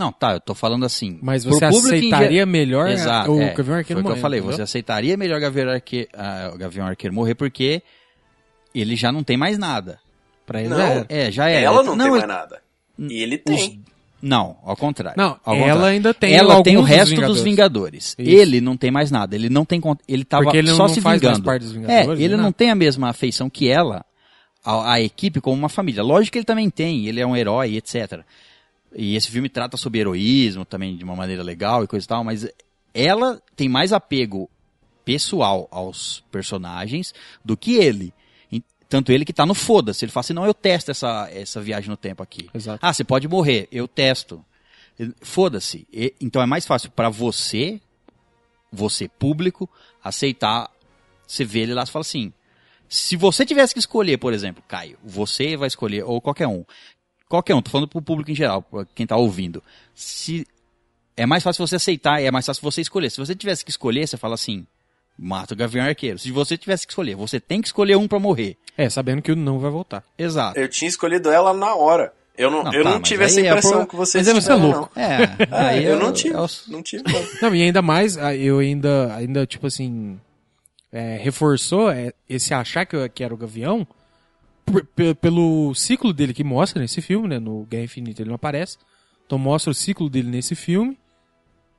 [0.00, 1.18] Não, tá, eu tô falando assim.
[1.22, 4.56] Mas você aceitaria melhor Exato, o é, Gavião Arqueiro Foi o que eu falei, entendeu?
[4.56, 6.08] você aceitaria melhor o Gavião Arqueiro,
[6.54, 7.82] o Gavião Arqueiro morrer porque
[8.74, 9.98] ele já não tem mais nada.
[10.46, 11.06] Pra ele Não, já.
[11.08, 11.60] É, já era.
[11.60, 12.62] ela não, tem ele- mais nada.
[12.98, 13.82] E ele tem.
[14.22, 15.16] Não, ao contrário.
[15.16, 15.84] Não, Ao ela contrário.
[15.84, 17.42] ainda tem Ela tem o dos resto dos Vingadores.
[17.42, 18.16] Vingadores.
[18.18, 18.42] Isso.
[18.42, 19.34] Ele não tem mais nada.
[19.34, 21.42] Ele não tem ele tava Porque ele não- só não se faz vingando.
[21.42, 22.42] parte dos é, Vingadores, ele né?
[22.42, 24.04] não tem a mesma afeição que ela
[24.64, 26.02] a, a equipe como uma família.
[26.02, 28.20] Lógico que ele também tem, ele é um herói, etc.
[28.94, 32.24] E esse filme trata sobre heroísmo também de uma maneira legal e coisa e tal,
[32.24, 32.48] mas
[32.92, 34.50] ela tem mais apego
[35.04, 37.14] pessoal aos personagens
[37.44, 38.12] do que ele.
[38.88, 40.04] Tanto ele que tá no foda-se.
[40.04, 42.50] Ele fala assim, não, eu testo essa, essa viagem no tempo aqui.
[42.52, 42.80] Exato.
[42.82, 44.44] Ah, você pode morrer, eu testo.
[45.22, 45.86] Foda-se.
[46.20, 47.80] Então é mais fácil pra você,
[48.70, 49.70] você público,
[50.02, 50.68] aceitar.
[51.24, 52.32] Você vê ele lá e fala assim:
[52.88, 56.64] se você tivesse que escolher, por exemplo, Caio, você vai escolher, ou qualquer um,
[57.30, 59.62] qualquer um, tô falando pro público em geral, pra quem tá ouvindo.
[59.94, 60.46] Se
[61.16, 63.08] é mais fácil você aceitar, é mais fácil você escolher.
[63.10, 64.66] Se você tivesse que escolher, você fala assim:
[65.18, 66.18] mata o Gavião Arqueiro.
[66.18, 68.56] Se você tivesse que escolher, você tem que escolher um pra morrer.
[68.76, 70.02] É, sabendo que o não vai voltar.
[70.18, 70.58] Exato.
[70.58, 72.12] Eu tinha escolhido ela na hora.
[72.38, 74.34] Eu não, Não, eu tá, não tive essa aí é impressão por- que vocês mas
[74.36, 74.90] aí você é louco.
[74.98, 75.18] É,
[75.50, 75.58] não.
[75.58, 76.36] aí eu não é tive.
[76.36, 77.50] os- Não tive, não.
[77.50, 80.18] Não, e ainda mais, ah, eu ainda, ainda tipo assim,
[80.90, 83.86] é, reforçou é, esse achar que, eu- que era o Gavião
[85.20, 87.38] pelo ciclo dele que mostra nesse filme, né?
[87.38, 88.78] No Guerra Infinita ele não aparece.
[89.26, 90.98] Então mostra o ciclo dele nesse filme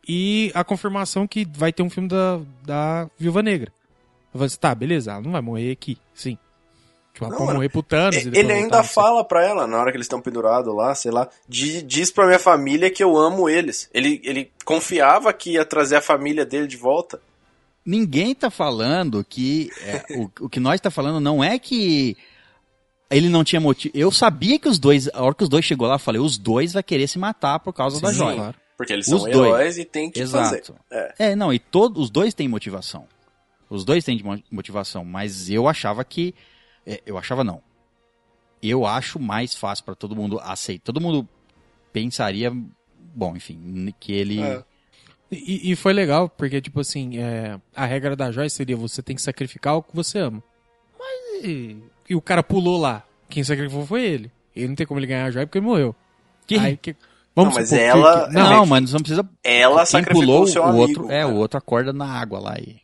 [0.08, 3.72] e a confirmação que vai ter um filme da, da Viúva Negra.
[4.34, 6.38] Eu falei assim, tá, beleza, ela não vai morrer aqui, sim.
[7.14, 8.16] Tipo, ela Não, pode morrer pro Thanos.
[8.16, 10.96] e depois Ele voltar, ainda fala pra ela, na hora que eles estão pendurados lá,
[10.96, 13.90] sei lá, di- diz pra minha família que eu amo eles.
[13.94, 17.22] Ele, ele confiava que ia trazer a família dele de volta.
[17.86, 19.70] Ninguém tá falando que.
[19.82, 22.16] é, o, o que nós tá falando não é que
[23.12, 23.96] ele não tinha motivo.
[23.96, 26.38] Eu sabia que os dois, a hora que os dois chegou lá, eu falei, os
[26.38, 28.36] dois vai querer se matar por causa da Sim, joia.
[28.36, 28.56] claro.
[28.78, 29.48] Porque eles Os são dois.
[29.48, 30.56] heróis e tem que fazer.
[30.62, 30.76] Exato.
[30.90, 31.16] É.
[31.20, 33.06] É, não, e todos os dois têm motivação.
[33.70, 34.20] Os dois têm
[34.50, 36.34] motivação, mas eu achava que.
[36.86, 37.62] é, eu achava não.
[38.62, 40.84] Eu acho mais fácil pra todo mundo aceitar.
[40.86, 41.28] Todo mundo
[41.94, 42.52] pensaria,
[43.14, 44.42] bom, enfim, que ele.
[44.42, 44.64] É.
[45.32, 49.16] E, e foi legal, porque, tipo assim, é, a regra da joia seria você tem
[49.16, 50.44] que sacrificar o que você ama.
[51.00, 51.46] Mas
[52.12, 53.04] e, o cara pulou lá.
[53.30, 54.32] Quem sacrificou foi ele.
[54.56, 55.96] Ele não tem como ele ganhar a joia porque ele morreu.
[56.46, 56.96] Que- Aí, que-
[57.36, 59.30] vamos Não, mas supor ela- que- Não, não, mas não precisa.
[59.44, 60.82] Ela Quem sacrificou pulou o seu o amigo.
[60.82, 62.82] outro, é, o outro acorda na água lá e.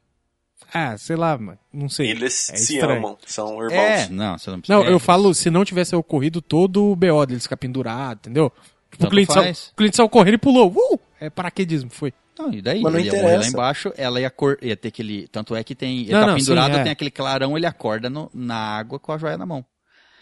[0.74, 1.58] ah, sei lá, mano.
[1.74, 2.10] Não sei.
[2.12, 3.00] Eles É se estranho.
[3.00, 3.72] amam, são irmãos.
[3.74, 4.80] É, não, você não precisa.
[4.80, 8.52] Não, eu falo, se não tivesse ocorrido todo o BO dele ficar pendurado, entendeu?
[8.98, 9.68] Tipo, o cliente, saiu, faz.
[9.72, 10.72] o cliente saiu correndo e pulou.
[10.76, 11.00] Uh!
[11.20, 12.14] É paraquedismo, foi.
[12.38, 12.82] Não, e daí?
[12.82, 13.50] Mas não ele ia morrer lá interessa.
[13.50, 14.58] embaixo, ela ia, cor...
[14.62, 15.28] ia ter aquele.
[15.28, 16.02] Tanto é que tem.
[16.02, 16.84] Ele Não, tá não, pendurado, sim, é.
[16.84, 19.66] tem aquele clarão, ele acorda no- na água com a joia na mão.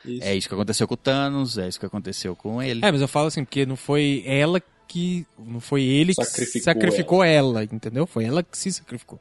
[0.06, 0.24] Isso.
[0.24, 2.80] É isso que aconteceu com o Thanos, é isso que aconteceu com ele.
[2.86, 5.26] É, mas eu falo assim, porque não foi ela que.
[5.38, 7.64] Não foi ele que Sacrificou sacrificou ela.
[7.64, 8.06] entendeu?
[8.06, 9.20] Foi ela que se sacrificou.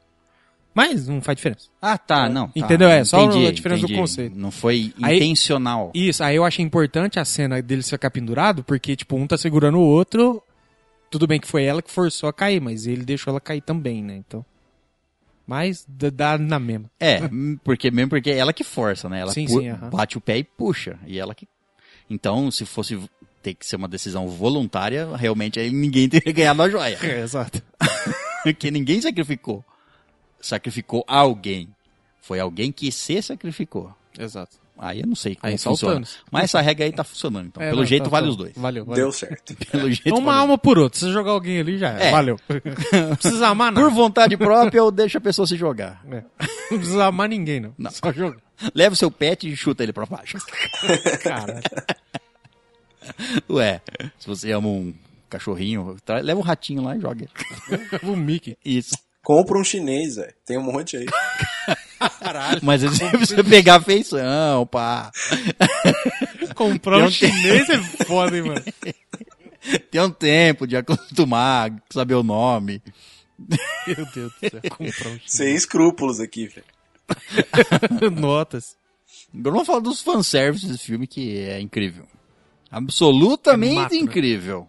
[0.74, 1.68] Mas não faz diferença.
[1.80, 2.48] Ah, tá, não.
[2.48, 2.88] tá, Entendeu?
[2.88, 4.00] É, só entendi, a diferença do entendi.
[4.00, 4.36] conceito.
[4.36, 5.92] Não foi Aí- intencional.
[5.94, 9.78] Isso, aí eu achei importante a cena dele ficar pendurado, porque, tipo, um tá segurando
[9.78, 10.42] o outro.
[11.10, 14.02] Tudo bem que foi ela que forçou a cair, mas ele deixou ela cair também,
[14.02, 14.16] né?
[14.16, 14.44] Então.
[15.46, 16.90] Mas dá- na mesma.
[16.98, 19.20] É, hum, porque mesmo porque é ela que força, né?
[19.20, 20.98] Ela Sim, sim, bate o pé e puxa.
[21.06, 21.46] E ela que.
[22.10, 22.98] Então, se fosse
[23.42, 26.98] ter que ser uma decisão voluntária, realmente aí ninguém teria ganhado a joia.
[27.02, 27.62] É, exato.
[28.42, 29.64] Porque ninguém sacrificou.
[30.44, 31.68] Sacrificou alguém.
[32.20, 33.92] Foi alguém que se sacrificou.
[34.18, 34.58] Exato.
[34.76, 36.06] Aí eu não sei como Aí funciona.
[36.30, 37.46] Mas essa regra aí tá funcionando.
[37.46, 38.52] Então, É, pelo não, jeito, tá- vale tá- os dois.
[38.56, 39.04] Valeu, valeu.
[39.04, 39.54] Deu certo.
[39.70, 40.98] Pelo jeito, Uma vale os alma por outra.
[40.98, 42.08] Se você jogar alguém ali, já é.
[42.08, 42.10] É.
[42.10, 42.38] Valeu.
[43.08, 43.86] Não precisa amar nada.
[43.86, 46.04] Por vontade própria, eu deixo a pessoa se jogar.
[46.10, 46.22] É.
[46.70, 47.72] Não precisa amar ninguém, não.
[47.78, 47.90] Não.
[47.90, 48.40] Só jogar.
[48.74, 50.36] Leva o seu pet e chuta ele pra baixo.
[51.22, 51.62] Caralho.
[53.48, 53.80] Ué,
[54.18, 54.92] se você ama um
[55.30, 55.96] cachorrinho.
[56.22, 57.26] Leva um ratinho lá e joga.
[58.02, 58.56] o Mickey.
[58.64, 58.96] Isso.
[59.24, 60.34] Compra um chinês, velho.
[60.44, 61.06] Tem um monte aí.
[62.62, 65.10] Mas aí você precisa pegar a feição, pá.
[66.54, 68.62] Comprar um um chinês é foda, hein, mano.
[69.90, 72.82] Tem um tempo de acostumar, saber o nome.
[73.38, 74.60] Meu Deus do céu.
[74.76, 76.66] Comprar um Sem escrúpulos aqui, velho.
[77.88, 78.12] chinês.
[78.12, 78.76] Notas.
[79.32, 82.06] Agora vamos falar dos fanservices desse filme, que é incrível.
[82.70, 84.68] Absolutamente É incrível.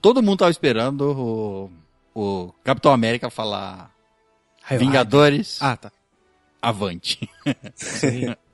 [0.00, 1.70] Todo mundo tava esperando o,
[2.14, 3.90] o Capitão América falar
[4.78, 5.90] Vingadores, Ah, tá.
[6.60, 7.28] avante.
[7.74, 8.34] Sim.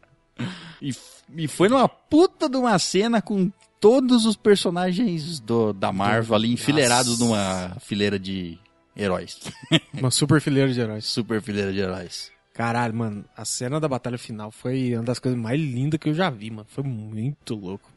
[0.80, 0.94] E,
[1.36, 6.52] e foi numa puta de uma cena com todos os personagens do, da Marvel ali
[6.52, 8.56] enfileirados numa fileira de
[8.97, 9.40] heróis.
[9.94, 11.05] Uma super fileira de heróis.
[11.06, 12.30] Super fileira de heróis.
[12.55, 16.14] Caralho, mano, a cena da batalha final foi uma das coisas mais lindas que eu
[16.14, 16.66] já vi, mano.
[16.70, 17.90] Foi muito louco.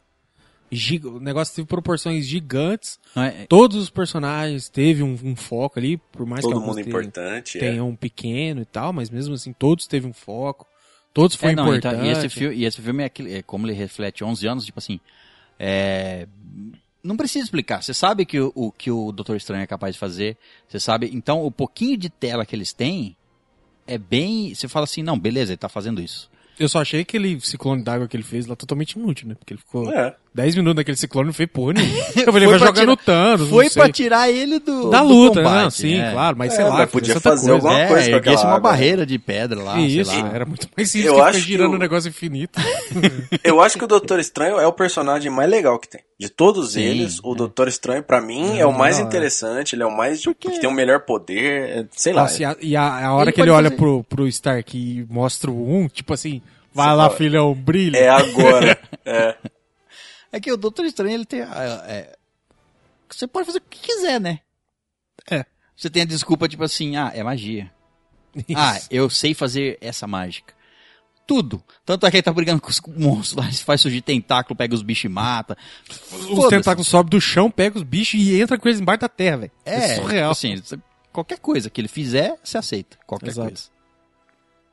[0.74, 2.98] Giga- O negócio teve proporções gigantes.
[3.14, 6.88] É- Todos os personagens teve um, um foco ali, por mais que Todo alguns mundo
[6.88, 7.58] importante.
[7.58, 7.60] é.
[7.60, 10.66] tenham um pequeno e tal, mas mesmo assim todos teve um foco.
[11.14, 12.08] Todos foi É, não, então, importante.
[12.08, 14.78] e, esse filme, e esse filme é, aquele- é como ele reflete 11 anos, tipo
[14.78, 14.98] assim,
[15.58, 16.26] é,
[17.02, 17.82] não precisa explicar.
[17.82, 20.36] Você sabe que o, o que o Doutor Estranho é capaz de fazer.
[20.66, 21.10] Você sabe.
[21.12, 23.16] Então, o pouquinho de tela que eles têm
[23.86, 24.54] é bem.
[24.54, 26.30] Você fala assim, não, beleza, ele tá fazendo isso.
[26.58, 29.34] Eu só achei aquele ciclone d'água que ele fez lá totalmente inútil, né?
[29.34, 30.14] Porque ele ficou É.
[30.34, 31.98] 10 minutos naquele ciclone porra nenhuma.
[32.16, 34.88] Eu falei, Foi vai pra jogar tirar- no Thanos, Foi pra tirar ele do.
[34.90, 35.46] Da do luta, né?
[35.46, 36.12] combate, Não, sim, né?
[36.12, 37.52] claro, mas É, sei lá, mas podia fazer coisa.
[37.52, 40.30] alguma É, coisa com erguesse uma água, barreira de pedra lá, Isso, sei lá.
[40.34, 42.58] era muito mais simples Eu que acho que girando o- um negócio infinito.
[43.44, 46.00] Eu acho que o Doutor Estranho é o personagem mais legal que tem.
[46.18, 47.36] De todos Sim, eles, o é.
[47.36, 49.08] Doutor Estranho, pra mim, é o mais não, é.
[49.08, 50.22] interessante, ele é o mais.
[50.38, 52.22] que tem o melhor poder, é, sei lá.
[52.22, 54.76] Nossa, e a, e a- a hora Ele que ele olha fazer- pro, pro Stark
[54.78, 56.40] e mostra o 1, tipo assim,
[56.72, 57.98] vai Você lá, fala, filhão, brilha.
[57.98, 58.78] É agora.
[59.04, 59.34] é.
[60.32, 61.42] É que o Doutor Estranho, ele tem.
[61.42, 62.16] é,
[63.08, 64.40] você pode fazer o que quiser, né?
[65.30, 65.44] É.
[65.76, 67.70] Você tem a desculpa, tipo assim, ah, é magia.
[68.48, 68.58] Isso.
[68.58, 70.54] Ah, eu sei fazer essa mágica.
[71.26, 71.62] Tudo.
[71.84, 74.82] Tanto é que ele tá brigando com os monstros lá, faz surgir tentáculo, pega os
[74.82, 75.56] bichos e mata.
[76.10, 79.36] Os tentáculos sobem do chão, pega os bichos e entra com eles embaixo da terra,
[79.38, 79.52] velho.
[79.64, 80.30] É, surreal.
[80.30, 80.60] Assim,
[81.12, 82.98] qualquer coisa que ele fizer, você aceita.
[83.06, 83.48] Qualquer Exato.
[83.48, 83.71] coisa.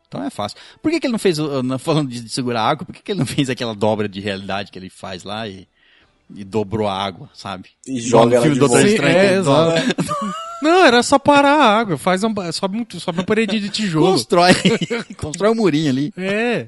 [0.10, 0.57] Então é fácil.
[0.81, 1.38] Por que, que ele não fez,
[1.80, 4.80] falando de segurar água, por que, que ele não fez aquela dobra de realidade que
[4.80, 5.68] ele faz lá e,
[6.36, 7.69] e dobrou a água, sabe?
[7.88, 8.81] E joga ela filme de volta.
[8.81, 9.18] Sim, Estranho.
[9.18, 9.81] é, exato.
[10.61, 14.07] Não, era só parar a água, faz um, sobe, muito, sobe uma paredinha de tijolo.
[14.07, 14.52] Constrói,
[15.15, 16.14] constrói um murinho ali.
[16.18, 16.68] É.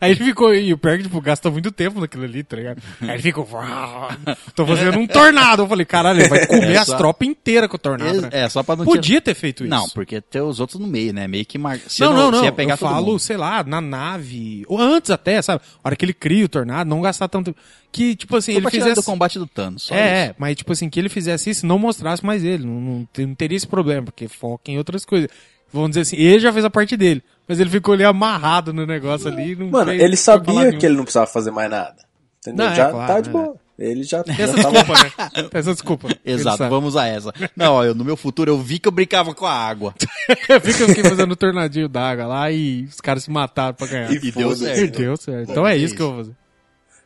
[0.00, 2.56] Aí ele ficou, e o pior é que, tipo, gasta muito tempo naquilo ali, tá
[2.56, 2.82] ligado?
[3.00, 4.08] Aí ele ficou, "Uau,
[4.54, 5.62] tô fazendo um tornado.
[5.62, 8.28] Eu falei, caralho, ele vai comer É, as só- tropas inteiras com o tornado, né?
[8.32, 9.70] É, só pra não Podia ter feito isso.
[9.70, 11.26] Não, porque tem os outros no meio, né?
[11.28, 11.78] Meio que mar...
[11.78, 12.44] você não, não, não.
[12.44, 14.64] Ia pegar eu falo, sei lá, na nave.
[14.68, 15.62] Ou antes até, sabe?
[15.82, 17.54] A hora que ele cria o tornado, não gastar tanto.
[17.90, 18.96] Que, tipo assim, ele fizesse.
[18.96, 19.84] do combate do Thanos.
[19.84, 20.34] Só É, é, isso.
[20.38, 22.64] mas tipo assim, que ele fizesse isso, não mostrasse mais ele.
[22.66, 25.30] Não, não, não teria esse problema, porque foca em outras coisas.
[25.72, 27.22] Vamos dizer assim, ele já fez a parte dele.
[27.46, 29.56] Mas ele ficou ali amarrado no negócio ali.
[29.56, 31.96] Não Mano, fez- ele sabia que ele não precisava fazer mais nada.
[32.40, 32.66] Entendeu?
[32.66, 33.32] Não, é já claro, tá de é.
[33.32, 33.56] boa.
[33.78, 34.72] Ele já, Tem já essa tava...
[34.72, 35.48] desculpa, né?
[35.52, 36.08] Essa desculpa.
[36.24, 37.32] Exato, vamos a essa.
[37.56, 39.94] Não, ó, eu, no meu futuro eu vi que eu brincava com a água.
[40.48, 43.86] Eu vi que eu fiquei fazendo tornadinho d'água lá e os caras se mataram pra
[43.86, 44.12] ganhar.
[44.12, 44.80] E E deu certo.
[44.80, 45.50] E deu certo.
[45.50, 46.36] Então é isso que eu vou fazer.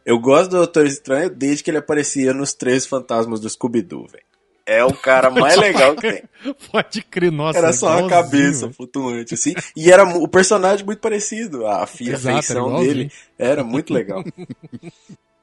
[0.04, 4.24] Eu gosto do Doutor Estranho desde que ele aparecia nos Três Fantasmas do Scooby-Doo, velho.
[4.64, 6.22] É o cara mais legal que tem.
[6.70, 7.58] Pode crer, nossa.
[7.58, 9.54] Era só a cabeça flutuante, assim.
[9.76, 11.66] E era o personagem muito parecido.
[11.66, 14.22] A fi- a Exato, feição dele era muito legal.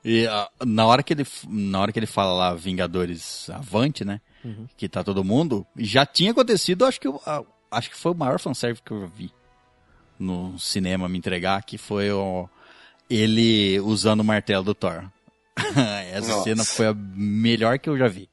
[0.01, 4.21] E ah, na hora que ele na hora que ele fala lá Vingadores Avante, né?
[4.45, 4.65] Uhum.
[4.77, 8.15] Que tá todo mundo, já tinha acontecido, acho que eu- ah, acho que foi o
[8.15, 9.29] maior fanservice que eu vi
[10.17, 12.47] no cinema me entregar, que foi o
[13.09, 15.03] ele usando o martelo do Thor.
[16.13, 16.43] Essa Nossa.
[16.45, 18.28] cena foi a melhor que eu já vi.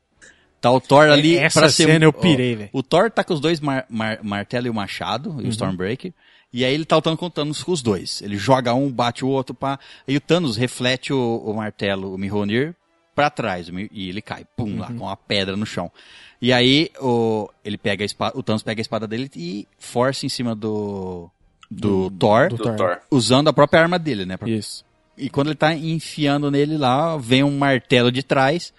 [0.66, 2.70] Tá o Thor ali Essa pra ser cena eu pirei, velho.
[2.72, 5.40] O Thor tá com os dois mar- mar- martelo e o machado, Uhum.
[5.42, 6.12] e o Stormbreaker.
[6.52, 8.22] E aí ele tá lutando com o Thanos com os dois.
[8.22, 9.78] Ele joga um, bate o outro, pá.
[10.08, 12.74] E o Thanos reflete o, o martelo, o Mjolnir,
[13.14, 13.68] pra trás.
[13.92, 14.78] E ele cai, pum, Uhum.
[14.78, 15.90] lá, com a pedra no chão.
[16.40, 20.24] E aí o, ele pega a espada, o Thanos pega a espada dele e força
[20.24, 21.28] em cima do,
[21.70, 22.76] do, Thor, do Do.
[22.76, 22.98] Thor.
[23.10, 24.36] usando a própria arma dele, né?
[24.36, 24.84] Pra- Isso.
[25.18, 28.72] E quando ele tá enfiando nele lá, vem um martelo de trás.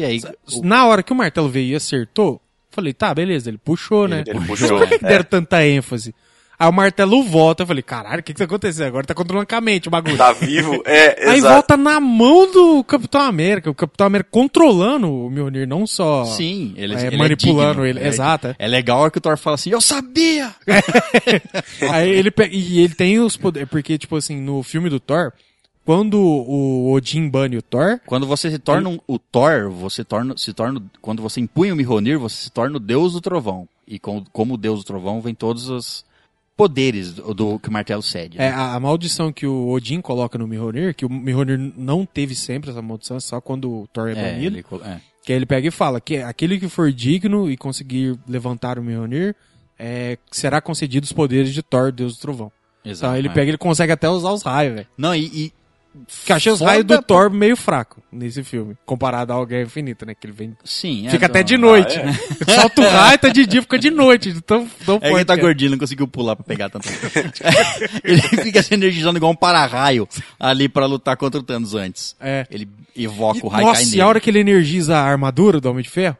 [0.00, 0.20] E aí.
[0.54, 4.22] o- Na hora que o martelo veio e acertou, falei, tá, beleza, ele puxou, né?
[4.26, 5.08] Ele Mas puxou, por que que é.
[5.08, 6.14] deram tanta ênfase?
[6.60, 8.88] Aí o martelo volta, eu falei, caralho, o que que tá acontecendo?
[8.88, 10.16] Agora tá controlando com a mente o bagulho.
[10.16, 10.82] Tá vivo?
[10.84, 11.54] É, Aí exato.
[11.54, 16.24] volta na mão do Capitão América, o Capitão América controlando o Mjolnir, não só...
[16.24, 17.86] Sim, ele, É, ele manipulando digno.
[17.86, 18.56] ele, É- exato.
[18.58, 20.52] É legal a hora que o Thor fala assim, eu sabia!
[21.92, 25.32] Aí ele pega, e ele tem os poderes, porque, tipo assim, no filme do Thor,
[25.88, 30.36] quando o Odin bane o Thor, Quando você se torna um- o Thor, você torna,
[30.36, 30.82] se torna.
[31.00, 33.66] Quando você empunha o Mihonir, você se torna o Deus do Trovão.
[33.86, 36.04] E com, como o Deus do Trovão, vem todos os
[36.54, 38.36] poderes do, do que o martelo cede.
[38.36, 38.48] né?
[38.48, 42.34] é a, a maldição que o Odin coloca no Mjolnir, que o Mjolnir não teve
[42.34, 44.58] sempre essa maldição, é só quando o Thor é, É, banido.
[44.58, 45.00] ele é.
[45.24, 48.82] Que aí ele pega e fala que aquele que for digno e conseguir levantar o
[48.84, 49.34] Mjolnir
[49.78, 52.52] é, será concedido os poderes de Thor, Deus do Trovão.
[52.84, 54.86] Exato, Então ele pega e ele consegue até usar os raios, velho.
[54.98, 55.24] Não, e.
[55.32, 55.52] e
[56.24, 60.06] Que achei os raios do pra- Thor meio fraco nesse filme, comparado ao Guerra Infinita,
[60.06, 60.14] né?
[60.14, 60.56] Que ele vem.
[60.64, 61.06] sim.
[61.06, 61.44] é, Fica até não.
[61.44, 61.98] de noite.
[61.98, 62.10] Ah,
[62.50, 62.54] é?
[62.60, 64.40] Solta o raio, tá de dia, fica de noite.
[64.42, 65.36] Tão, tão É ele forte tá é.
[65.36, 66.88] gordinho, não conseguiu pular pra pegar tanto.
[68.04, 70.08] ele fica se energizando igual um para-raio
[70.38, 72.16] ali pra lutar contra o Thanos antes.
[72.20, 72.46] É.
[72.50, 73.96] Ele evoca E- o raio cai Nossa, nele.
[73.96, 76.16] e a hora que ele energiza a armadura do Homem de Ferro?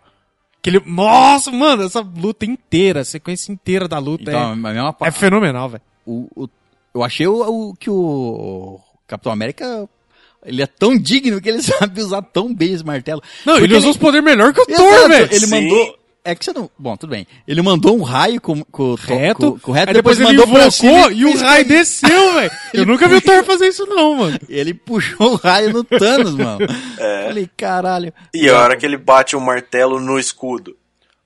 [0.61, 0.83] Que ele.
[0.87, 5.69] Nossa, mano, essa luta inteira, a sequência inteira da luta Então, é, é pa- fenomenal,
[5.69, 5.83] velho.
[6.05, 6.49] o, o-
[6.95, 9.89] eu achei o, o- que o Capitão América
[10.45, 13.23] ele é tão digno que ele sabe usar tão bem esse martelo.
[13.45, 15.29] Não, Porque ele usou os poderes melhor que o Exato, Thor, velho.
[15.31, 15.63] Ele Sim.
[15.63, 15.99] mandou.
[16.25, 16.71] É que você não.
[16.79, 17.27] Bom, tudo bem.
[17.47, 20.67] Ele mandou um raio com, com, Reto, com, com reto aí depois, ele mandou pra
[20.67, 21.65] invocou cima e o raio cair.
[21.65, 22.51] desceu, velho.
[22.75, 24.39] Eu nunca vi o Thor fazer isso não, mano.
[24.47, 26.67] Ele puxou o raio no Thanos, mano.
[27.25, 28.13] Falei, caralho.
[28.35, 30.77] E a hora que ele bate o martelo no escudo.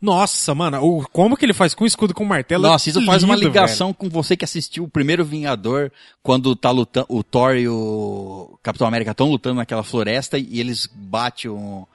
[0.02, 2.66] Nossa, mano, o, como que ele faz com o escudo com o martelo?
[2.66, 5.92] é Nossa, isso faz uma ligação com você que assistiu o primeiro Vingador,
[6.22, 10.88] quando tá lutando, o Thor e o Capitão América estão lutando naquela floresta e eles
[10.92, 11.86] batem o,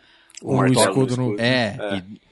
[0.42, 1.98] O martelo escudo no- É, É.
[1.98, 2.28] e-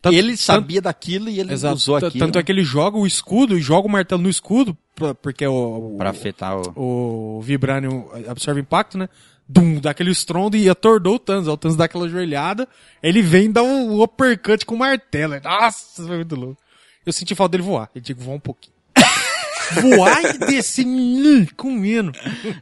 [0.00, 1.74] Tanto- ele sabia daquilo e ele Exato.
[1.74, 4.76] usou aquilo Tanto é que ele joga o escudo e joga o martelo no escudo,
[4.94, 7.38] pra- porque o, o, pra afetar o...
[7.38, 9.08] o Vibranium absorve impacto, né?
[9.48, 11.48] Dum, dá aquele estrondo e atordou o Thanos.
[11.48, 12.68] Aí O Thanos dá aquela joelhada,
[13.02, 15.40] ele vem e dá um uppercut com o martelo.
[15.42, 16.60] Nossa, foi muito louco.
[17.06, 17.88] Eu senti falta dele voar.
[17.94, 18.74] Ele tinha que voar um pouquinho.
[19.96, 22.12] voar e descer hum, comendo.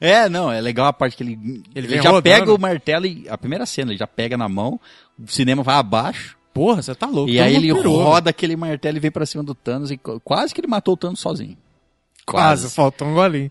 [0.00, 2.22] É, não, é legal a parte que ele, ele, vem já rodando.
[2.22, 4.80] pega o martelo e a primeira cena, ele já pega na mão,
[5.18, 7.30] o cinema vai abaixo, Porra, você tá louco.
[7.30, 10.54] e aí ele pirou, roda aquele martelo e vem pra cima do Thanos e quase
[10.54, 11.56] que ele matou o Thanos sozinho.
[12.24, 13.50] Quase, faltou um golinho.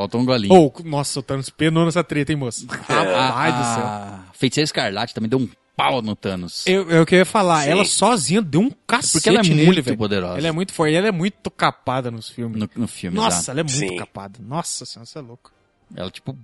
[0.00, 0.54] Faltou um golinho.
[0.54, 2.66] Ou, nossa, o Thanos penou nessa treta, hein, moço?
[2.70, 3.84] Rapaz do céu.
[3.84, 6.64] a Feiticeira Escarlate também deu um pau no Thanos.
[6.66, 7.70] Eu, eu queria falar, Sim.
[7.70, 9.96] ela sozinha deu um cacete Porque ela é nele, muito velho.
[9.98, 10.38] poderosa.
[10.38, 12.58] Ela é muito forte, ela é muito capada nos filmes.
[12.58, 13.50] No, no filme, Nossa, exato.
[13.50, 13.96] ela é muito Sim.
[13.96, 14.38] capada.
[14.42, 15.52] Nossa senhora, você é louco.
[15.94, 16.34] Ela, tipo,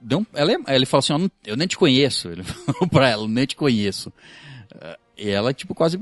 [0.00, 2.28] deu um, ela, é- ele falou assim, eu, não- eu nem te conheço.
[2.30, 4.12] Ele falou pra ela, eu nem te conheço.
[4.80, 5.98] Eh, E ela, tipo, quase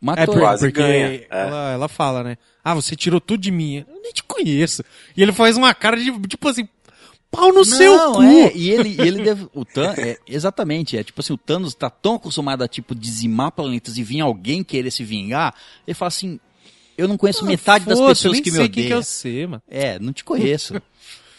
[0.00, 0.34] matou.
[0.34, 1.26] por- Quase porque ganha, é.
[1.30, 2.36] Ela, ela fala, né?
[2.64, 3.84] Ah, você tirou tudo de mim.
[3.88, 4.84] Eu nem te conheço.
[5.16, 6.68] E ele faz uma cara de, tipo assim,
[7.30, 8.22] pau no seu cu.
[8.22, 11.74] é, e ele, e ele deve, o Thanos, é, exatamente, é tipo assim, o Thanos
[11.74, 15.54] tá tão acostumado a, tipo, dizimar planetas e vir alguém querer se vingar,
[15.86, 16.40] ele fala assim,
[16.96, 18.96] eu não conheço metade das Ah, pessoas eu nem que me sei quem que é
[18.96, 19.50] odeiam.
[19.50, 19.62] mano.
[19.68, 20.80] É, não te conheço.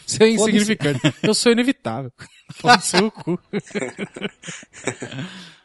[0.06, 1.00] Você é insignificante.
[1.22, 2.10] Eu sou inevitável.
[2.62, 3.38] Pau no seu cu.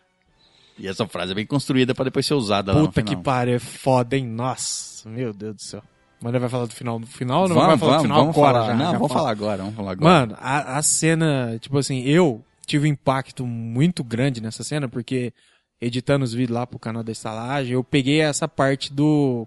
[0.77, 3.55] e essa frase é bem construída pra depois ser usada lá no Puta que pariu,
[3.55, 4.25] é foda, hein?
[4.25, 5.83] Nossa, meu Deus do céu.
[6.21, 8.07] Mas ele vai falar do final no final ou não Vamos, vai falar vamos, do
[8.07, 8.67] final vamos agora falar.
[8.67, 8.75] já?
[8.75, 9.19] não, Já vamos fala.
[9.19, 10.09] falar agora, vamos falar agora.
[10.09, 15.33] Mano, a, a cena, tipo assim, eu tive um impacto muito grande nessa cena, porque
[15.81, 19.45] editando os vídeos lá pro canal da estalagem, eu peguei essa parte do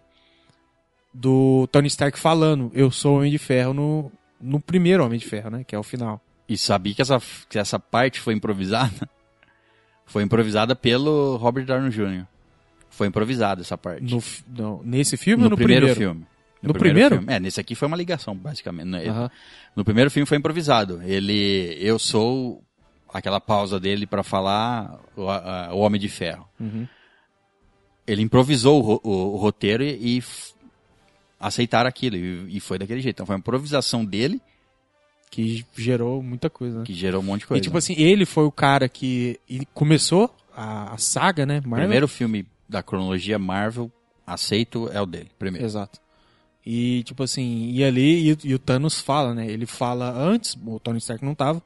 [1.12, 5.48] do Tony Stark falando, eu sou Homem de Ferro no, no primeiro Homem de Ferro,
[5.48, 6.20] né, que é o final.
[6.46, 9.08] E sabia que essa, que essa parte foi improvisada?
[10.06, 12.24] Foi improvisada pelo Robert Downey Jr.
[12.88, 14.02] Foi improvisada essa parte.
[14.02, 16.00] No, no- nesse filme No ou no primeiro, primeiro?
[16.14, 16.26] filme.
[16.62, 17.16] No primeiro?
[17.16, 17.32] filme.
[17.32, 18.86] É, nesse aqui foi uma ligação, basicamente.
[18.86, 19.06] né?
[19.08, 19.30] Aham.
[19.74, 21.02] No primeiro filme foi improvisado.
[21.02, 22.62] Ele, eu sou
[23.12, 26.48] aquela pausa dele pra falar o, a- o Homem de Ferro.
[26.58, 26.86] Uhum.
[28.06, 30.22] Ele improvisou o, o- o roteiro e, e
[31.38, 33.16] aceitaram aquilo e, e foi daquele jeito.
[33.16, 34.40] Então foi uma improvisação dele
[35.30, 36.84] Que gerou muita coisa, né?
[36.84, 37.62] que gerou um monte de E coisa.
[37.62, 41.56] tipo assim, ele foi o cara que e começou a, a saga, né?
[41.60, 41.78] Marvel.
[41.86, 43.90] primeiro filme da cronologia Marvel
[44.26, 45.64] aceito é o dele, primeiro.
[45.66, 46.00] Exato.
[46.64, 49.46] E, tipo assim, e ali, e, e o Thanos fala, né?
[49.48, 51.62] Ele fala antes, o Tony Stark não tava,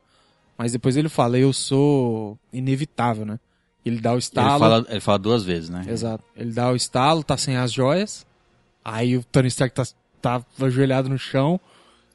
[0.59, 3.39] mas depois ele fala, eu sou inevitável, né?
[3.83, 4.59] Ele dá o Ele estalo.
[4.59, 5.87] fala, ele fala duas vezes, né?
[5.89, 6.23] Exato.
[6.37, 8.27] Ele dá o estalo, tá sem as joias.
[8.85, 9.85] Aí o Tony Stark tá,
[10.21, 11.59] tá ajoelhado no chão.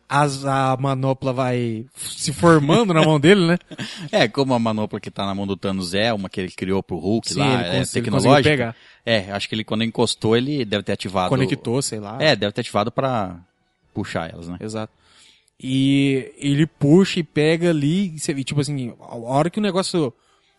[0.08, 3.58] As, a manopla vai se formando na mão dele, né?
[4.12, 6.84] É, como a manopla que tá na mão do Thanos é uma que ele criou
[6.84, 8.50] pro Hulk Sim, lá, ele é ele tecnológica.
[8.50, 8.76] pegar.
[9.04, 11.30] É, acho que ele quando encostou ele deve ter ativado.
[11.30, 12.18] Conectou, sei lá.
[12.22, 13.38] É, deve ter ativado pra
[13.96, 14.58] puxar elas, né?
[14.62, 14.94] Exato.
[15.60, 19.62] E ele puxa e pega ali, e, você- e, tipo assim, a hora que o
[19.62, 20.14] negócio.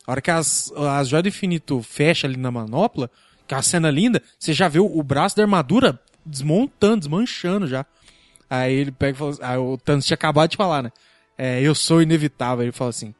[0.06, 3.10] A hora que as, as joias do infinito fecha ali na manopla,
[3.47, 7.66] que é uma cena linda, você já vê o, o braço da armadura desmontando, desmanchando
[7.66, 7.85] já.
[8.48, 10.93] Aí ele pega e fala assim, aí o Thanos tinha acabado de falar, né?
[11.39, 12.62] é, eu sou inevitável.
[12.64, 13.14] Ele fala assim,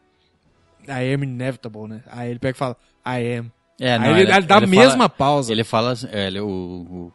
[0.89, 2.03] I am inevitable, né?
[2.07, 3.53] Aí ele pega e fala, I am.
[3.81, 5.53] É, Aí ele, ele dá a ele mesma fala- pausa.
[5.53, 7.13] Ele fala, é, ele- o,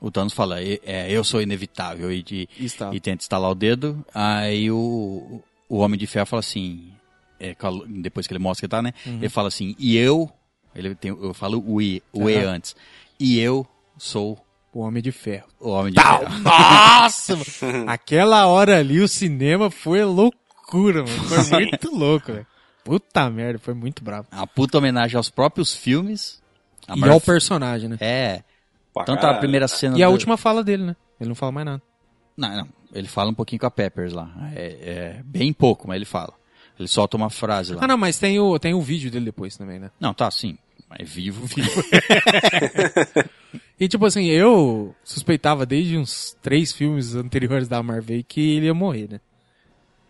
[0.00, 2.48] o, o Thanos fala, "E- é, eu sou inevitável e, de,
[2.92, 4.04] e tenta estalar o dedo.
[4.14, 6.90] Aí o, o Homem de Ferro fala assim,
[7.38, 7.70] é, a
[8.00, 8.92] depois que ele mostra que tá, né?
[9.06, 9.18] Uhum.
[9.18, 10.28] Ele fala assim, e eu,
[10.74, 12.54] ele tem, eu falo o E, o E Aham.
[12.54, 12.74] antes,
[13.20, 13.64] e eu
[13.98, 14.42] sou
[14.72, 15.46] O Homem de Ferro.
[15.60, 16.28] o Homem de Ferro.
[16.40, 17.36] Nossa!
[17.36, 17.90] mano.
[17.90, 21.24] Aquela hora ali, o cinema foi loucura, mano.
[21.24, 22.46] Foi muito louco, velho.
[22.84, 24.26] Puta merda, foi muito bravo.
[24.30, 26.40] A puta homenagem aos próprios filmes.
[26.88, 27.96] A E maior- ao personagem, né?
[28.00, 28.42] É,
[29.06, 29.96] tanto a primeira cena...
[29.98, 30.96] E a do- última fala dele, né?
[31.20, 31.82] Ele não fala mais nada.
[32.36, 32.68] Não, não.
[32.94, 34.30] Ele fala um pouquinho com a Peppers lá.
[34.54, 36.32] É, é bem pouco, mas ele fala.
[36.78, 37.84] Ele solta uma frase lá.
[37.84, 39.90] Ah, não, mas tem o, tem o vídeo dele depois também, né?
[40.00, 40.58] Não, tá, sim.
[40.98, 41.46] É vivo.
[43.82, 48.74] E tipo assim, eu suspeitava desde uns três filmes anteriores da Marvel que ele ia
[48.74, 49.20] morrer, né?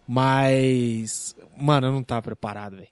[0.07, 2.89] Mas, mano, eu não tava preparado, velho.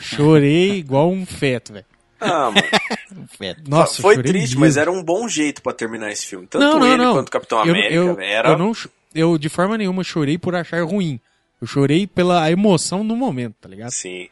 [0.00, 1.84] Chorei igual um feto, velho.
[2.20, 3.28] Ah, mano.
[3.28, 3.70] Feto.
[3.70, 4.60] Nossa, foi chorei triste, mesmo.
[4.62, 6.44] mas era um bom jeito pra terminar esse filme.
[6.48, 7.12] Tanto não, não, ele não.
[7.14, 8.48] quanto o Capitão Eu- América, eu, era.
[8.48, 8.72] eu não,
[9.14, 11.20] eu de forma nenhuma chorei por achar ruim.
[11.60, 13.90] Eu chorei pela emoção no momento, tá ligado?
[13.92, 14.28] Sim.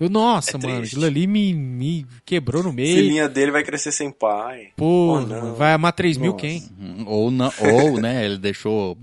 [0.00, 0.94] Eu, nossa, É mano, triste.
[0.94, 2.96] aquilo ali me, me quebrou no A meio.
[2.96, 4.68] filhinha dele vai crescer sem pai.
[4.76, 6.40] Pô, Oh, vai amar 3 mil Nossa.
[6.46, 6.62] quem?
[6.80, 8.96] Hum, Ou, não, ou, né, ele deixou,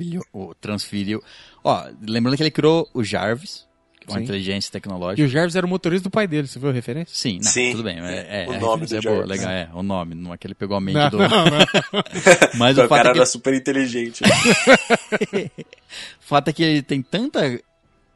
[0.59, 1.21] transferiu.
[1.63, 3.67] Ó, lembrando que ele criou o Jarvis,
[3.99, 4.23] que é Sim.
[4.23, 5.21] inteligência E tecnológica.
[5.27, 7.13] o Jarvis era o motorista do pai dele, você viu a referência?
[7.13, 7.71] Sim, não, Sim.
[7.71, 7.99] tudo bem.
[7.99, 10.47] É, é, O a nome do é boa, legal, é, o nome, não é que
[10.47, 11.17] ele pegou a mente Não, do...
[11.19, 11.65] não, não.
[12.57, 14.23] Mas o o fato cara é que era super inteligente.
[16.21, 17.39] O fato é que ele tem tanta.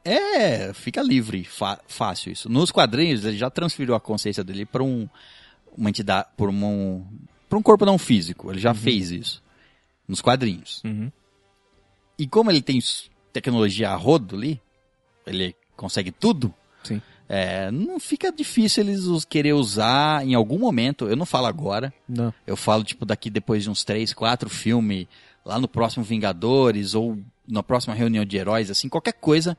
[0.04, 1.48] É, fica livre,
[1.88, 2.50] fácil isso.
[2.50, 5.08] Nos quadrinhos, ele já transferiu a consciência dele para um,
[5.78, 7.06] uma entidade, por um,
[7.48, 8.52] pra um corpo não físico.
[8.52, 9.44] Ele já fez isso.
[10.08, 10.82] Nos quadrinhos.
[10.84, 11.12] Uhum.
[12.18, 12.80] E como ele tem
[13.32, 14.60] tecnologia a rodo ali,
[15.26, 16.54] ele consegue tudo,
[16.84, 17.02] Sim.
[17.30, 21.08] é, não fica difícil eles os querer usar em algum momento.
[21.08, 22.34] Eu não falo agora, Não.
[22.46, 25.08] eu falo, tipo, daqui depois de uns três, quatro filmes,
[25.46, 27.18] lá no próximo Vingadores, ou
[27.48, 29.58] na próxima reunião de heróis, assim, qualquer coisa,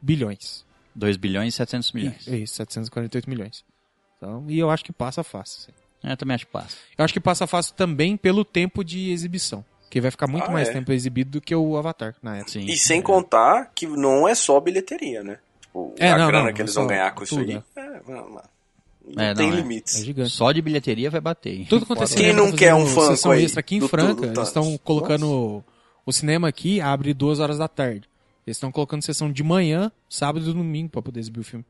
[0.00, 0.64] bilhões.
[0.94, 2.24] 2 bilhões e 700 milhões.
[2.26, 3.64] Isso, 748 milhões.
[4.16, 5.62] Então, e eu acho que passa fácil.
[5.62, 5.72] sim.
[6.02, 6.76] É, eu também acho que passa.
[6.96, 9.64] Eu acho que passa fácil também pelo tempo de exibição.
[9.88, 10.72] Que vai ficar muito Ah, mais é.
[10.72, 12.52] tempo exibido do que o Avatar na época.
[12.52, 12.66] Sim.
[12.66, 15.38] E sem contar que não é só bilheteria, né?
[15.60, 17.54] Tipo, É, a não, grana não, que eles vão ganhar com isso tudo, aí.
[17.56, 17.62] né?
[17.76, 18.42] É, não, não.
[19.08, 19.58] Não É, tem não, é.
[19.58, 20.04] É limites.
[20.04, 20.30] gigante.
[20.30, 21.64] Só de bilheteria vai bater.
[21.68, 24.14] Tudo é Fora- Quem cinema não quer um sessão aí extra aqui em do Franca,
[24.22, 25.62] tudo, eles estão colocando...
[26.04, 28.08] O cinema aqui abre duas horas da tarde.
[28.46, 31.64] Eles estão colocando sessão de manhã, sábado e domingo pra poder exibir o filme.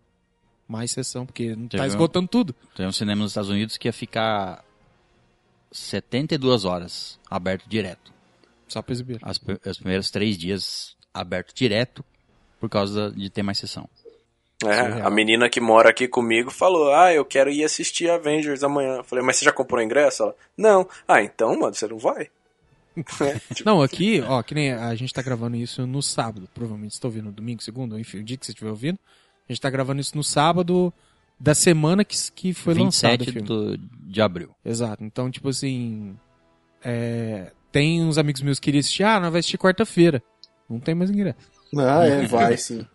[0.68, 2.54] Mais sessão, porque não tá um- esgotando tudo.
[2.74, 4.64] Tem um cinema nos Estados Unidos que ia ficar
[5.76, 8.12] 72 horas aberto direto.
[8.68, 9.18] Só pra exibir.
[9.22, 12.04] As, os primeiros três dias aberto direto
[12.58, 13.88] por causa de ter mais sessão.
[14.64, 18.96] É, a menina que mora aqui comigo falou: Ah, eu quero ir assistir Avengers amanhã.
[18.96, 20.22] Eu falei, mas você já comprou ingresso?
[20.22, 20.88] Ela, não.
[21.06, 22.28] Ah, então, mano, você não vai?
[23.20, 26.48] É, tipo, Não, aqui, ó, que nem a gente tá gravando isso no sábado.
[26.54, 28.98] Provavelmente você tá ouvindo no domingo, segundo, enfim, o dia que você estiver ouvindo.
[29.46, 30.90] A gente tá gravando isso no sábado
[31.38, 33.46] da semana que, que foi lançado o 27 filme.
[33.46, 34.50] do, de abril.
[34.64, 35.04] Exato.
[35.04, 36.16] Então, tipo assim.
[36.82, 40.22] é, tem uns amigos meus que queriam assistir, ah, nós vai assistir quarta-feira.
[40.68, 41.36] Não tem mais ingresso.
[41.76, 42.86] Ah, é, vai sim.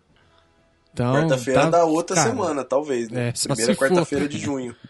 [0.92, 3.28] Então, quarta-feira tá- da outra cara, semana, talvez, né?
[3.28, 4.74] É, Primeira quarta-feira de junho.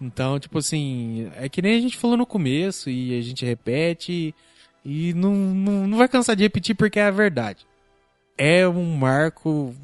[0.00, 4.34] Então, tipo assim, é que nem a gente falou no começo e a gente repete
[4.84, 7.64] e não, não, não vai cansar de repetir porque é a verdade.
[8.36, 9.74] É um marco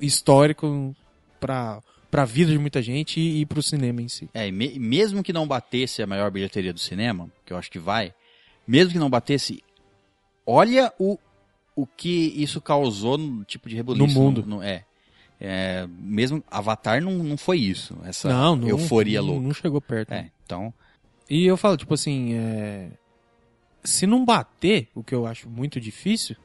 [0.00, 0.96] histórico
[1.40, 4.28] pra, pra vida de muita gente e, e pro cinema em si.
[4.34, 7.78] É, me- mesmo que não batesse a maior bilheteria do cinema, que eu acho que
[7.78, 8.14] vai,
[8.66, 9.64] mesmo que não batesse,
[10.46, 11.18] olha o,
[11.74, 14.06] o que isso causou no tipo de rebuliço.
[14.06, 14.44] No mundo.
[14.46, 14.84] no- é.
[15.42, 18.68] É, mesmo Avatar não, não foi isso, essa não, não.
[18.68, 19.46] euforia não, louca.
[19.46, 20.12] Não chegou perto.
[20.12, 20.70] É, então,
[21.30, 22.90] E eu falo, tipo assim, é...
[23.82, 26.36] se não bater, o que eu acho muito difícil,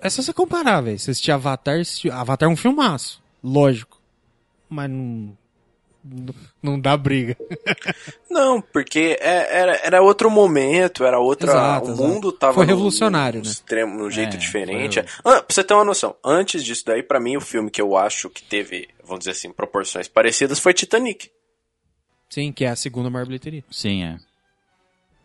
[0.00, 0.96] é só você comparar, velho.
[0.96, 2.12] Você assistir Avatar, assistir...
[2.12, 3.99] Avatar é um filmaço, lógico.
[4.70, 5.36] Mas não.
[6.62, 7.36] não- dá briga.
[8.30, 11.50] Não, porque é- era, era outro momento, era outra.
[11.50, 12.08] Exato, o exato.
[12.08, 12.54] mundo tava.
[12.54, 13.50] Foi num- revolucionário, num né?
[13.50, 15.02] Extremo, num jeito É, diferente.
[15.02, 17.82] foi- Ah, pra você ter uma noção, antes disso daí, pra mim, o filme que
[17.82, 21.28] eu acho que teve, vamos dizer assim, proporções parecidas foi Titanic.
[22.30, 23.64] Sim, que é a segunda maior bilheteria.
[23.70, 24.16] sim, é.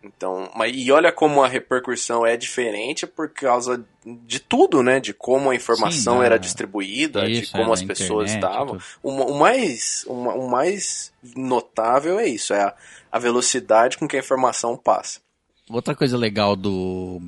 [0.05, 4.99] Então, mas, e olha como a repercussão é diferente por causa de tudo, né?
[4.99, 8.79] De como a informação Sim, era distribuída, de Isso, como é, as pessoas internet, estavam.
[9.01, 12.75] O, o mais, o, o mais notável é isso, é a,
[13.11, 15.19] a velocidade com que a informação passa.
[15.67, 17.19] Outra coisa legal do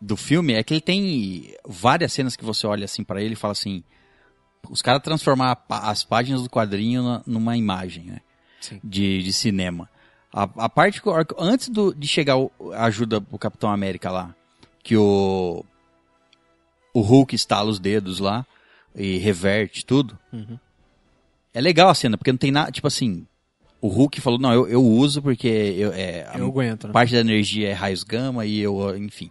[0.00, 3.36] do filme é que ele tem várias cenas que você olha assim pra ele e
[3.36, 3.84] fala assim,
[4.68, 8.20] os caras transformar a pá- as páginas do quadrinho numa imagem, né?
[8.60, 8.80] Sim.
[8.82, 9.88] De, de cinema.
[10.32, 14.34] A, a parte que, antes do- de chegar o- a ajuda pro Capitão América lá,
[14.82, 15.64] que o
[16.94, 18.46] o Hulk estala os dedos lá
[18.94, 20.18] e reverte tudo.
[20.32, 20.58] Uhum.
[21.54, 23.26] É legal a cena, porque não tem nada, tipo assim,
[23.80, 26.92] o Hulk falou, não, eu, eu uso porque eu, é, a- Eu aguento, né?
[26.92, 29.30] parte da energia é raios gama e eu, enfim.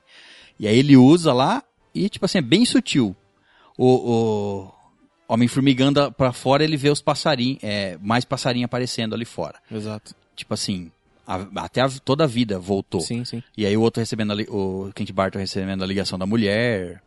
[0.60, 1.64] E aí ele usa lá
[1.94, 3.15] e, tipo assim, é bem sutil.
[3.78, 3.88] O,
[4.68, 4.73] o
[5.28, 9.60] Homem-Formiga anda pra fora ele vê os passarinhos, é, mais passarinho aparecendo ali fora.
[9.72, 10.15] Exato.
[10.41, 10.91] Tipo assim,
[11.27, 13.01] a- até a- toda a vida voltou.
[13.01, 13.41] Sim, sim.
[13.55, 17.01] E aí o outro recebendo, a o Kent Barton recebendo a ligação da mulher.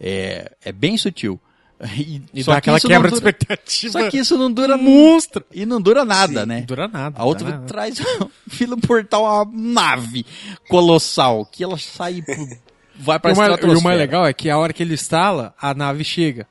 [0.00, 1.38] É, é bem sutil.
[1.96, 3.92] E, E só dá que aquela quebra de dura- expectativa.
[3.92, 5.42] Só que isso não dura monstro.
[5.50, 6.58] E não dura nada, Sim, né?
[6.60, 7.18] Não dura nada.
[7.18, 7.66] A outra nada.
[7.66, 7.98] traz
[8.48, 10.26] fila portal uma nave
[10.68, 12.34] colossal que ela sai pro-
[13.00, 15.54] vai pra E mais, e o mais legal é que a hora que ele instala,
[15.60, 16.46] a nave chega.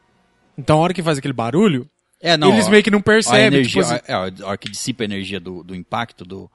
[0.57, 1.87] Então a hora que faz aquele barulho,
[2.21, 3.45] é, não, eles ó, meio que não a percebem.
[3.47, 6.49] energia, tipo assim, é, a hora que dissipa a energia do, do impacto do,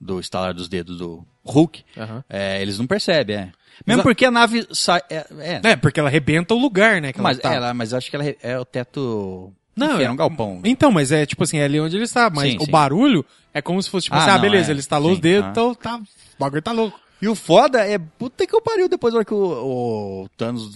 [0.00, 2.24] do estalar dos dedos do Hulk, Aham.
[2.28, 3.52] é, eles não percebem, é.
[3.86, 5.00] Mesmo Exa- porque a nave sai.
[5.08, 7.12] É, é, É, porque ela arrebenta o lugar, né?
[7.16, 7.54] Mas, ela tá.
[7.54, 9.52] ela, mas acho que ela é- é o teto.
[9.76, 10.60] Não, é- um galpão.
[10.64, 12.28] Então, mas é tipo assim, é ali onde ele está.
[12.28, 12.70] Mas Sim, o sim.
[12.72, 13.24] barulho
[13.54, 14.72] é como se fosse tipo Ah, assim, ah, não, beleza, é.
[14.72, 15.50] ele instalou os Sim, dedos, ah.
[15.52, 15.96] então tá.
[15.96, 16.98] O bagulho tá louco.
[17.22, 20.74] E o foda é, puta que eu pariu, depois da hora que o, o Thanos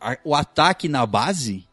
[0.00, 1.64] a- o ataque na base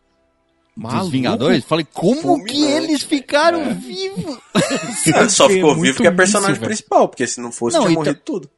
[0.80, 1.02] Maluco.
[1.04, 3.74] dos Vingadores, falei, como Fulminante, que eles ficaram É.
[3.74, 4.38] vivos?
[5.30, 6.66] Só É ficou vivo que é personagem velho.
[6.68, 8.50] principal, porque se não fosse, Não, tinha morrido tudo.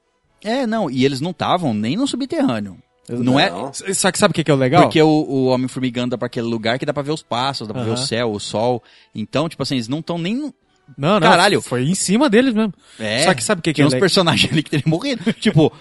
[0.43, 2.77] É, não, e eles não estavam nem no subterrâneo.
[3.10, 3.72] Não é Não.
[3.73, 4.84] Só que sabe o que, que é o legal?
[4.84, 7.73] porque o, o Homem-Formiga anda pra aquele lugar que dá pra ver os passos, dá
[7.73, 8.81] pra ver o céu, o sol.
[9.14, 10.35] Então, tipo assim, eles não estão nem...
[10.35, 10.53] no-
[10.98, 11.27] Não, não.
[11.27, 11.61] Caralho.
[11.61, 12.73] Foi em cima deles mesmo.
[12.99, 14.02] É, Só que sabe o que, que tinha é uns legal?
[14.02, 15.34] personagens ali que teriam morrido.
[15.34, 15.72] tipo,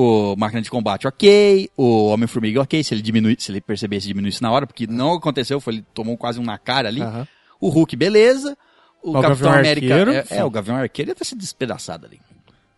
[0.00, 1.68] o máquina de combate, ok.
[1.76, 2.82] O Homem-Formiga, ok.
[2.84, 6.16] Se ele diminui, se ele percebesse, diminuísse na hora, porque não aconteceu, foi, ele tomou
[6.16, 7.00] quase um na cara ali.
[7.02, 7.26] Aham.
[7.60, 8.56] O Hulk, beleza.
[9.02, 9.94] O, O Capitão Gavião América.
[10.30, 12.20] É, é, o Gavião Arqueiro ia ter sido despedaçado ali.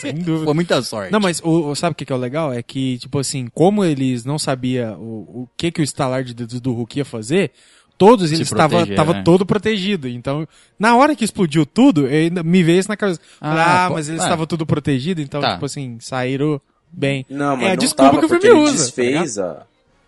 [0.01, 0.44] Sem dúvida.
[0.44, 1.12] Foi muita sorte.
[1.12, 2.52] Não, mas o, o- sabe o que, que é o legal?
[2.52, 6.35] É que, tipo assim, como eles não sabiam o, o que, que o estalar de
[6.35, 7.52] dedos do Hulk ia fazer,
[7.98, 9.22] todos eles estavam tava né?
[9.24, 10.08] todo protegido.
[10.08, 10.46] Então,
[10.78, 13.20] na hora que explodiu tudo, eu ainda me veio isso na cabeça.
[13.40, 15.54] Ah, Falei, Ah, mas eles estavam tudo protegido, então, Tá.
[15.54, 16.60] tipo assim, saíram
[16.92, 17.24] bem.
[17.28, 18.72] Não, mas é a não desculpa que o filme ele usa.
[18.72, 19.62] tá desfez a...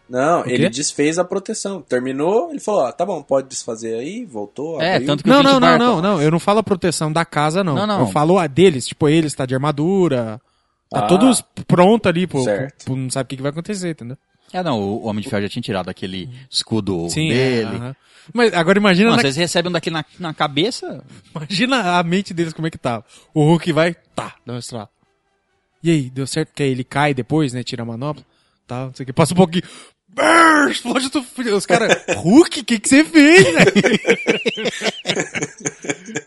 [0.09, 1.83] Não, ele desfez a proteção.
[1.83, 5.07] Terminou, ele falou, ah, tá bom, pode desfazer aí, voltou, É, abriu.
[5.09, 6.23] tanto que Não, o não, não, não, não.
[6.23, 7.75] Eu não falo a proteção da casa, não.
[7.75, 8.01] Não, não.
[8.01, 8.87] Eu falo a deles.
[8.87, 10.41] Tipo, eles tá de armadura.
[10.89, 11.07] Tá Ah.
[11.09, 12.41] todos pronto ali, pô.
[12.45, 12.85] Certo.
[12.85, 14.17] pô, Não sabe o que vai acontecer, entendeu?
[14.53, 17.77] É, não, o Homem de Ferro já tinha tirado aquele escudo Sim, é, dele.
[17.77, 17.97] aham.
[18.33, 21.05] Mas agora imagina, Não, na- vocês recebem um daquele na, na cabeça.
[21.35, 23.05] imagina a mente deles como é que tá.
[23.33, 24.89] O Hulk vai, tá, dá um estralo.
[25.83, 26.49] E aí, deu certo?
[26.49, 27.63] Porque aí ele cai depois, né?
[27.63, 28.25] Tira a manopla.
[28.67, 29.13] Tá, não sei o que.
[29.13, 29.63] Passa um pouquinho.
[30.09, 31.27] Brrr, explode tudo.
[31.55, 33.61] Os caras, Hulk, o que, que você fez, né?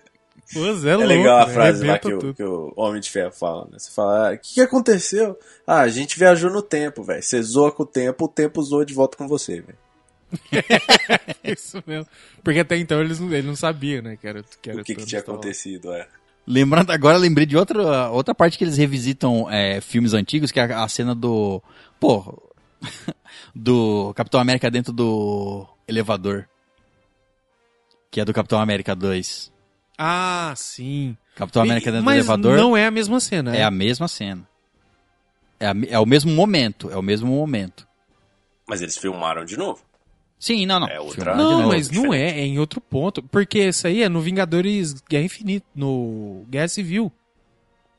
[0.54, 1.54] Pô, É louco, legal a né?
[1.54, 3.78] frase lá que o, que o Homem de Ferro fala, né?
[3.78, 5.38] Você fala, ah, o que, que aconteceu?
[5.66, 7.22] Ah, a gente viajou no tempo, velho.
[7.22, 9.78] Você zoa com o tempo, o tempo zoa de volta com você, velho.
[11.44, 12.08] Isso mesmo.
[12.44, 14.18] Porque até então eles não, ele não sabia, né?
[14.18, 15.34] Que era, que era O que, que tinha lá.
[15.34, 16.08] acontecido, é.
[16.48, 20.64] Lembrando agora, lembrei de outra, outra parte que eles revisitam é, filmes antigos, que é
[20.64, 21.62] a, a cena do.
[22.00, 22.42] Pô.
[23.54, 26.48] do Capitão América dentro do elevador.
[28.10, 29.52] Que é do Capitão América 2.
[30.02, 31.18] Ah, sim.
[31.36, 33.56] Capitão América dentro Mas do elevador não é a mesma cena.
[33.56, 34.48] é a mesma cena.
[35.60, 36.90] É, a é o mesmo momento.
[36.90, 37.86] É o mesmo momento.
[38.66, 39.82] Mas eles filmaram de novo.
[40.40, 40.88] Sim, não, não.
[40.88, 43.22] É outra- Não, mas não é, é em outro ponto.
[43.22, 47.12] Porque isso aí é no Vingadores Guerra Infinita, no Guerra Civil.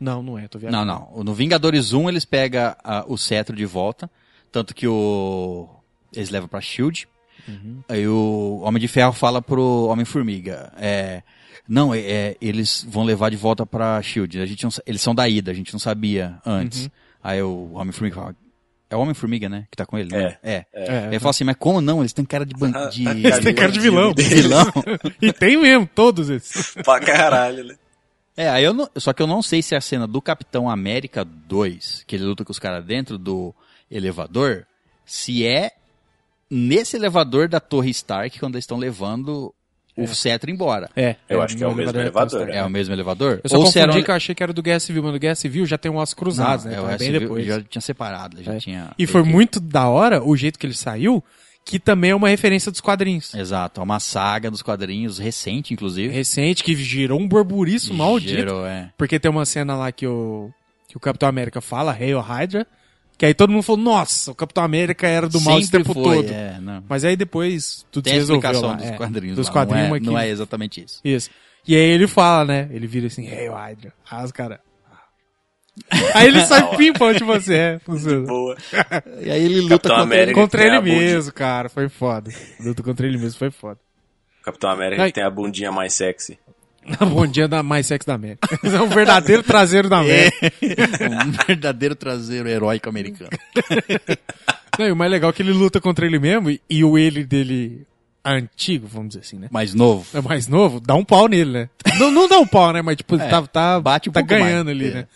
[0.01, 0.87] Não, não é, tô viajando.
[0.87, 1.23] Não, não.
[1.23, 4.11] No Vingadores 1 eles pegam ah, o cetro de volta.
[4.51, 5.69] Tanto que o.
[6.15, 7.07] Eles levam pra Shield.
[7.89, 10.73] Aí o Homem de Ferro fala pro Homem-Formiga.
[10.79, 11.23] É.
[11.69, 14.41] Não, é, é, eles vão levar de volta pra Shield.
[14.41, 16.91] A gente não eles são da ida, a gente não sabia antes.
[17.23, 18.37] Aí o Homem-Formiga fala.
[18.89, 19.67] É o Homem-Formiga, né?
[19.71, 20.37] Que tá com ele, né?
[20.43, 20.65] É.
[20.73, 22.01] É, Ele fala assim, mas como não?
[22.01, 23.11] Eles têm cara de bandido.
[23.25, 24.13] Eles têm cara de vilão.
[24.15, 24.67] de vilão.
[25.23, 26.75] e tem mesmo, todos esses.
[26.83, 27.77] Pra caralho, né?
[28.37, 31.25] É, aí eu não, só que eu não sei se a cena do Capitão América
[31.25, 33.55] 2, que ele luta com os caras dentro do
[33.89, 34.67] elevador,
[35.05, 35.73] se é
[36.51, 39.55] nesse elevador da Torre Stark quando eles estão levando
[40.05, 40.89] o cetro embora.
[40.97, 42.57] É, Eu acho que é o mesmo elevador, Stark.
[42.57, 43.41] É o mesmo elevador?
[43.43, 45.19] Eu só era confundi um- que eu achei que era do Guerra Civil, mas no
[45.19, 46.77] Guerra Civil já tem um ossos cruzados, Não, né?
[46.77, 47.47] é, o Então é bem depois.
[47.47, 48.59] Já tinha separado, já É.
[48.59, 48.91] tinha...
[48.99, 51.23] E foi muito da hora o jeito que ele saiu,
[51.65, 53.35] que também é uma referência dos quadrinhos.
[53.35, 56.13] Exato, é uma saga dos quadrinhos, recente inclusive.
[56.13, 58.33] Recente, que gerou um burburiço maldito.
[58.35, 58.91] Gerou, é.
[58.97, 60.51] Porque tem uma cena lá que o,
[60.89, 62.67] que o Capitão América fala, Hail Hydra,
[63.21, 66.03] que aí todo mundo falou, nossa, o Capitão América era do mal esse tempo foi,
[66.03, 66.31] todo.
[66.33, 66.83] É, não.
[66.89, 68.77] Mas aí depois tudo Tem se resolveu explicação lá.
[68.77, 70.07] dos é, quadrinhos Dos quadrinhos não, é, aqui.
[70.07, 71.03] não é exatamente isso.
[71.05, 71.29] Isso.
[71.69, 72.71] E aí ele fala, né?
[72.73, 73.93] Ele vira assim, Hail Hydra.
[74.11, 74.59] Aí os caras...
[76.15, 78.25] Aí ele sai pimpão, tipo assim, é, funciona.
[78.27, 78.57] Boa.
[79.21, 80.31] E aí ele luta Capitão contra América.
[80.31, 80.41] ele.
[80.41, 82.31] Contra ele mesmo, cara, foi foda.
[82.59, 83.79] Luta contra ele mesmo, foi foda.
[84.43, 86.39] Capitão América tem a bundinha mais sexy.
[87.11, 88.49] Bom dia da mais sexo da América.
[88.65, 90.53] é um verdadeiro traseiro da América.
[91.27, 93.31] um verdadeiro traseiro heróico americano.
[94.79, 96.97] Não, e o mais legal é que ele luta contra ele mesmo e, e o
[96.97, 97.87] ele dele
[98.25, 99.49] antigo, vamos dizer assim, né?
[99.51, 100.07] Mais novo.
[100.17, 101.69] É mais novo, dá um pau nele, né?
[101.99, 102.81] Não, não dá um pau, né?
[102.83, 104.77] Mas tipo, ele tá, tá, bate um tá ganhando mais.
[104.79, 104.95] ali, É.
[104.95, 105.07] né?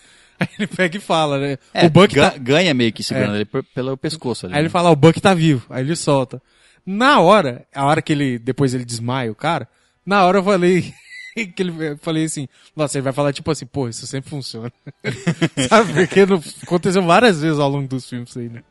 [0.40, 1.58] Aí ele pega e fala, né?
[1.72, 2.38] É, o Buck ga- tá...
[2.38, 3.40] ganha meio que segurando É.
[3.40, 4.54] ele pelo pescoço ali.
[4.54, 4.70] Aí ele né?
[4.70, 5.64] fala, "Ah, o Buck tá vivo.
[5.70, 6.42] Aí ele solta.
[6.84, 9.66] Na hora, a hora que ele, depois ele desmaia o cara,
[10.04, 10.92] na hora eu falei,
[11.54, 14.72] que ele, eu falei assim, nossa, ele vai falar tipo assim, pô, isso sempre funciona.
[15.68, 15.92] Sabe?
[16.06, 18.62] Porque não- aconteceu várias vezes ao longo dos filmes isso aí, né?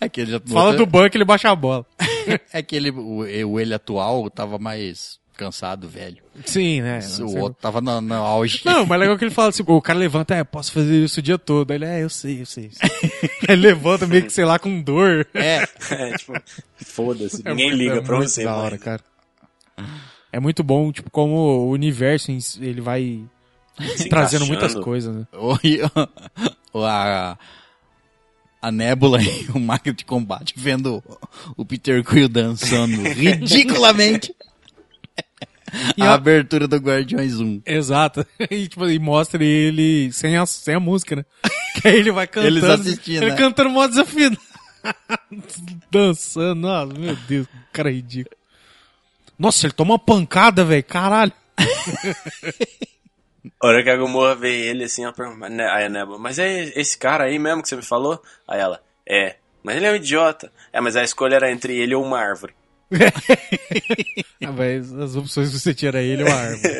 [0.00, 1.84] É que ele já- Fala do Buck, ele baixa a bola.
[2.52, 6.18] É que ele, o, o ele atual tava mais cansado, velho.
[6.44, 7.00] Sim, né?
[7.20, 8.60] o outro tava no, no auge.
[8.66, 11.22] Não, mas legal que ele fala assim, o cara levanta, é, posso fazer isso o
[11.22, 11.70] dia todo.
[11.70, 12.66] Aí ele, é, eu sei, eu sei.
[12.66, 12.90] eu sei.
[13.48, 15.26] Aí ele levanta meio que, sei lá, com dor.
[15.32, 16.34] É, É, tipo,
[16.84, 18.62] foda-se, É ninguém muito- liga é pra muito você, da mano.
[18.64, 19.00] hora, cara.
[20.32, 22.30] É muito bom, tipo, como o universo,
[22.60, 23.22] ele vai
[23.96, 25.26] Se trazendo muitas coisas, né?
[26.74, 27.38] o, a,
[28.60, 31.02] a Nebula e o máquina de combate vendo
[31.56, 34.34] o, Peter Quill dançando ridiculamente.
[35.96, 37.62] E a a- abertura do Guardiões 1.
[37.66, 38.26] Exato.
[38.50, 41.24] E, tipo, e mostra ele sem a, sem a música, né?
[41.74, 42.56] Que aí ele vai cantando.
[42.56, 43.36] Eles assistindo, Ele né?
[43.36, 44.38] cantando modo desafinado.
[45.90, 48.34] Dançando, nossa, meu Deus, cara ridículo.
[49.38, 51.32] Nossa, ele toma uma pancada, velho, caralho.
[53.60, 56.38] A hora que a Gomorra vê ele assim, ela pergunta, né, aí a Nebula, mas
[56.38, 58.20] é esse cara aí mesmo que você me falou?
[58.46, 60.52] Aí ela, é, mas ele é um idiota.
[60.72, 62.54] É, mas a escolha era entre ele ou uma árvore.
[64.40, 66.72] Ah, mas as opções que você tira ele ou a árvore.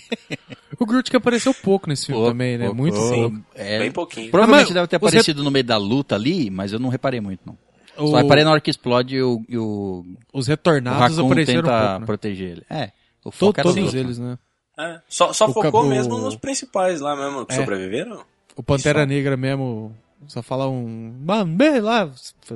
[0.80, 2.64] o Groot que apareceu pouco nesse filme Pouco, também, né?
[2.64, 2.80] pouco.
[2.80, 3.44] Muito Sim.
[3.54, 4.30] É, Bem pouquinho.
[4.30, 7.40] Provavelmente Mas deve ter aparecido no meio da luta ali, mas eu não reparei muito,
[7.46, 7.56] não.
[7.98, 11.60] O- Só reparei na hora que explode o, e o, Os o retornados Raccoon apareceram
[11.60, 12.06] um tenta pouco, né?
[12.06, 12.62] proteger ele.
[12.68, 12.92] É,
[13.24, 13.98] o To- foco era todos outro.
[13.98, 14.38] eles, né?
[14.78, 17.56] É, só só O focou cap- mesmo o- nos principais lá mesmo, que É.
[17.56, 18.22] sobreviveram.
[18.54, 19.04] O Pantera.
[19.06, 19.94] Negra mesmo
[20.26, 21.14] só fala um.
[21.24, 22.10] Mano, lá.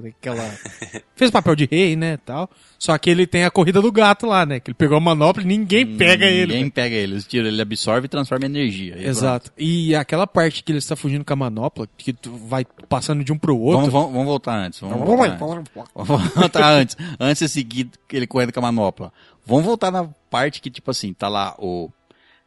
[0.08, 0.42] Aquela.
[1.14, 2.16] Fez papel de rei, né?
[2.16, 2.50] Tal.
[2.78, 4.58] Só que ele tem a corrida do gato lá, né?
[4.58, 6.54] Que ele pegou a manopla e ninguém pega ele.
[6.54, 7.22] Ninguém pega ele.
[7.22, 8.96] Tiram, ele absorve e transforma em energia.
[8.98, 9.52] E Exato.
[9.56, 13.32] E aquela parte que ele está fugindo com a manopla, que tu vai passando de
[13.32, 13.62] um pro pronto.
[13.62, 13.78] outro.
[13.78, 14.80] Vamos, vamos, vamos voltar antes.
[14.80, 15.70] Vamos voltar antes.
[15.94, 16.96] Vamos voltar antes.
[17.18, 19.12] Antes de seguir ele correndo com a manopla.
[19.46, 21.90] Vamos voltar na parte que, tipo assim, tá lá o.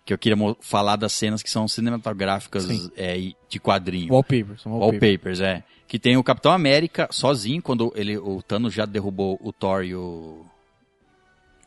[0.05, 3.17] Que eu queria falar das cenas que são cinematográficas é,
[3.47, 4.11] de quadrinho.
[4.11, 4.65] Wallpapers.
[4.65, 4.65] wallpapers.
[4.65, 5.63] Wallpapers, é.
[5.87, 9.95] Que tem o Capitão América sozinho, quando ele, o Thanos já derrubou o Thor e
[9.95, 10.45] o,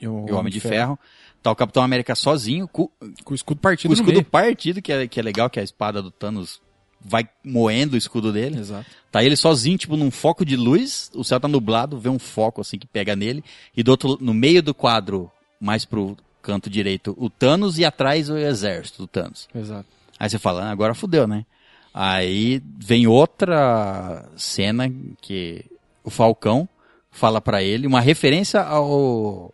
[0.01, 0.99] E o, e o Homem de Ferro.
[1.43, 2.91] Tá o Capitão América sozinho, com,
[3.25, 4.25] Com o escudo partido o no escudo meio.
[4.25, 6.61] partido, que é, que é legal, que a espada do Thanos
[7.01, 8.59] vai moendo o escudo dele.
[8.59, 8.85] Exato.
[9.13, 12.61] Tá ele sozinho, tipo, num foco de luz, o céu tá nublado, vê um foco
[12.61, 13.45] assim que pega nele,
[13.77, 15.31] e do outro, no meio do quadro,
[15.61, 19.49] mais pro canto direito, o Thanos e atrás o exército do Thanos.
[19.53, 19.87] Exato.
[20.19, 21.45] Aí você fala, ah, agora fudeu, né?
[21.93, 24.89] Aí vem outra cena
[25.21, 25.65] que
[26.05, 26.69] o Falcão
[27.11, 29.53] fala pra ele, uma referência ao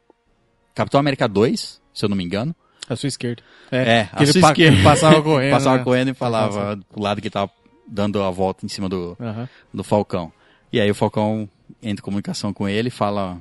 [0.75, 2.55] Capitão América 2, se eu não me engano.
[2.89, 3.43] A sua esquerda.
[3.71, 4.83] É, que a sua pa- esquerda.
[4.85, 5.51] passava correndo.
[5.57, 5.85] Passava né?
[5.85, 7.51] correndo e falava pro lado que tava
[7.89, 9.17] dando a volta em cima do,
[9.73, 10.31] do Falcão.
[10.73, 11.49] E aí o Falcão
[11.83, 13.39] entra em comunicação com ele e fala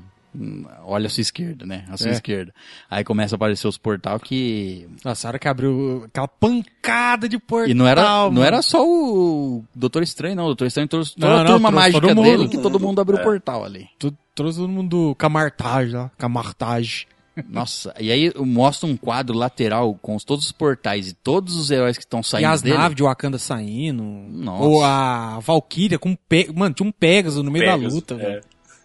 [0.84, 1.86] olha a sua esquerda, né?
[1.90, 2.12] A sua É.
[2.14, 2.54] esquerda.
[2.90, 4.88] Aí começa a aparecer os portal que...
[5.04, 7.70] Nossa, a hora que abriu aquela pancada de portal.
[7.70, 10.44] E não era, não era só o Doutor Estranho, não.
[10.44, 12.26] O Doutor Estranho trouxe toda Não, a não, turma trouxe mágica todo mundo.
[12.26, 13.22] dele que todo mundo abriu É.
[13.22, 13.88] o portal ali.
[14.00, 16.10] Tu, trouxe todo mundo camartage lá.
[16.18, 17.08] Camartage.
[17.48, 21.72] Nossa, e aí mostra um quadro lateral com os- todos os portais e todos os
[21.72, 22.78] heróis que estão E saindo as dele.
[22.78, 24.04] naves de Wakanda saindo.
[24.04, 24.64] Nossa.
[24.64, 26.52] Ou a Valkyria com Pe...
[26.54, 28.18] Mano, tinha um Pegasus no meio da Pegasus, luta, é.
[28.18, 28.42] velho.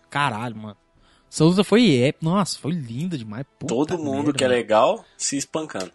[0.09, 0.77] Caralho, mano.
[1.31, 2.24] Essa luta foi épica.
[2.24, 3.44] Nossa, foi linda demais.
[3.59, 4.59] Puta Todo mundo merda, que é mano.
[4.59, 5.90] legal se espancando.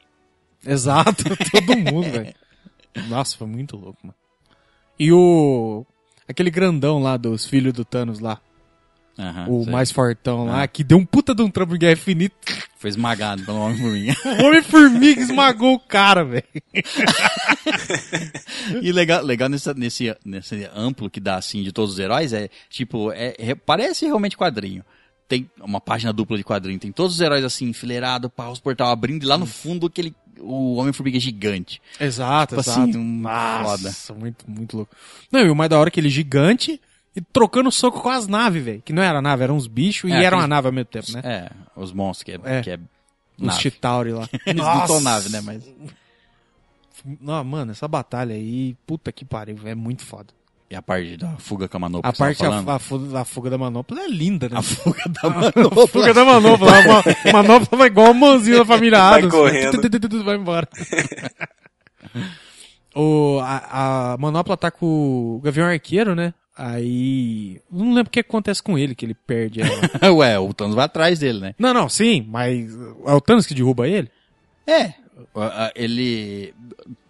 [0.66, 2.34] Exato, todo mundo, velho.
[3.08, 4.16] Nossa, foi muito louco, mano.
[5.00, 5.86] E o.
[6.28, 8.40] Aquele grandão lá dos filhos do Thanos lá.
[9.20, 9.74] Aham, o sei.
[9.74, 10.68] mais fortão lá, Ah.
[10.68, 12.36] que deu um puta de um trampo em Guerra Infinita.
[12.78, 14.16] Foi esmagado pelo Homem-Formiga.
[14.42, 16.44] O Homem-Formiga esmagou o cara, velho.
[18.82, 22.50] E legal, legal nesse, nesse, nesse amplo que dá, assim, de todos os heróis, é,
[22.70, 24.84] tipo, é, é- parece realmente quadrinho.
[25.32, 28.90] Tem uma página dupla de quadrinho, tem todos os heróis, assim, enfileirados, pá, os portal
[28.92, 31.82] abrindo, e lá no fundo aquele, o Homem-Formiga gigante.
[31.98, 32.90] Exato, Tipo exato.
[32.90, 34.94] assim, um- Nossa, muito, muito louco.
[35.32, 36.82] Não, e o mais da hora é que ele gigante
[37.16, 38.82] e trocando soco com as naves, velho.
[38.84, 41.10] Que não era nave, eram uns bichos e É, era uma nave ao mesmo tempo,
[41.14, 41.22] né?
[41.24, 42.62] É, os monstros, que é, É.
[42.62, 42.80] que é
[43.40, 43.58] Os.
[43.58, 44.28] Chitauri lá.
[44.46, 45.64] Eles não são nave, né, mas...
[47.22, 50.34] Não, mano, essa batalha aí, puta que pariu, é muito foda.
[50.72, 52.70] E a parte da fuga com a manopla A parte, a, falando?
[52.70, 54.58] a, fuga, a fuga da manopla é linda, né?
[54.58, 55.88] A fuga da A manopla.
[55.88, 56.72] fuga da manopla.
[56.72, 57.04] A ma-
[57.34, 59.34] manopla vai igual a mãozinha da família Vai Adams.
[59.34, 60.24] correndo.
[60.24, 60.66] Vai embora.
[62.96, 66.34] o, a, a manopla tá com o Gavião Arqueiro, né?
[66.56, 67.62] Aí.
[67.72, 69.72] Não lembro o que acontece com ele, que ele perde ela.
[70.16, 71.56] Ué, o Thanos vai atrás dele, né?
[71.58, 72.72] não, não, sim, mas
[73.06, 74.10] é o Thanos que derruba ele?
[74.68, 74.94] É.
[75.76, 76.54] Ele.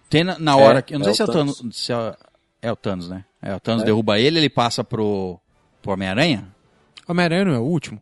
[0.09, 0.93] Tem na, na hora É, que.
[0.95, 1.63] Eu não é sei se é o o Thanos.
[1.71, 2.15] Se é,
[2.61, 3.23] é o Thanos, né?
[3.41, 3.85] É, o Thanos É.
[3.85, 5.39] derruba ele, ele passa pro.
[5.81, 6.47] pro Homem-Aranha.
[7.07, 8.01] Homem-Aranha não é o último?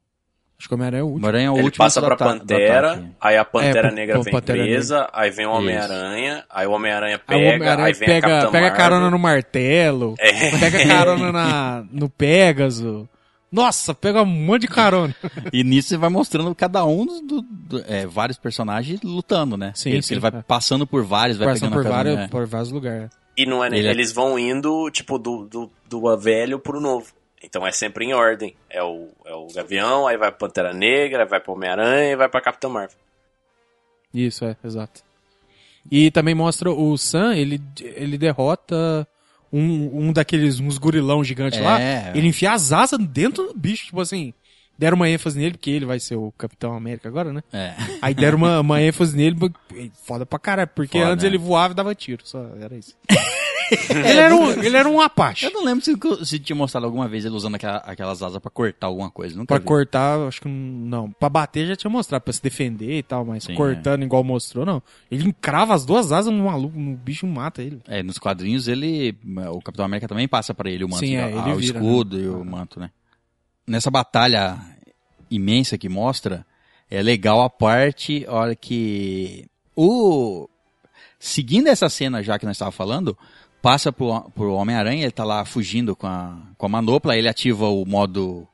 [0.59, 1.19] Acho que o Homem-Aranha é o último.
[1.27, 4.61] Homem-Aranha é o Ele último passa pra Pantera, aí a Pantera É, Negra vem Pantera
[4.61, 5.51] presa, aí vem o.
[5.51, 8.77] Homem-Aranha, aí o Homem-Aranha Aí o pega, Homem-Aranha aí vem a pega, Capitã pega Marvel.
[8.77, 10.59] carona no martelo, É.
[10.59, 13.07] pega carona na, no Pegasus.
[13.51, 15.15] Nossa, pega um monte de carona.
[15.53, 19.71] E nisso você vai mostrando cada um dos do, do- é, vários personagens lutando, né?
[19.73, 20.41] Sim, ele, sim, ele vai é.
[20.43, 22.27] passando por vários, vai Passando pegando por, a vários, né?
[22.29, 23.09] por vários lugares.
[23.41, 27.07] E não é, Ele é- eles vão indo, tipo, do, do, do velho pro novo.
[27.41, 28.53] Então é sempre em ordem.
[28.69, 32.27] É o, é o Gavião, aí vai pra Pantera Negra, vai pro Homem-Aranha e vai
[32.27, 32.97] pra Capitã Marvel.
[34.13, 35.01] Isso, é, exato.
[35.89, 39.07] E também mostra o Sam, ele, ele derrota
[39.51, 41.63] um, um daqueles, uns gurilão gigantes É.
[41.63, 41.79] lá.
[42.13, 44.33] Ele enfia as asas dentro do bicho, tipo assim.
[44.79, 47.43] Deram uma ênfase nele, porque ele vai ser o Capitão América agora, né?
[47.51, 47.73] É.
[48.01, 49.35] Aí deram uma, uma ênfase nele,
[49.75, 51.29] e foda pra caralho, porque Foda, antes né?
[51.29, 52.95] ele voava e dava tiro, só era isso.
[53.89, 55.45] ele, era um, ele era um Apache.
[55.45, 55.93] Eu não lembro se,
[56.25, 59.35] se tinha mostrado alguma vez ele usando aquela- aquelas asas pra cortar alguma coisa.
[59.35, 59.65] Nunca Pra vi.
[59.65, 61.11] cortar, acho que não.
[61.11, 63.55] Pra bater já tinha mostrado, pra se defender e tal, mas Sim, é.
[63.55, 64.81] cortando igual mostrou, não.
[65.11, 67.79] Ele encrava as duas asas no maluco, no bicho mata ele.
[67.87, 69.15] É, nos quadrinhos ele.
[69.53, 70.99] O Capitão América também passa pra ele o manto.
[71.01, 72.23] Sim, é, a- ele o vira, escudo né?
[72.23, 72.89] e o manto, né?
[73.69, 74.57] Nessa batalha
[75.29, 76.45] imensa que mostra,
[76.89, 79.45] é legal a parte, a hora que.
[79.75, 80.49] O.
[81.19, 83.17] Seguindo essa cena já que nós estávamos falando,
[83.61, 87.67] passa pro, pro Homem-Aranha, ele tá lá fugindo com a, com a manopla, ele ativa
[87.67, 88.47] o modo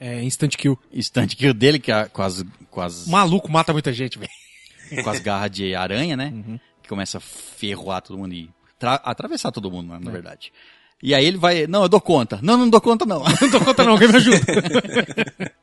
[0.00, 0.78] É, instant kill.
[0.92, 4.30] instant kill dele, que é com as, com as, maluco mata muita gente, velho.
[5.04, 6.32] com as garras de aranha, né?
[6.34, 6.58] Uhum.
[6.82, 8.48] Que começa a ferroar todo mundo e
[8.78, 10.52] tra- atravessar todo mundo, na verdade.
[11.02, 12.38] E aí ele vai, não, eu dou conta.
[12.42, 13.22] Não, não dou conta não.
[13.40, 14.38] Não tô contando, não, alguém me ajuda.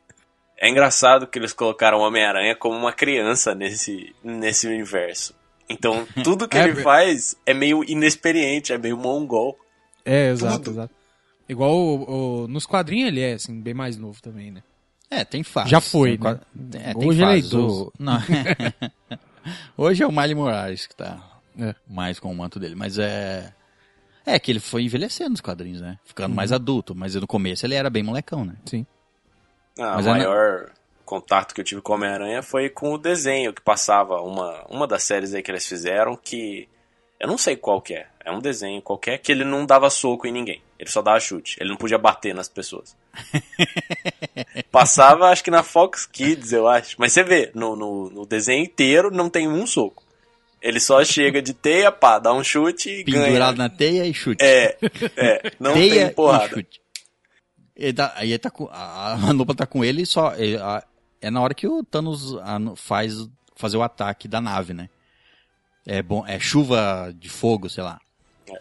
[0.56, 5.34] É engraçado que eles colocaram o Homem-Aranha como uma criança nesse, nesse universo.
[5.68, 9.58] Então, tudo que É, ele faz é meio inexperiente, é meio mongol.
[10.06, 10.94] É, exato, exato.
[11.46, 14.62] Igual o- o- nos quadrinhos ele é, assim, bem mais novo também, né?
[15.10, 15.70] É, tem fases.
[15.70, 16.40] Já foi, né?
[16.82, 17.84] É, tem Hoje ele é idoso.
[17.88, 18.18] O- Não.
[19.76, 21.74] Hoje é o Miley Morales que tá É.
[21.86, 23.52] mais com o manto dele, mas é...
[24.26, 25.98] É que ele foi envelhecendo nos quadrinhos, né?
[26.04, 28.54] Ficando mais adulto, mas no começo ele era bem molecão, né?
[28.64, 28.86] Sim.
[29.78, 30.70] Ah, Mas o é maior
[31.04, 34.86] contato que eu tive com o Homem-Aranha foi com o desenho que passava uma, uma
[34.86, 36.68] das séries aí que eles fizeram que
[37.20, 38.06] eu não sei qual que é.
[38.24, 40.62] É um desenho qualquer que ele não dava soco em ninguém.
[40.78, 41.56] Ele só dava chute.
[41.60, 42.96] Ele não podia bater nas pessoas.
[44.70, 46.96] Passava, acho que na Fox Kids, eu acho.
[46.98, 50.03] Mas você vê, no, no, no desenho inteiro não tem um soco.
[50.66, 53.52] Ele só chega de teia, pá, dá um chute e Pendurado ganha.
[53.52, 54.42] na teia e chute.
[54.42, 54.78] É,
[55.14, 55.52] é.
[55.60, 56.46] Não teia tem porrada.
[56.46, 56.80] e chute.
[57.76, 60.34] Ele tá, aí ele tá com, a, manopla tá com ele e só.
[60.36, 60.82] ele- a-
[61.20, 63.14] é na hora que o Thanos a- faz
[63.56, 64.88] fazer o ataque da nave, né?
[65.86, 68.00] É bom, é chuva de fogo, sei lá.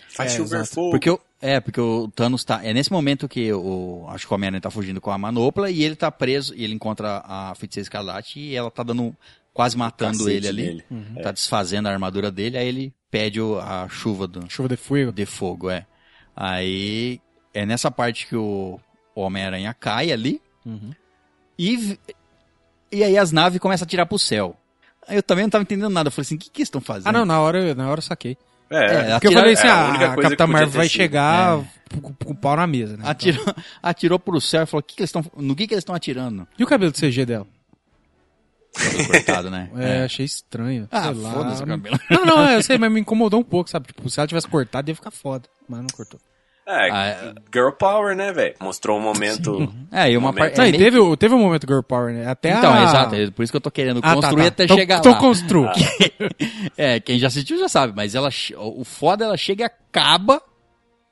[0.10, 0.74] Faz É, chover exato.
[0.76, 0.92] fogo.
[0.92, 2.60] Porque o, é, porque o Thanos tá.
[2.66, 4.06] É nesse momento que o.
[4.10, 6.54] Acho que o Homem-Aranha tá fugindo com a manopla e ele tá preso.
[6.56, 9.16] E ele encontra a feiticeira escarlate e ela tá dando.
[9.54, 10.64] Quase matando Cacete ele ali.
[10.64, 10.84] nele.
[11.22, 15.12] Tá desfazendo a armadura dele, aí ele pede o- a chuva do, Chuva de fogo.
[15.12, 15.86] de fogo, é.
[16.36, 17.22] Aí
[17.54, 18.80] é nessa parte que o
[19.16, 20.92] Homem-Aranha cai ali Uhum.
[21.60, 22.00] e,
[22.92, 24.56] e aí as naves começam a tirar pro céu.
[25.08, 26.08] Aí eu também não tava entendendo nada.
[26.08, 27.08] Eu falei assim, o que que eles estão fazendo?
[27.08, 28.38] Ah, não, na hora, na hora eu saquei.
[28.70, 30.96] É, É, Porque eu falei assim, é, a ah, a Capitã Marvel vai sido.
[30.96, 31.60] chegar
[32.02, 33.04] com, com o pau na mesa, né?
[33.06, 33.46] Atirou,
[33.84, 35.94] atirou pro céu e falou, o que que eles estão, no que que eles estão
[35.94, 36.48] atirando?
[36.58, 37.46] E o cabelo de CG dela?
[39.08, 39.70] Cortado, né?
[39.78, 40.88] É, achei estranho.
[40.92, 41.32] Ah, sei lá.
[41.32, 42.00] foda-se o cabelo.
[42.10, 43.88] Não, não, é, eu sei, mas me incomodou um pouco, sabe?
[43.88, 45.48] Tipo, se ela tivesse cortado, ia ficar foda.
[45.70, 46.20] Mas não cortou.
[46.66, 47.34] É, Ah, é.
[47.54, 48.56] girl power, né, velho?
[48.62, 49.72] Mostrou um momento...
[49.92, 50.56] É, e uma Momento.
[50.56, 50.62] parte...
[50.62, 52.26] é teve, o- teve um momento Girl Power, né?
[52.26, 52.84] Até Então, a...
[52.86, 54.48] exato, é por isso que eu tô querendo Ah, tá, construir tá.
[54.48, 55.20] até Então- chegar então lá.
[55.20, 55.74] construa.
[56.78, 60.42] É, quem já assistiu já sabe, mas ela, o foda ela chega e acaba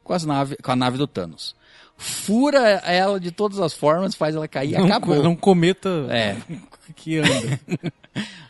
[0.03, 1.53] com, as nave, com a nave do Thanos.
[1.97, 5.21] Fura ela de todas as formas, faz ela cair e Não, acabou.
[5.21, 6.37] não cometa É.
[6.91, 7.59] que anda.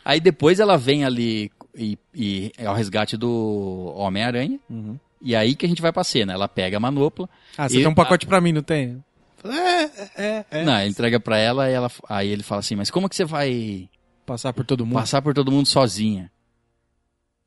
[0.04, 4.58] Aí depois ela vem ali e, e é o resgate do Homem-Aranha.
[4.68, 4.98] Uhum.
[5.20, 6.32] E aí que a gente vai pra cena.
[6.32, 7.28] Ela pega a manopla.
[7.56, 9.02] Ah, você E- tem um pacote pra mim, não tem?
[9.44, 9.82] É,
[10.22, 10.64] é, é.
[10.64, 13.24] Não, ele entrega pra ela e ela, aí ele fala assim, mas como que você
[13.24, 13.88] vai
[14.26, 14.94] Passar por todo mundo.
[14.94, 16.30] passar por todo mundo sozinha?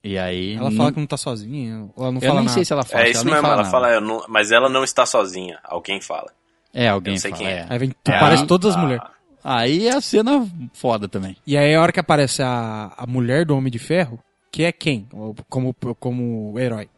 [0.04, 0.56] E aí...
[0.56, 2.54] Ela não- fala que não tá sozinha, ou ela não Eu fala nem nada.
[2.54, 3.04] sei se ela fala.
[3.06, 3.70] É isso nem mesmo, ela nada.
[3.70, 5.60] fala, eu não- mas ela não está sozinha.
[5.64, 6.32] Alguém fala.
[6.74, 7.44] É, alguém Eu não sei fala.
[7.44, 7.58] quem é.
[7.60, 7.66] é.
[7.70, 9.04] Aí vem, É, aparece a- todas as a- mulheres.
[9.48, 11.38] Aí é a cena foda também.
[11.46, 14.20] E aí a hora que aparece a, a mulher do Homem de Ferro,
[14.52, 15.08] que é quem?
[15.48, 16.90] Como, como herói.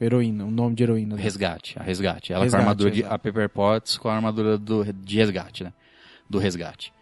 [0.00, 1.10] Heroína, o nome de heroína.
[1.10, 1.20] dela.
[1.22, 2.32] Resgate, a resgate.
[2.32, 3.04] Ela Resgate, com a armadura de.
[3.04, 5.72] A Pepper Potts com a armadura do, de resgate, né?
[6.28, 6.92] Do resgate.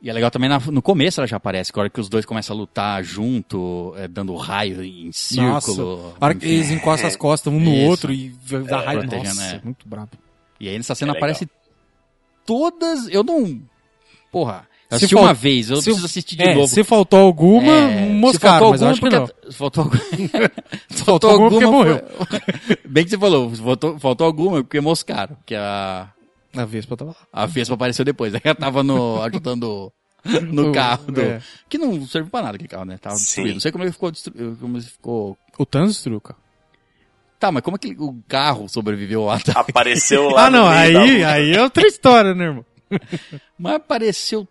[0.00, 2.08] E é legal também na- no começo ela já aparece, que a hora que os
[2.08, 6.14] dois começam a lutar junto, é, dando raio em Nossa, círculo.
[6.20, 7.88] a hora que eles encostam as costas um no Isso.
[7.90, 8.30] outro e
[8.68, 9.02] dá raiva.
[9.02, 9.60] protegendo, Nossa, é.
[9.64, 10.10] muito brabo.
[10.60, 11.48] E aí nessa cena É aparece
[12.46, 13.08] todas.
[13.08, 13.60] Eu não.
[14.32, 14.66] Porra.
[14.90, 16.66] Eu Se assisti fal- uma vez, eu se- preciso assistir de é, novo.
[16.68, 19.26] se faltou alguma, É, moscaram, mas eu acho que não.
[19.26, 20.02] se faltou alguma.
[20.90, 22.00] Se faltou alguma porque morreu.
[22.86, 25.36] Bem que você falou, faltou, faltou alguma porque moscaram.
[25.46, 26.08] Que a,
[26.54, 27.16] A Vespa tava lá.
[27.32, 28.34] a Vespa apareceu depois.
[28.34, 29.90] Aí ela tava no, ajudando
[30.50, 31.10] no O- carro.
[31.10, 31.40] do- é.
[31.70, 32.98] Que não serviu pra nada aquele carro, né?
[32.98, 33.22] Tava Sim.
[33.24, 33.54] destruído.
[33.54, 34.56] Não sei como ele ficou destruído.
[34.60, 35.38] Como ele ficou.
[35.58, 36.38] O Thanos destruiu, cara.
[37.40, 39.70] Tá, mas como é que o carro sobreviveu ataque?
[39.70, 42.64] Apareceu lá Ah, não, aí, aí é outra história, né, irmão?
[43.62, 44.46] Mas apareceu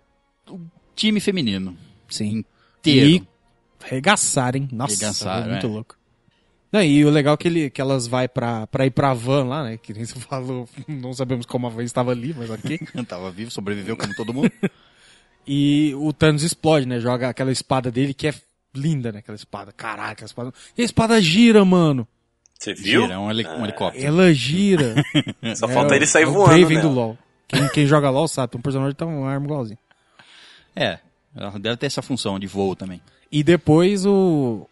[0.49, 0.59] o
[0.95, 1.75] time feminino.
[2.09, 2.43] Sim.
[2.79, 3.09] Inteiro.
[3.09, 3.27] E
[3.83, 4.69] regaçaram, hein?
[4.71, 5.69] Nossa, Regaçaram, muito é.
[5.69, 5.95] louco.
[6.71, 9.43] Não, e o legal é que, ele, que elas vai pra, pra ir pra van
[9.43, 9.77] lá, né?
[9.77, 12.79] Que nem você falou, não sabemos como a van estava ali, mas ok.
[13.07, 14.49] Tava vivo, sobreviveu como todo mundo.
[15.45, 16.99] E o Thanos explode, né?
[16.99, 18.33] Joga aquela espada dele que é
[18.73, 19.19] linda, né?
[19.19, 19.71] Aquela espada.
[19.71, 20.53] Caraca, aquela espada.
[20.77, 22.07] E a espada gira, mano.
[22.57, 23.01] Você viu?
[23.01, 24.05] Gira, é um, heli- um helicóptero.
[24.05, 24.95] Ela gira.
[25.57, 26.81] Só É falta ele sair é o voando, Draven né?
[26.83, 27.17] do LoL.
[27.51, 29.77] Quem, quem joga LoL sabe, tem um personagem que tá uma arma igualzinho.
[30.75, 30.99] É,
[31.35, 33.01] ela deve ter essa função de voo também.
[33.31, 34.67] E depois o.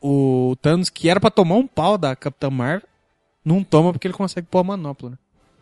[0.00, 2.86] O Thanos, que era pra tomar um pau da Capitã Marvel,
[3.44, 5.18] não toma porque ele consegue pôr a manopla, né?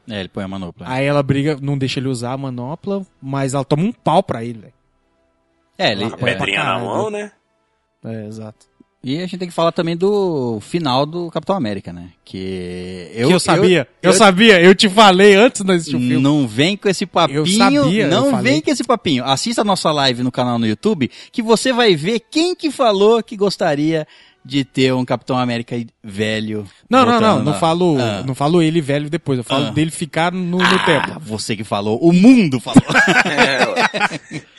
[0.08, 0.86] É, ele põe a manopla.
[0.88, 4.44] Aí ela briga, não deixa ele usar a manopla, mas ela toma um pau pra
[4.44, 4.74] ele, velho.
[5.78, 6.84] É, ele, Uma é, Pedrinha na caralho.
[6.84, 7.32] mão, né?
[8.04, 8.66] É, exato.
[9.04, 12.08] E a gente tem que falar também do final do Capitão América, né?
[12.24, 16.18] Que eu, que eu sabia, eu, sabia, eu te falei antes de assistir o filme.
[16.18, 17.38] Não vem com esse papinho.
[17.38, 18.52] Eu sabia, eu não falei.
[18.52, 19.24] vem com esse papinho.
[19.24, 23.22] Assista a nossa live no canal no YouTube, que você vai ver quem que falou
[23.22, 24.08] que gostaria
[24.44, 26.66] de ter um Capitão América velho.
[26.90, 28.24] Não, não, não, não falo, Ah.
[28.26, 29.70] não falo ele velho depois, eu falo Ah.
[29.70, 31.20] dele ficar no, no Ah, tempo.
[31.20, 31.98] você que falou.
[32.02, 32.82] O mundo falou.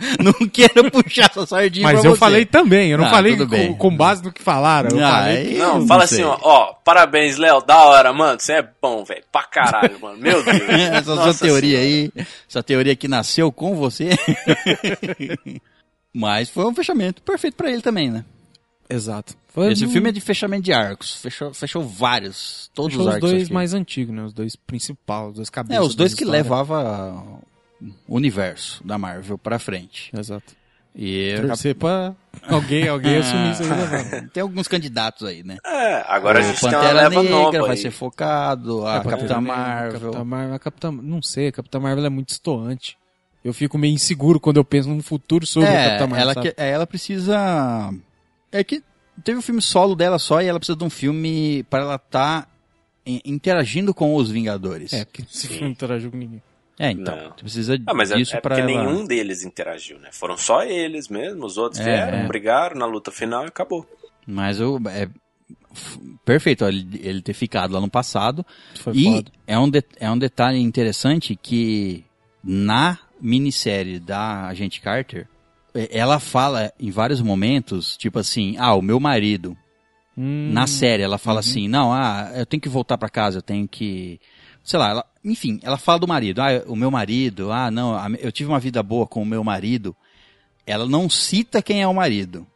[0.22, 2.18] não quero puxar essa sardinha Mas pra eu você.
[2.18, 4.90] falei também, eu não Ah, falei com, com base no que falaram.
[4.98, 6.22] Eu Ah, falei que- Não, fala sei.
[6.22, 10.16] assim, ó, ó, parabéns, Léo, da hora, mano, você é bom, velho, pra caralho, mano,
[10.18, 10.68] meu Deus.
[10.68, 12.10] Essa Nossa sua teoria Senhora.
[12.16, 14.10] aí, essa teoria que nasceu com você.
[16.12, 18.24] Mas foi um fechamento perfeito pra ele também, né?
[18.88, 19.34] Exato.
[19.48, 21.16] Foi Esse no- filme é de fechamento de arcos.
[21.20, 22.70] Fechou, fechou vários.
[22.74, 23.30] Todos Fechou os os arcos.
[23.30, 23.52] dois aqui.
[23.52, 24.22] mais antigos, né?
[24.24, 25.76] Os dois principais, os dois cabeças.
[25.82, 26.40] É, os dois que história.
[26.42, 27.38] o
[28.08, 30.10] universo da Marvel pra frente.
[30.16, 30.58] Exato.
[30.94, 32.14] E Torcer pra
[32.48, 34.28] alguém, alguém assumir isso aí.
[34.30, 35.56] tem alguns candidatos aí, né?
[35.64, 37.76] É, agora a o gente tem uma Pantera leva Negra nova vai aí.
[37.76, 40.00] ser focado, a É, Pantera Capitã Marvel.
[40.00, 42.98] Capitã Marvel, a Capitã, não sei, a Capitã Marvel é muito estoante.
[43.44, 46.22] Eu fico meio inseguro quando eu penso num futuro sobre a É, Capitã Marvel.
[46.22, 46.52] ela, sabe?
[46.52, 47.94] que- é, ela precisa.
[48.50, 48.82] É que
[49.22, 52.48] teve o filme solo dela só e ela precisa de um filme para ela estar
[53.24, 54.92] interagindo com os Vingadores.
[54.92, 56.42] É, porque esse filme não interagiu com ninguém.
[56.82, 57.14] É, então.
[57.14, 57.24] Não.
[57.36, 58.84] Você precisa Ah, mas é, disso é pra porque ela...
[58.84, 60.08] nenhum deles interagiu, né?
[60.12, 62.26] Foram só eles mesmo, os outros É, vieram, é.
[62.26, 63.86] brigaram na luta final e acabou.
[64.26, 65.06] Mas eu, é,
[66.24, 68.44] perfeito ele, ele ter ficado lá no passado.
[68.76, 69.30] Foi e foda.
[69.46, 72.04] é um, de- é um detalhe interessante que
[72.42, 75.28] na minissérie da Agente Carter,
[75.74, 79.54] eh, ela fala em vários momentos, tipo assim, ah, o meu marido.
[80.16, 83.42] Hum, Na série, ela fala assim, não, ah, eu tenho que voltar pra casa, eu
[83.42, 84.18] tenho que...
[84.64, 86.40] Sei lá, ela, enfim, ela fala do marido.
[86.40, 89.96] Ah, o meu marido, ah, não, eu tive uma vida boa com o meu marido.
[90.66, 92.46] Ela não cita quem é o marido.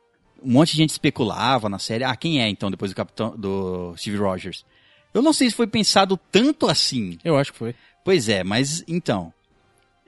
[0.43, 3.95] Um monte de gente especulava na série, ah, quem é então, depois do capitão, do
[3.97, 4.65] Steve Rogers.
[5.13, 7.19] Eu não sei se foi pensado tanto assim.
[7.25, 7.75] Eu acho que foi.
[8.05, 9.33] Pois é, mas então.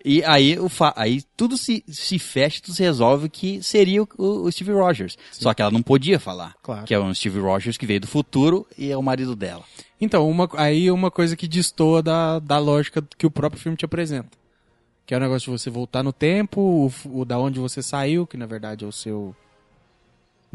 [0.04, 4.08] E aí, o fa- aí tudo se, se fecha, tudo se resolve que seria o,
[4.18, 5.16] o Steve Rogers.
[5.32, 6.54] Só que ela não podia falar.
[6.62, 6.84] Claro.
[6.86, 9.64] Que é o Steve Rogers que veio do futuro e é o marido dela.
[10.00, 13.84] Então, uma, aí uma coisa que destoa da, da lógica que o próprio filme te
[13.84, 14.28] apresenta.
[15.04, 16.60] Que é o negócio de você voltar no tempo,
[17.04, 19.34] o, o da onde você saiu, que na verdade é o seu.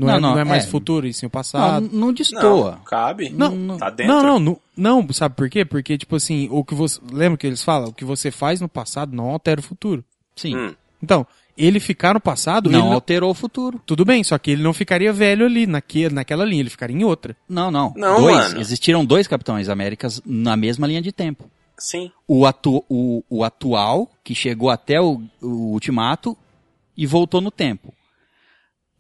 [0.05, 0.67] Não, Não, é, não, não, é mais é.
[0.67, 1.89] futuro, e sim o Não, passado.
[1.91, 2.79] não Não, destoa.
[2.85, 3.29] cabe.
[3.29, 4.13] Não, tá dentro.
[4.13, 5.63] Não, não, não, não, sabe por quê?
[5.65, 6.99] Porque, tipo assim, o que você.
[7.11, 7.89] Lembra que eles falam?
[7.89, 10.03] O que você faz no passado não altera o futuro.
[10.35, 10.55] Sim.
[10.55, 10.73] Hum.
[11.03, 11.25] Então,
[11.57, 13.81] ele ficar no passado, Não ele não- alterou o futuro.
[13.85, 17.03] tudo bem, só que ele não ficaria velho ali, naque, naquela linha, ele ficaria em
[17.03, 17.35] outra.
[17.47, 17.93] Não, não.
[17.95, 18.35] Não, dois.
[18.49, 18.59] mano.
[18.61, 21.45] Existiram dois Capitães Américas na mesma linha de tempo.
[21.77, 22.11] Sim.
[22.27, 26.37] O, atu, o, o atual, que chegou até o, o ultimato
[26.95, 27.93] e voltou no tempo.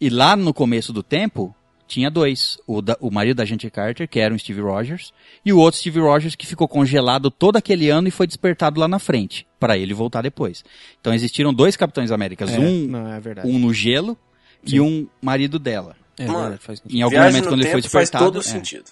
[0.01, 1.55] E lá no começo do tempo,
[1.87, 2.57] tinha dois.
[2.65, 5.13] O, da- o marido da gente Carter, que era o Steve Rogers,
[5.45, 8.87] e o outro Steve Rogers que ficou congelado todo aquele ano e foi despertado lá
[8.87, 10.65] na frente, para ele voltar depois.
[10.99, 13.47] Então existiram dois Capitães Américas, É, um, não, é verdade.
[13.47, 14.17] um no gelo
[14.65, 15.95] e um marido dela.
[16.17, 16.97] É Mano, faz sentido.
[16.97, 18.25] Em algum momento, quando ele foi tempo faz despertado.
[18.31, 18.43] todo é.
[18.43, 18.85] sentido.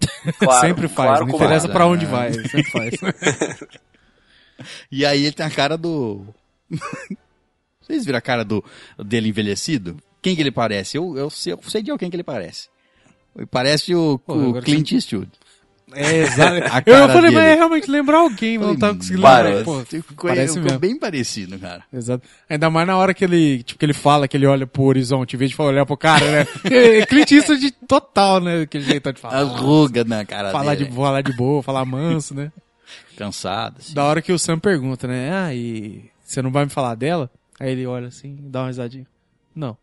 [0.38, 1.70] Claro, sempre faz, claro não interessa é.
[1.72, 2.94] pra onde vai, ele sempre faz.
[4.90, 6.24] E aí ele tem a cara do.
[7.80, 8.64] Vocês viram a cara do
[8.98, 9.96] dele envelhecido?
[10.24, 10.96] Quem que ele parece?
[10.96, 12.68] Eu, eu, sei, eu sei de alguém que ele parece.
[13.36, 15.30] Ele parece o, Pô, o Clint Eastwood.
[15.92, 16.88] É, exato.
[16.88, 17.34] Eu falei, dele.
[17.34, 19.56] mas é realmente lembrar alguém, mas não tava conseguindo Parece.
[19.58, 19.84] lembrar.
[19.84, 20.78] Pô, parece mesmo.
[20.78, 21.84] bem parecido, cara.
[21.92, 22.26] Exato.
[22.48, 25.36] Ainda mais na hora que ele, tipo, que ele fala, que ele olha pro horizonte,
[25.36, 26.46] em vez de olhar pro cara, né?
[26.64, 28.62] É Clint Eastwood total, né?
[28.62, 29.36] Aquele jeito de falar.
[29.40, 30.96] As rugas na cara falar de, dele.
[30.96, 32.50] falar de boa, falar manso, né?
[33.14, 33.76] Cansado.
[33.78, 33.92] assim.
[33.92, 35.30] Da hora que o Sam pergunta, né?
[35.34, 37.30] Ah, e você não vai me falar dela?
[37.60, 39.06] Aí ele olha assim, dá uma risadinha.
[39.54, 39.76] Não.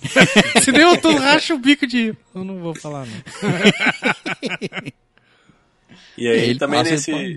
[0.62, 2.14] Se nem eu tô racha o bico de.
[2.34, 3.16] Eu não vou falar, não.
[6.16, 7.36] E aí Ele também nesse,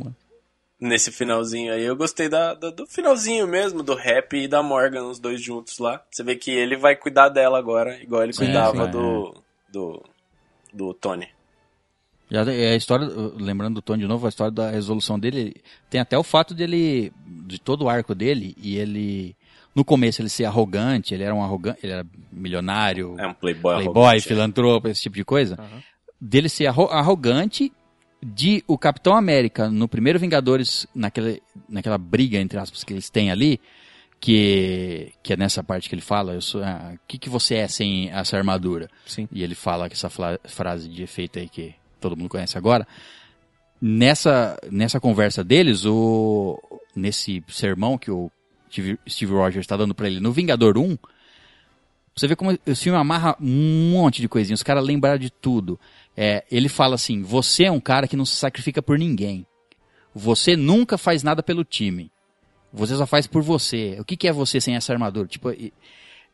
[0.80, 5.04] nesse finalzinho aí, eu gostei da, da- do finalzinho mesmo, do rap e da Morgan,
[5.04, 6.04] os dois juntos lá.
[6.10, 8.92] Você vê que ele vai cuidar dela agora, igual ele Sim, cuidava sim.
[8.92, 9.36] do,
[9.72, 10.04] do,
[10.74, 11.28] do Tony.
[12.30, 16.00] Já é a história, lembrando do Tony de novo, a história da resolução dele, tem
[16.00, 17.12] até o fato dele,
[17.46, 19.36] de todo o arco dele, e ele,
[19.76, 23.76] no começo ele ser arrogante, ele era um arrogante, ele era milionário, É um playboy,
[23.76, 24.28] playboy, arrogante.
[24.28, 25.58] filantropo, esse tipo de coisa,
[26.20, 27.72] dele ser arro- arrogante,
[28.24, 33.32] de o Capitão América, no primeiro Vingadores, naquele, naquela briga, entre aspas, que eles têm
[33.32, 33.60] ali,
[34.20, 37.56] que, que é nessa parte que ele fala, eu sou, ah, o que, que você
[37.56, 38.88] é sem essa armadura?
[39.08, 39.28] Sim.
[39.32, 42.86] E ele fala que essa frase de efeito aí que todo mundo conhece agora.
[43.82, 46.62] Nessa, nessa conversa deles, o,
[46.96, 48.30] nesse sermão que o
[48.72, 50.98] Steve, Steve Rogers está dando pra ele no Vingador 1,
[52.16, 55.80] você vê como o filme amarra um monte de coisinhas, os caras lembraram de tudo.
[56.16, 59.46] É, ele fala assim: você é um cara que não se sacrifica por ninguém.
[60.14, 62.12] Você nunca faz nada pelo time.
[62.74, 63.98] Você só faz por você.
[64.00, 65.28] O que, que é você sem essa armadura?
[65.28, 65.74] Tipo, e,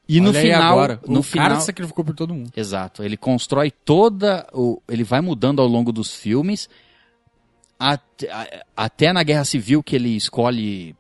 [0.10, 2.52] e no final, agora, no o final, cara se sacrificou por todo mundo.
[2.56, 3.04] Exato.
[3.04, 4.48] Ele constrói toda.
[4.54, 6.68] O, ele vai mudando ao longo dos filmes.
[7.80, 10.96] Até, até na Guerra Civil que ele escolhe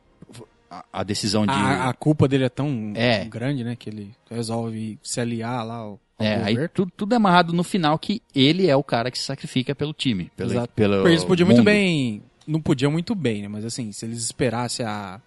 [0.70, 1.52] a, a decisão de.
[1.52, 3.26] A, a culpa dele é tão É.
[3.26, 3.76] grande, né?
[3.76, 7.64] Que ele resolve se aliar lá ao, ao é, aí tudo, tudo é amarrado no
[7.64, 10.32] final que ele é o cara que se sacrifica pelo time.
[10.36, 10.74] Pelo, Exato.
[10.76, 11.66] pelo Porque eles podiam muito mundo.
[11.66, 12.22] bem.
[12.46, 13.48] Não podiam muito bem, né?
[13.48, 15.20] Mas assim, se eles esperassem a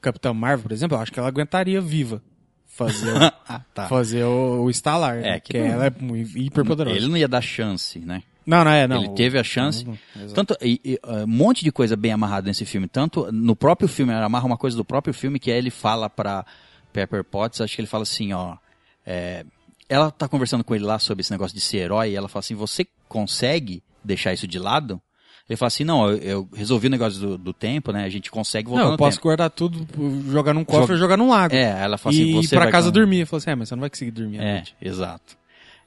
[0.00, 2.22] Capitã Marvel, por exemplo, eu acho que ela aguentaria viva
[2.66, 3.16] fazer o,
[3.48, 3.88] Ah, tá.
[3.88, 5.16] fazer o, o estalar.
[5.16, 5.36] né?
[5.36, 6.96] É, que que não- ela é muito hiper poderosa.
[6.96, 8.22] Ele não ia dar chance, né?
[8.46, 9.02] Não, não é, não.
[9.04, 9.84] ele teve a chance.
[10.14, 10.34] exato.
[10.34, 12.86] Tanto, e, e, uh, um monte de coisa bem amarrada nesse filme.
[12.86, 16.08] Tanto no próprio filme, ele amarra uma coisa do próprio filme que é ele fala
[16.08, 16.46] pra
[16.92, 18.56] Pepper Potts, acho que ele fala assim, ó.
[19.04, 19.44] é,
[19.88, 22.40] ela tá conversando com ele lá sobre esse negócio de ser herói, e ela fala
[22.40, 25.00] assim: você consegue deixar isso de lado?
[25.48, 28.04] Ele fala assim: não, eu, eu resolvi o negócio do, do tempo, né?
[28.04, 29.28] A gente consegue voltar Não, eu posso tempo.
[29.28, 29.86] guardar tudo,
[30.30, 31.54] jogar num cofre Joga- jogar num lago.
[31.54, 33.20] É, ela fala assim: e você ir pra casa com- dormir.
[33.20, 34.74] Eu falei assim, é, mas você não vai conseguir dormir É, noite.
[34.82, 35.36] exato.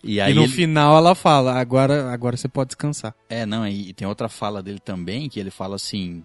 [0.03, 3.13] E E aí no ele- final ela fala, agora, agora você pode descansar.
[3.29, 6.23] É, não, e, e tem outra fala dele também, que ele fala assim.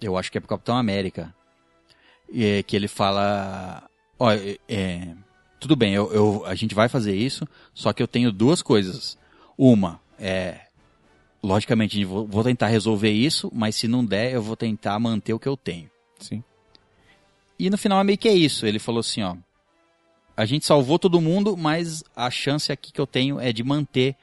[0.00, 1.34] Eu acho que é pro Capitão América.
[2.32, 3.88] E é que ele fala.
[4.18, 5.08] Ó, é, é,
[5.60, 9.16] tudo bem, eu, eu- a gente vai fazer isso, só que eu tenho duas coisas.
[9.56, 10.60] Uma, é.
[11.42, 15.38] Logicamente, vou, vou tentar resolver isso, mas se não der, eu vou tentar manter o
[15.38, 15.88] que eu tenho.
[16.18, 16.42] Sim.
[17.56, 18.66] E no final é meio que é isso.
[18.66, 19.36] Ele falou assim, ó.
[20.38, 24.14] A gente salvou todo mundo, mas a chance aqui que eu tenho é de manter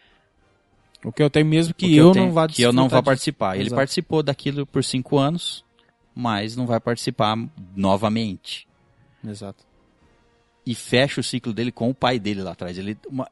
[1.04, 3.04] O que eu tenho mesmo que que eu, tenho- não vá que eu não vá
[3.04, 3.56] participar.
[3.56, 3.76] Ele Exato.
[3.76, 5.64] participou daquilo por cinco anos,
[6.16, 7.38] mas não vai participar
[7.76, 8.66] novamente.
[9.28, 9.64] Exato.
[10.66, 12.78] E fecha o ciclo dele com o pai dele lá atrás.
[12.78, 13.30] Ele, uma-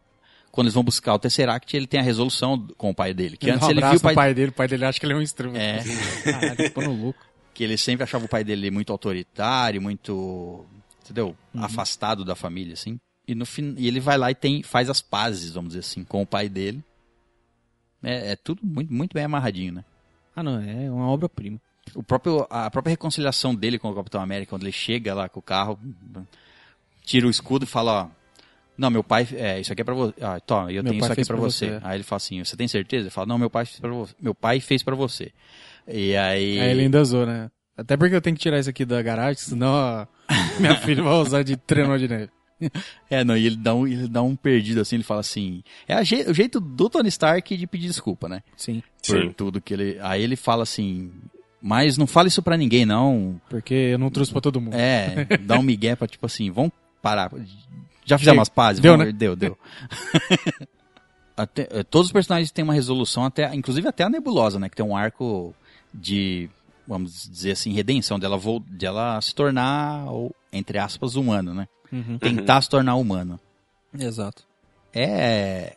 [0.51, 3.38] quando eles vão buscar o Tesseract, ele tem a resolução com o pai dele.
[3.38, 5.05] Que Ele antes um ele viu o pai, pai dele, o pai dele acha que
[5.05, 5.57] ele é um instrumento.
[5.89, 6.31] É.
[6.31, 7.19] Caralho, louco.
[7.55, 10.64] que ele sempre achava o pai dele muito autoritário, muito,
[11.03, 11.35] entendeu?
[11.53, 11.63] Uhum.
[11.63, 12.99] Afastado da família, assim.
[13.27, 16.03] E no fim, e ele vai lá e tem, faz as pazes, vamos dizer assim,
[16.03, 16.84] com o pai dele.
[18.01, 19.85] É, é tudo muito, muito bem amarradinho, né?
[20.35, 21.59] Ah, não, é uma obra-prima.
[21.95, 25.39] O próprio, a própria reconciliação dele com o Capitão América, quando ele chega lá com
[25.39, 25.80] o carro,
[27.03, 28.23] tira o escudo e fala, ó,
[28.77, 30.13] não, meu pai, é, isso aqui é pra você.
[30.19, 31.69] Ah, toma, eu Meu tenho isso aqui pra pra você.
[31.69, 31.80] você.
[31.84, 33.03] Aí ele fala assim, você tem certeza?
[33.03, 34.15] Ele fala, não, meu pai fez pra você.
[34.19, 35.31] Meu pai fez pra você.
[35.88, 36.59] E aí...
[36.59, 37.51] Aí ele ainda zoou, né?
[37.77, 40.07] Até porque eu tenho que tirar isso aqui da garagem, senão
[40.59, 42.29] minha filha vai usar de trenó de neve.
[43.09, 45.61] É, não, e ele dá um, ele dá um perdido assim, ele fala assim.
[45.87, 48.41] É a je- o jeito do Tony Stark de pedir desculpa, né?
[48.55, 48.81] Sim.
[49.05, 49.31] Por Sim.
[49.35, 49.97] tudo que ele.
[50.01, 51.11] Aí ele fala assim.
[51.61, 53.39] Mas não fala isso pra ninguém, não.
[53.49, 54.75] Porque eu não trouxe pra todo mundo.
[54.75, 56.71] É, dá um migué pra tipo assim, vamos
[57.01, 57.31] parar.
[58.05, 58.41] Já fizemos Chega.
[58.43, 58.81] as pazes?
[58.81, 59.11] Deu, Vamos- né?
[59.11, 59.57] Deu, deu.
[61.35, 64.69] Até- eh, todos os personagens têm uma resolução, até, inclusive até a Nebulosa, né?
[64.69, 65.53] Que tem um arco
[65.93, 66.47] de,
[66.88, 71.68] vamos dizer assim, redenção, dela, dela se tornar, ou, entre aspas, humano, né?
[71.91, 72.18] Uhum.
[72.18, 73.39] Tentar se tornar humano.
[73.97, 74.43] Exato.
[74.93, 75.76] É.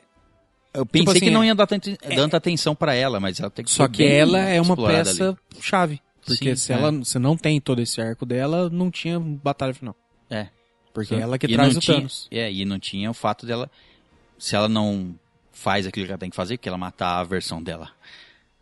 [0.73, 3.51] Eu pensei assim, que não é- ia dar tanta, tanta atenção pra ela, mas ela
[3.51, 5.39] tem que Só que ela é uma peça ali.
[5.62, 6.01] chave.
[6.24, 6.77] Porque Sim, se é.
[6.77, 9.95] ela se não tem todo esse arco dela, não tinha batalha final.
[10.28, 10.49] É.
[10.93, 11.20] Porque Sim.
[11.23, 12.27] ela que E traz o tinha- Thanos.
[12.31, 13.70] É, e não tinha o fato dela.
[14.39, 15.15] Se ela não
[15.53, 17.91] faz aquilo que ela tem que fazer, que ela matar a versão dela,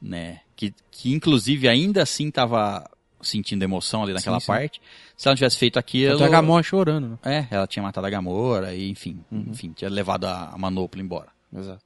[0.01, 0.41] né?
[0.57, 2.89] Que, que inclusive ainda assim tava
[3.21, 4.53] sentindo emoção ali naquela Sim, sim.
[4.53, 4.81] parte.
[5.17, 6.15] Se ela não tivesse feito aquilo.
[6.17, 7.19] Até a Gamora chorando, né?
[7.25, 9.47] É, ela tinha matado a Gamora e enfim, Uhum.
[9.51, 11.29] enfim, tinha levado a, a Manopla embora.
[11.57, 11.81] Exato.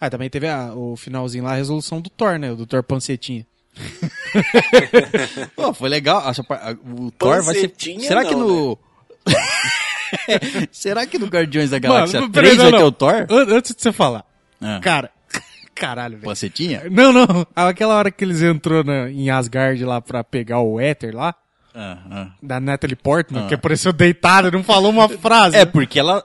[0.00, 2.52] Ah, também teve a- o finalzinho lá, a resolução do Thor, né?
[2.52, 3.46] O do Thor Pancetinha.
[5.56, 6.28] Pô, foi legal.
[6.28, 7.72] essa o Thor vai ser.
[8.00, 8.78] Será que não, no.
[10.72, 13.26] Será que no Guardiões da Galáxia Mano, 3 peraí, vai não, ter o Thor?
[13.30, 14.24] An- Antes de você falar.
[14.60, 15.10] Ah, Cara,
[15.80, 16.24] caralho, velho.
[16.28, 16.82] Pancetinha?
[16.90, 17.46] Não, não.
[17.56, 21.34] Aquela hora que eles entrou na- em Asgard lá pra pegar o éter lá,
[21.74, 22.30] Ah, ah.
[22.42, 23.48] da Natalie Portman, Ah.
[23.48, 25.56] que apareceu deitada não falou uma frase.
[25.56, 26.24] É, porque ela.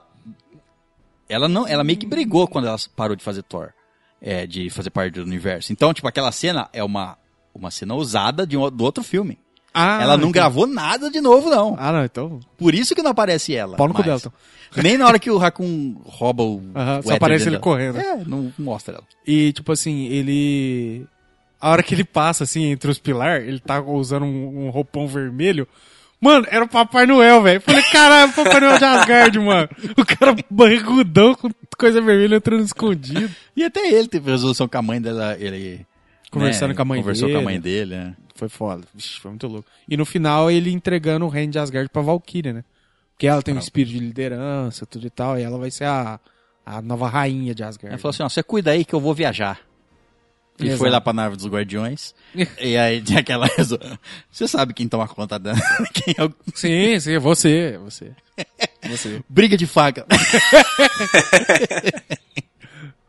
[1.28, 1.66] Ela não.
[1.66, 3.70] Ela meio que brigou quando ela parou de fazer Thor.
[4.20, 5.72] É, de fazer parte do universo.
[5.72, 7.18] Então, tipo, aquela cena é uma,
[7.54, 9.38] uma cena usada de um, do outro filme.
[9.78, 11.76] Ah, ela não então- gravou nada de novo, não.
[11.78, 12.40] Ah, não, então.
[12.56, 13.76] Por isso que não aparece ela.
[13.76, 14.22] Pau no cu mais.
[14.22, 14.32] dela,
[14.74, 14.82] então.
[14.82, 16.62] Nem na hora que o Raccoon rouba o.
[16.74, 17.98] Aham, o só aparece ele correndo.
[17.98, 19.04] É, não mostra ela.
[19.26, 21.06] E, tipo assim, ele.
[21.60, 25.06] A hora que ele passa, assim, entre os pilares, ele tá usando um, um roupão
[25.06, 25.68] vermelho.
[26.18, 27.60] Mano, era o Papai Noel, velho.
[27.60, 29.68] Falei, caralho, o Papai Noel de Asgard, mano.
[29.96, 33.30] O cara barrigudão com coisa vermelha entrando escondido.
[33.54, 35.36] E até ele teve resolução com a mãe dela.
[35.38, 35.86] Ele.
[36.30, 37.38] Conversando né, com a mãe conversou dele.
[37.38, 38.14] com a mãe dele, né?
[38.36, 38.86] Foi foda.
[38.94, 39.68] Vixe, foi muito louco.
[39.88, 42.64] E no final, ele entregando o reino de Asgard pra Valkyria, né?
[43.14, 46.20] Porque ela tem um espírito de liderança, tudo e tal, e ela vai ser a,
[46.64, 47.94] a nova rainha de Asgard.
[47.94, 49.58] Ele falou assim: ó, você cuida aí que eu vou viajar.
[50.58, 50.78] E Exato.
[50.78, 52.14] foi lá pra nave dos Guardiões.
[52.60, 53.46] e aí tinha aquela.
[54.30, 55.54] Você sabe quem toma conta da.
[55.92, 56.32] quem é o...
[56.54, 58.12] Sim, sim, é você, é você.
[58.86, 59.22] Você.
[59.28, 60.06] Briga de faca.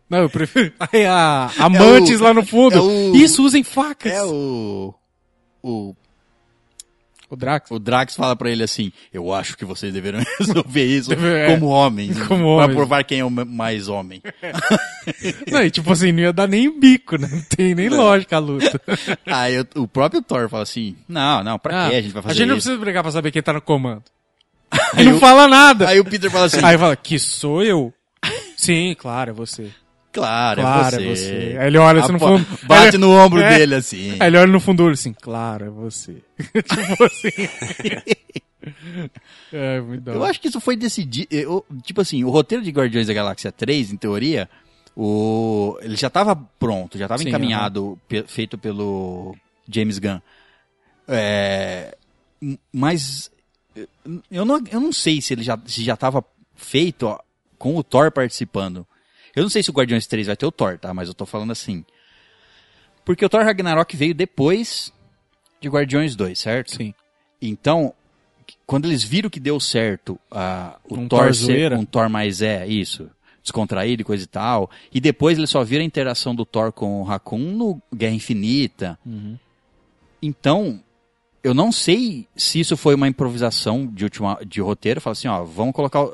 [0.10, 0.72] Não, eu prefiro.
[0.80, 2.76] Aí a amantes o- lá no fundo.
[2.78, 4.12] é o- Isso, usem facas.
[4.12, 4.94] É o.
[5.70, 5.96] O,
[7.30, 7.70] O Drax.
[7.72, 11.48] o Drax fala pra ele assim: Eu acho que vocês deveriam resolver isso Deve- é.
[11.48, 12.18] como homens.
[12.28, 12.76] Como Pra homens.
[12.76, 14.22] provar quem é o mais homem.
[15.52, 17.30] Não, e tipo assim, não ia dar nem bico, né?
[17.32, 18.82] Não tem nem lógica a luta.
[19.26, 22.22] aí o, o próprio Thor fala assim: Não, não, pra Ah, que a gente vai
[22.24, 22.66] fazer A gente não isso?
[22.68, 24.04] precisa brigar pra saber quem tá no comando.
[24.94, 25.88] Aí não o- fala nada.
[25.88, 27.94] Aí o Peter fala assim: Aí fala, que sou eu?
[28.58, 29.72] Sim, claro, é você.
[30.22, 31.16] Claro, Claro, é é você.
[31.16, 31.58] você.
[31.60, 32.46] Aí ele olha assim no fundo.
[32.64, 33.58] Bate Aí- no ombro É.
[33.58, 34.12] dele assim.
[34.20, 36.18] Aí ele olha no fundo do assim, claro, é você.
[36.40, 37.30] tipo assim.
[39.54, 41.28] é, muito Eu acho que isso foi decidido.
[41.32, 44.50] eu- Tipo assim, o roteiro de Guardiões da Galáxia 3, em teoria,
[44.96, 49.36] o, ele já estava pronto, já estava encaminhado, pe- feito pelo
[49.70, 50.20] James Gunn.
[51.08, 51.96] É,
[52.74, 53.32] mas
[53.76, 53.88] eh,
[54.32, 56.24] eu não, eu não sei se ele já se já estava
[56.56, 57.20] feito ó,
[57.58, 58.86] com o Thor participando.
[59.38, 60.92] Eu não sei se o Guardiões 3 vai ter o Thor, tá?
[60.96, 61.86] Mas eu tô falando assim.
[63.06, 64.92] Porque o Thor Ragnarok veio depois
[65.62, 66.72] de Guardiões 2, certo?
[66.72, 66.92] Sim.
[67.40, 67.94] Então,
[68.66, 72.42] quando eles viram que deu certo ah, o Um Thor Thor ser um Thor mais
[72.42, 73.12] é, isso.
[73.44, 74.72] descontraído e coisa e tal.
[74.92, 78.98] E depois ele só vira a interação do Thor com o Raccoon no Guerra Infinita.
[80.20, 80.82] Então,
[81.48, 85.02] eu não sei se isso foi uma improvisação de, última, de roteiro.
[85.02, 86.02] Fala assim, ó, vamos colocar.
[86.04, 86.12] O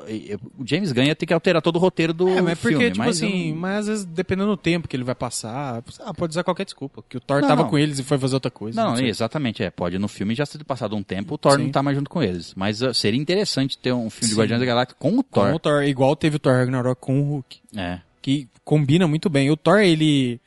[0.58, 2.90] o James Gunn ia ter que alterar todo o roteiro do É, mas porque, filme.
[2.92, 5.82] tipo mas eu assim, não- mas às vezes, dependendo do tempo que ele vai passar,
[6.00, 7.02] ah, pode usar qualquer desculpa.
[7.08, 7.70] Que o Thor Não, tava não.
[7.70, 8.82] com eles e foi fazer outra coisa.
[8.82, 9.08] Não, sei.
[9.08, 9.70] exatamente, é.
[9.70, 11.64] Pode no filme já ter passado um tempo, o Thor Sim.
[11.64, 12.52] não tá mais junto com eles.
[12.56, 14.38] Mas uh, seria interessante ter um filme de Sim.
[14.38, 15.54] Guardiões da Galáxia com o Com Thor.
[15.54, 17.58] o Thor, igual teve o Thor Ragnarok com o Hulk.
[17.76, 18.00] É.
[18.22, 19.50] Que combina muito bem.
[19.50, 20.40] O Thor, ele.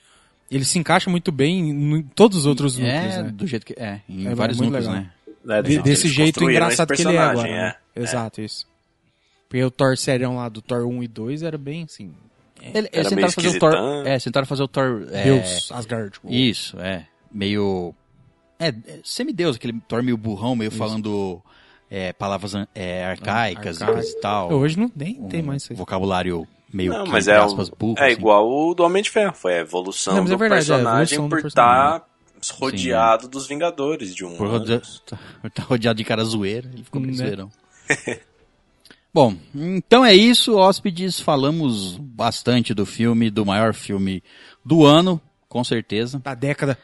[0.49, 3.29] Ele se encaixa muito bem em todos os outros núcleos, É, né?
[3.31, 3.73] do jeito que.
[3.73, 5.01] É, em É vários muito núcleos, legal.
[5.03, 5.11] né?
[5.43, 7.47] né, De- eles desse jeito engraçado que ele é agora.
[7.49, 7.75] né?
[7.95, 8.01] é.
[8.01, 8.65] Exato, isso.
[9.49, 12.11] Porque o Thor serião lá do Thor 1 e 2 era bem assim.
[12.61, 13.73] Ele, Era eles tentaram fazer o Thor.
[14.05, 15.07] É, tentaram fazer o Thor.
[15.11, 16.19] É, Deus, Asgard.
[16.23, 17.05] o- Isso, é.
[17.31, 17.93] Meio.
[18.59, 21.41] É, é semideus, aquele Thor meio burrão, meio falando
[21.89, 23.93] é, palavras é, arcaicas e Arcaico.
[24.01, 24.51] coisa e tal.
[24.51, 25.77] Hoje não nem Um tem mais isso aí.
[25.77, 27.95] Vocabulário meio Não, que, mas é, aspas, burro.
[27.97, 28.13] é assim.
[28.13, 29.33] igual o do Homem de Ferro.
[29.33, 32.07] Foi a evolução Não, é do verdade, é personagem evolução do por estar
[32.59, 34.81] rodeado dos Vingadores de um Por rodea...
[35.53, 37.47] tá rodeado de cara zoeira, ele ficou bem Né?
[39.13, 41.19] Bom, então é isso, hóspedes.
[41.19, 44.21] Falamos bastante do filme, do maior filme
[44.63, 45.19] do ano,
[45.49, 46.19] com certeza.
[46.19, 46.77] Da década.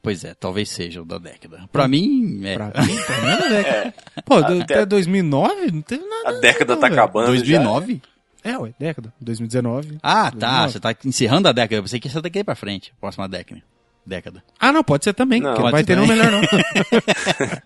[0.00, 1.68] Pois é, talvez seja o da década.
[1.70, 2.54] Pra mim, é.
[2.54, 3.94] Pra mim, pra mim é da década.
[4.24, 6.30] Pô, do- Até- até 2009 não teve nada.
[6.38, 7.00] A década não, tá velho.
[7.00, 8.00] acabando 2009?
[8.44, 9.12] É, ué, década.
[9.20, 9.98] 2019.
[10.02, 10.66] Ah, tá.
[10.66, 10.72] 2009.
[10.72, 11.76] Você tá encerrando a década.
[11.76, 12.92] Eu pensei que ia ser daqui pra frente.
[13.00, 13.62] Próxima década.
[14.04, 14.42] Década.
[14.58, 15.40] Ah, não, pode ser também.
[15.40, 16.18] Não, vai ter não também.
[16.24, 16.42] melhor, não.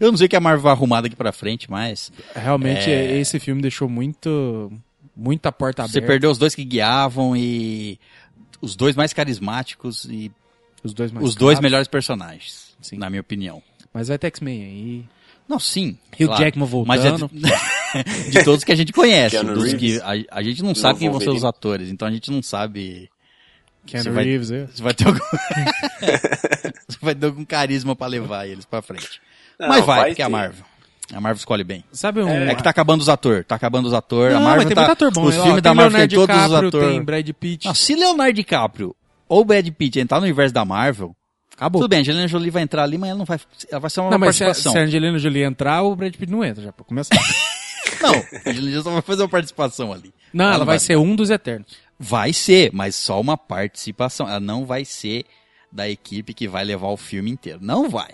[0.00, 2.12] Eu não sei que a Marvel vai arrumar daqui pra frente, mas.
[2.34, 3.18] Realmente, É.
[3.18, 4.72] esse filme deixou muito.
[5.16, 6.06] Muita porta Você aberta.
[6.12, 7.98] perdeu os dois que guiavam e.
[8.60, 10.32] Os dois mais carismáticos e
[10.82, 11.62] Os dois mais os dois caros.
[11.62, 12.96] melhores personagens, Sim.
[12.96, 13.62] na minha opinião.
[13.92, 15.04] Mas vai ter X-Men aí.
[15.46, 15.98] Não, sim.
[16.18, 17.30] E o Jackman Mas é voltando.
[18.30, 19.36] de, todos que a gente conhece.
[19.36, 22.10] Keanu dos que a, a gente não sabe quem vão ser os atores, então a
[22.10, 23.08] gente não sabe
[23.86, 24.66] Keanu Você vai- Reeves, é.
[24.68, 25.18] se vai ter algum,
[26.88, 29.20] se vai ter algum carisma pra levar eles pra frente.
[29.58, 30.28] Não, Mas vai, vai porque é a.
[30.28, 30.64] Marvel.
[31.12, 31.84] A Marvel escolhe bem.
[31.92, 32.28] Sabe um...
[32.28, 34.34] É, que tá acabando os atores, tá acabando os atores.
[34.34, 35.24] A Marvel tem tá, muito ator bom.
[35.24, 36.88] Os filmes da Marvel tem todos os atores.
[36.88, 37.66] Tem Brad Pitt.
[37.66, 38.96] Não, se Leonardo DiCaprio
[39.28, 41.14] ou Brad Pitt entrar no universo da Marvel,
[41.54, 41.82] Acabou.
[41.82, 43.38] tudo bem, a Angelina Jolie vai entrar ali, mas ela não vai,
[43.70, 44.72] ela vai ser uma Não, mas se a, participação.
[44.72, 47.14] se a Angelina Jolie entrar, o Brad Pitt não entra já, pra começar.
[48.02, 50.12] Não, a Angelina Jolie só vai fazer uma participação ali.
[50.32, 51.68] Não, ela, vai ser um dos Eternos.
[51.98, 54.28] Vai ser, mas só uma participação.
[54.28, 55.24] Ela não vai ser
[55.70, 57.58] da equipe que vai levar o filme inteiro.
[57.62, 58.10] Não vai.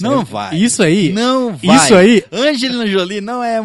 [0.00, 0.56] Não vai.
[0.56, 1.76] Isso aí, Não vai.
[1.76, 3.60] Isso aí- Angelina Jolie não é.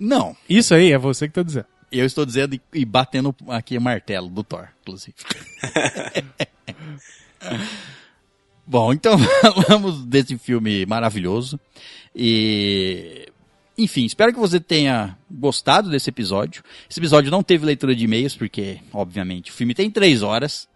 [0.00, 0.34] Não.
[0.48, 1.66] isso aí é você que tá dizendo.
[1.92, 5.14] Eu estou dizendo e- batendo aqui o martelo do Thor, inclusive.
[8.66, 9.16] Bom, então
[9.66, 11.60] falamos desse filme maravilhoso.
[12.16, 13.28] E.
[13.76, 16.62] Enfim, espero que você tenha gostado desse episódio.
[16.88, 20.68] Esse episódio não teve leitura de e-mails, porque, obviamente, o filme tem três horas.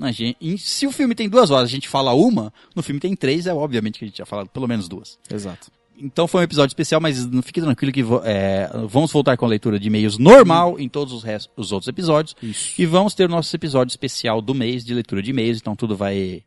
[0.00, 3.14] A gente- se o filme tem duas horas, a gente fala uma, no filme tem
[3.14, 5.18] três, é obviamente que a gente já falado pelo menos duas.
[5.30, 5.70] Exato.
[6.02, 9.48] Então foi um episódio especial, mas não fique tranquilo que é, vamos voltar com a
[9.48, 12.34] leitura de e-mails normal em todos os, restos, os outros episódios.
[12.42, 12.80] Isso.
[12.80, 15.94] E vamos ter o nosso episódio especial do mês de leitura de e-mails, então tudo
[15.94, 16.42] vai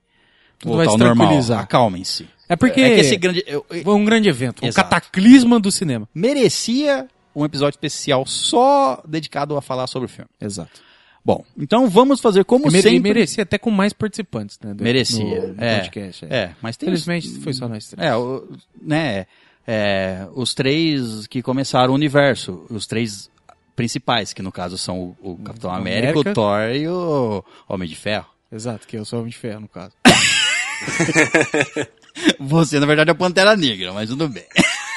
[0.57, 1.27] Tudo voltar vai ao se normal.
[1.27, 1.59] tranquilizar.
[1.59, 2.27] Acalmem-se.
[2.49, 3.43] É porque É esse grande...
[3.47, 4.89] eu- eu- foi um grande evento, um Exato.
[4.89, 6.07] cataclisma do cinema.
[6.13, 10.29] merecia um episódio especial só dedicado a falar sobre o filme.
[10.39, 10.81] Exato.
[11.25, 13.13] Bom, então vamos fazer como E mere- sempre...
[13.13, 14.73] merecia até com mais participantes, né?
[14.73, 15.79] do- Merecia, No, no é.
[15.79, 16.25] podcast.
[16.25, 16.35] É.
[16.35, 16.87] É, mas tem...
[16.89, 18.07] Felizmente foi só nós três.
[18.07, 18.45] É, o,
[18.81, 19.25] né,
[19.65, 23.31] é, os três que começaram o universo, os três
[23.75, 26.31] principais, que no caso são o, o Capitão O América, América.
[26.31, 28.27] o Thor e o Homem de Ferro.
[28.51, 29.93] Exato, que eu sou Homem de Ferro, no caso.
[32.40, 34.45] Você, na verdade, é o Pantera Negra, mas tudo bem.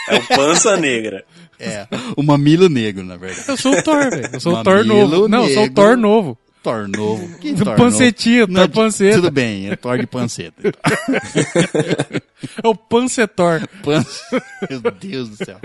[0.08, 1.24] É o Pança Negra.
[1.58, 1.88] É,
[2.18, 3.48] o Mamilo Negro, na verdade.
[3.48, 4.28] Eu sou o Thor, velho.
[4.30, 5.26] Eu sou o Thor novo.
[5.26, 5.70] Não, eu sou o.
[5.70, 6.38] Thor novo.
[6.62, 7.38] Thor novo.
[7.38, 8.68] Que Do Thor pancetinho, novo?
[8.68, 9.16] Thor panceta.
[9.16, 10.62] Tudo bem, é Thor de panceta.
[12.62, 13.66] É o Pancetor.
[13.82, 14.04] Pan-
[14.68, 15.58] Meu Deus do céu.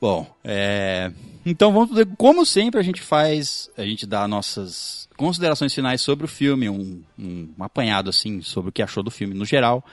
[0.00, 1.10] Bom, é...
[1.44, 6.24] então vamos fazer, como sempre a gente faz, a gente dá nossas considerações finais sobre
[6.24, 9.84] o filme, um, um apanhado assim sobre o que achou do filme no geral,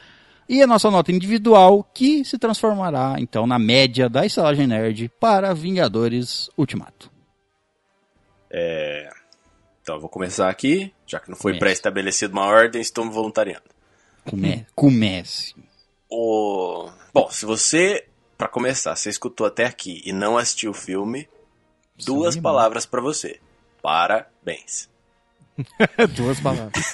[0.47, 5.53] e a nossa nota individual que se transformará então na média da estalagem nerd para
[5.53, 7.11] Vingadores Ultimato.
[9.81, 13.63] Então eu vou começar aqui, já que não foi pré-estabelecido uma ordem, estou me voluntariando.
[14.25, 15.55] Come- comece.
[16.09, 16.89] O...
[17.13, 21.27] Bom, se você, pra começar, você escutou até aqui e não assistiu o filme,
[22.05, 23.39] duas Sim, palavras pra você.
[23.81, 24.89] Parabéns.
[26.15, 26.93] Duas palavras.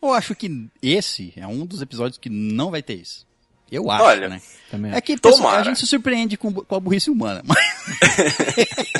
[0.00, 3.26] Eu acho que esse é um dos episódios que não vai ter isso.
[3.70, 4.42] Eu acho, Olha, né?
[4.70, 4.92] Também.
[4.92, 5.36] É que Tomara.
[5.38, 7.42] pessoal, a gente se surpreende com, com a burrice humana.
[7.44, 7.58] Mas,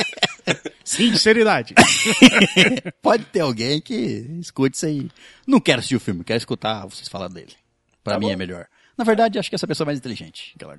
[0.85, 1.75] Sinceridade.
[3.03, 3.95] Pode ter alguém que
[4.41, 5.11] escute isso aí.
[5.47, 7.53] Não quero assistir o filme, quero escutar vocês falar dele.
[8.03, 8.67] Pra mim é melhor.
[8.97, 10.53] Na verdade, acho que essa pessoa é mais inteligente.
[10.57, 10.79] Aquela,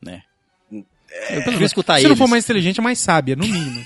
[0.00, 0.22] né?
[0.70, 2.10] Eu prefiro escutar Se eles.
[2.10, 3.84] não for mais inteligente, é mais sábia, no mínimo.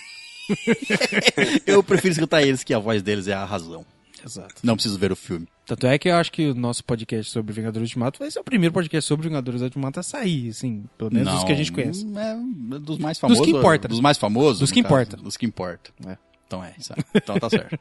[1.67, 3.85] Eu prefiro escutar eles, que a voz deles é a razão.
[4.25, 4.55] Exato.
[4.63, 5.49] Não preciso ver o filme.
[5.65, 8.45] Tanto é que eu acho que o nosso podcast sobre Vingadores Ultimato vai ser o
[8.45, 12.07] primeiro podcast sobre Vingadores Ultimato a sair, assim, pelo menos dos que a gente conhece.
[12.17, 13.45] É, dos mais famosos.
[13.45, 13.89] que importa.
[13.89, 14.59] Dos mais famosos.
[14.59, 14.95] Dos que caso.
[14.95, 15.17] importa.
[15.17, 15.91] Dos que importa.
[16.07, 16.19] É.
[16.47, 17.05] Então é, aí.
[17.15, 17.79] Então tá certo.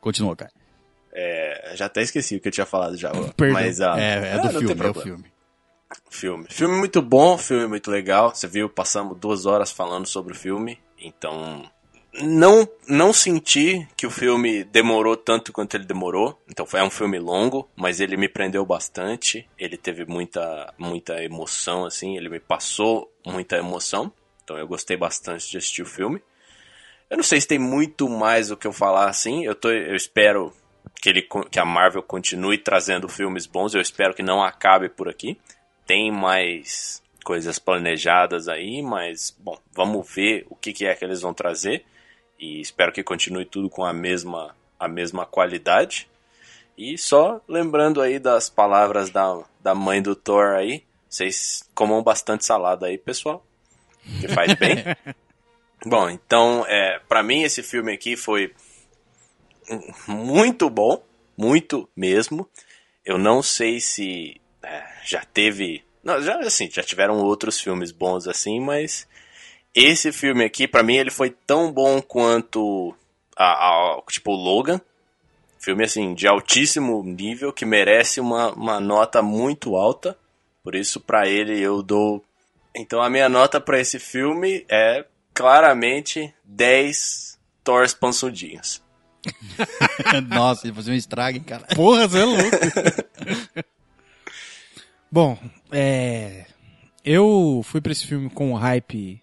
[0.00, 0.50] Continua, cara.
[1.12, 3.10] É, já até esqueci o que eu tinha falado já.
[3.36, 3.52] Perdão.
[3.52, 5.24] Mas, ah, É, é ah, do não tem filme, é o filme.
[6.10, 6.46] Filme.
[6.48, 8.34] Filme muito bom, filme muito legal.
[8.34, 10.78] Você viu, passamos duas horas falando sobre o filme.
[10.98, 11.70] Então,
[12.22, 16.40] não, não senti que o filme demorou tanto quanto ele demorou.
[16.48, 19.48] Então, foi é um filme longo, mas ele me prendeu bastante.
[19.58, 22.16] Ele teve muita, muita emoção, assim.
[22.16, 24.12] Ele me passou muita emoção.
[24.44, 26.22] Então, eu gostei bastante de assistir o filme.
[27.10, 29.44] Eu não sei se tem muito mais o que eu falar assim.
[29.44, 30.52] Eu, tô, eu espero
[31.00, 33.74] que, ele, que a Marvel continue trazendo filmes bons.
[33.74, 35.38] Eu espero que não acabe por aqui.
[35.86, 41.22] Tem mais coisas planejadas aí, mas, bom, vamos ver o que, que é que eles
[41.22, 41.84] vão trazer.
[42.44, 46.06] E espero que continue tudo com a mesma, a mesma qualidade.
[46.76, 50.84] E só lembrando aí das palavras da, da mãe do Thor aí.
[51.08, 53.42] Vocês comam bastante salada aí, pessoal.
[54.20, 54.76] Que faz bem.
[55.86, 58.54] Bom, então, é, para mim esse filme aqui foi
[60.06, 61.02] muito bom,
[61.36, 62.48] muito mesmo.
[63.04, 68.26] Eu não sei se é, já teve, não, já assim, já tiveram outros filmes bons
[68.26, 69.06] assim, mas
[69.74, 72.94] esse filme aqui para mim ele foi tão bom quanto
[73.36, 73.44] a,
[73.96, 74.80] a- tipo o Logan.
[75.58, 80.16] Filme assim de altíssimo nível que merece uma, uma nota muito alta.
[80.62, 82.22] Por isso para ele eu dou
[82.74, 88.82] então a minha nota para esse filme é claramente 10 Thors pançudinhos.
[90.28, 91.64] Nossa, ele fazer um estrago, hein, cara.
[91.74, 93.64] Porra, você é louco.
[95.10, 95.38] Bom,
[95.72, 96.46] é.
[97.04, 99.22] Eu fui pra esse filme com um hype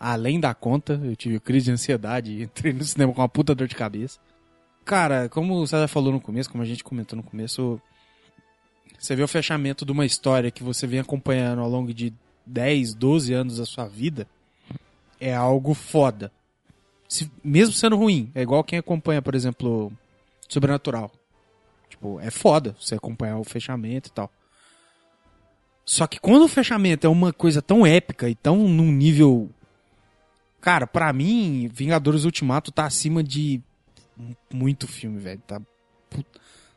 [0.00, 0.98] além da conta.
[1.04, 4.18] Eu tive crise de ansiedade e entrei no cinema com uma puta dor de cabeça.
[4.84, 7.80] Cara, como o César falou no começo, como a gente comentou no começo,
[8.98, 12.12] você vê o fechamento de uma história que você vem acompanhando ao longo de
[12.46, 14.26] 10, 12 anos da sua vida.
[15.20, 16.32] É algo foda.
[17.06, 19.92] Se- mesmo sendo ruim, é igual quem acompanha, por exemplo,
[20.48, 21.12] Sobrenatural.
[21.88, 24.30] Tipo, é foda você acompanhar o fechamento e tal.
[25.84, 29.50] Só que quando o fechamento é uma coisa tão épica e tão num nível.
[30.60, 33.60] Cara, pra mim, Vingadores Ultimato tá acima de
[34.52, 35.40] muito filme, velho.
[35.46, 35.60] Tá.
[36.10, 36.26] put-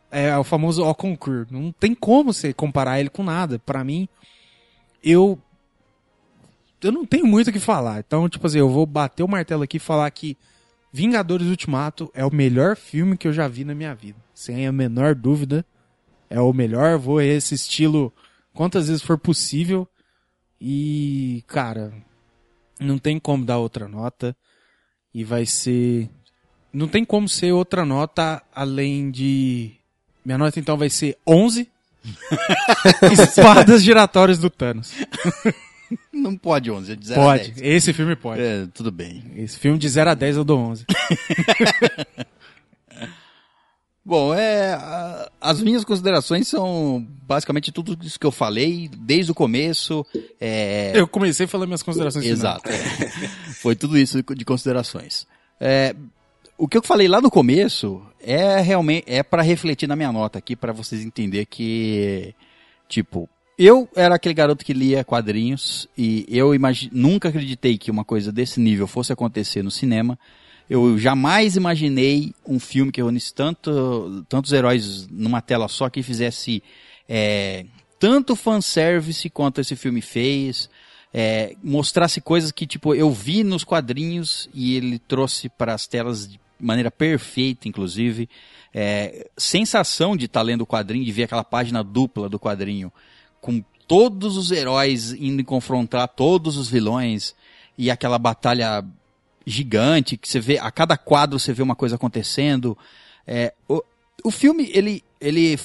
[0.10, 1.47] É o famoso au concur.
[1.51, 3.60] Não tem como você comparar ele com nada.
[3.60, 4.07] Pra mim,
[5.03, 5.38] eu.
[6.81, 7.99] Eu não tenho muito o que falar.
[7.99, 10.38] Então, tipo assim, eu vou bater o martelo aqui e falar que
[10.91, 14.18] Vingadores Ultimato é o melhor filme que eu já vi na minha vida.
[14.34, 15.65] Sem a menor dúvida.
[16.30, 16.97] É o melhor.
[16.99, 18.14] Vou esse estilo
[18.53, 19.88] quantas vezes for possível.
[20.61, 21.93] E, cara,
[22.84, 24.35] não tem como dar outra nota.
[25.14, 26.10] E vai ser.
[26.72, 29.72] Não tem como ser outra nota além de.
[30.26, 31.69] Minha nota então vai ser 11.
[33.11, 34.93] Espadas giratórias do Thanos.
[36.11, 37.51] Não pode 11, é de 0 a Pode.
[37.51, 37.61] 10.
[37.61, 38.41] Esse filme pode.
[38.41, 39.23] É, tudo bem.
[39.35, 40.85] Esse filme de 0 a 10 eu dou 11.
[44.05, 49.35] Bom, é, a- as minhas considerações são basicamente tudo isso que eu falei desde o
[49.35, 50.05] começo.
[50.41, 52.25] É, Eu comecei falando minhas considerações.
[52.25, 52.69] Exato.
[52.69, 52.75] é.
[53.61, 55.25] Foi tudo isso de considerações.
[55.59, 55.95] É,
[56.57, 60.38] o que eu falei lá no começo é realmente é para refletir na minha nota
[60.38, 62.34] aqui para vocês entenderem que
[62.89, 68.03] tipo eu era aquele garoto que lia quadrinhos e eu imagi- nunca acreditei que uma
[68.03, 70.17] coisa desse nível fosse acontecer no cinema.
[70.69, 76.64] Eu jamais imaginei um filme que reunisse tanto, tantos heróis numa tela só que fizesse
[77.07, 77.65] é,
[77.99, 80.69] tanto fanservice quanto esse filme fez.
[81.14, 86.27] é, mostrasse coisas que tipo eu vi nos quadrinhos e ele trouxe para as telas
[86.27, 88.30] de maneira perfeita, inclusive.
[88.73, 92.91] É, sensação de estar lendo o quadrinho, de ver aquela página dupla do quadrinho
[93.40, 97.35] com todos os heróis indo confrontar todos os vilões
[97.77, 98.84] e aquela batalha
[99.45, 102.77] gigante que você vê a cada quadro você vê uma coisa acontecendo.
[103.25, 103.83] É, o,
[104.23, 105.57] o filme ele ele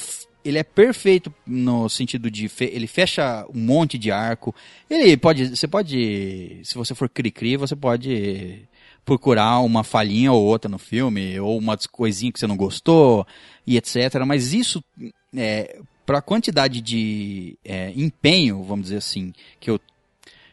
[0.45, 4.55] ele é perfeito no sentido de fe- ele fecha um monte de arco.
[4.89, 8.63] Ele pode você pode se você for cri cri você pode
[9.05, 13.27] procurar uma falhinha ou outra no filme ou uma coisinha que você não gostou
[13.67, 14.85] e etc mas isso
[15.35, 19.81] é, para a quantidade de é, empenho vamos dizer assim que eu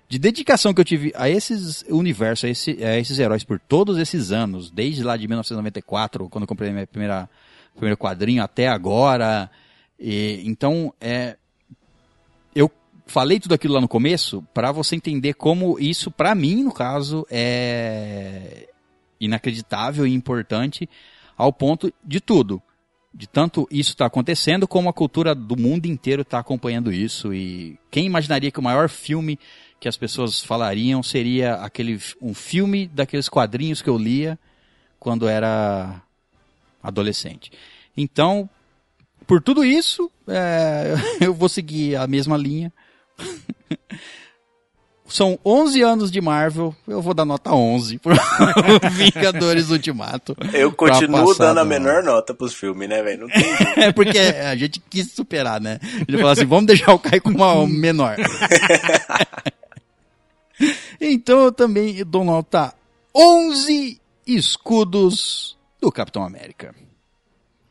[0.07, 3.97] de dedicação que eu tive a esses universos, a, esse- a esses heróis por todos
[3.97, 7.29] esses anos, desde lá de 1994, quando eu comprei minha primeira
[7.73, 9.49] primeiro quadrinho, até agora.
[9.99, 11.35] E, então, é,
[12.55, 12.71] eu
[13.05, 17.25] falei tudo aquilo lá no começo para você entender como isso, para mim, no caso,
[17.29, 18.69] é
[19.19, 20.89] inacreditável e importante
[21.37, 22.61] ao ponto de tudo.
[23.13, 27.33] De tanto isso está acontecendo, como a cultura do mundo inteiro está acompanhando isso.
[27.33, 29.39] E quem imaginaria que o maior filme
[29.79, 34.39] que as pessoas falariam seria aquele um filme daqueles quadrinhos que eu lia
[34.99, 36.01] quando era
[36.81, 37.51] adolescente.
[37.95, 38.49] Então,
[39.27, 42.71] por tudo isso, é, eu vou seguir a mesma linha.
[45.07, 48.15] São 11 anos de Marvel, eu vou dar nota 11 pro
[48.91, 50.35] Vingadores Ultimato.
[50.51, 53.27] Eu continuo dando a menor nota pros filmes, né, velho?
[53.27, 53.83] Tem.
[53.83, 55.79] É porque a gente quis superar, né?
[56.07, 58.17] Ele falou assim, vamos deixar o Caio com uma menor.
[60.99, 62.73] Então eu também dou nota
[63.15, 66.73] 11 escudos do Capitão América.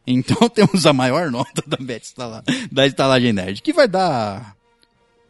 [0.07, 4.57] Então temos a maior nota da Estala- da Estalagem Nerd, que vai dar...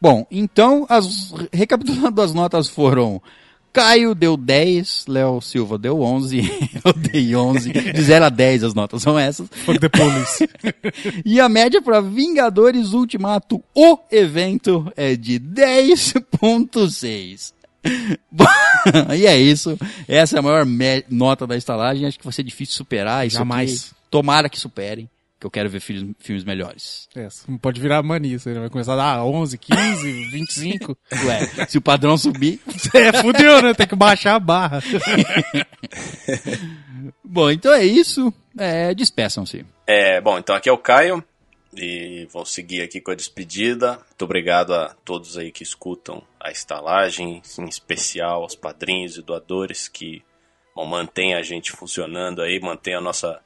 [0.01, 3.23] Bom, então, as, recapitulando as notas foram...
[3.75, 6.43] Caio deu 10, Léo Silva deu 11,
[6.85, 7.73] eu dei 11.
[7.73, 9.49] De 0 a 10 as notas são essas.
[9.51, 10.49] Fuck the police.
[11.25, 17.53] E a média para Vingadores Ultimato, o evento, é de 10.6.
[18.31, 18.47] Bom,
[19.13, 19.77] e é isso.
[20.07, 20.65] Essa é a maior
[21.11, 22.07] nota da estalagem.
[22.07, 23.37] Acho que vai ser difícil superar isso.
[23.37, 23.87] Jamais.
[23.87, 23.95] aqui.
[24.09, 25.11] Tomara que superem,
[25.45, 27.07] que eu quero ver filmes, filmes melhores.
[27.15, 30.97] É, não pode virar mania, você vai começar a dar 11, 15, 25.
[31.27, 32.61] Ué, se o padrão subir.
[32.95, 33.75] É, fudeu, né?
[33.75, 34.81] Tem que baixar a barra.
[37.25, 38.33] Bom, então é isso.
[38.57, 39.67] É, despeçam-se.
[39.87, 41.25] É, bom, então aqui é o Caio
[41.77, 43.95] e vou seguir aqui com a despedida.
[43.97, 49.89] Muito obrigado a todos aí que escutam a estalagem, em especial aos padrinhos e doadores
[49.89, 50.23] que
[50.75, 53.41] bom, mantêm a gente funcionando aí, mantém a nossa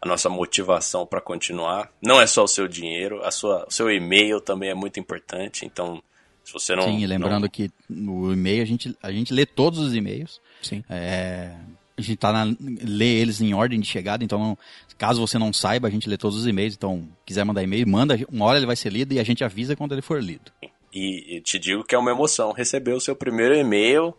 [0.00, 1.90] a nossa motivação para continuar.
[2.00, 5.64] Não é só o seu dinheiro, a sua, o seu e-mail também é muito importante.
[5.66, 6.02] Então,
[6.44, 9.78] se você não Sim, lembrando não- que no e-mail a gente, a gente lê todos
[9.80, 10.40] os e-mails.
[10.62, 10.84] Sim.
[10.88, 11.52] É,
[11.96, 14.58] a gente tá na, lê eles em ordem de chegada, então não-
[14.96, 16.74] caso você não saiba, a gente lê todos os e-mails.
[16.74, 18.16] Então, quiser mandar e-mail, manda.
[18.30, 20.50] Uma hora ele vai ser lido e a gente avisa quando ele for lido.
[20.92, 24.14] E, e te digo que é uma emoção receber o seu primeiro e-mail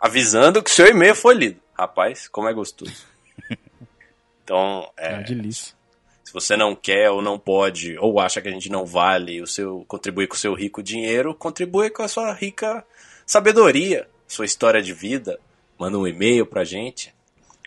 [0.00, 1.60] avisando que seu e-mail foi lido.
[1.76, 2.92] Rapaz, como é gostoso.
[4.44, 5.74] Então, É é, uma delícia.
[6.22, 9.46] se você não quer ou não pode, ou acha que a gente não vale o
[9.46, 12.84] seu contribuir com o seu rico dinheiro, contribui com a sua rica
[13.26, 15.40] sabedoria, sua história de vida.
[15.78, 17.12] Manda um e-mail pra gente.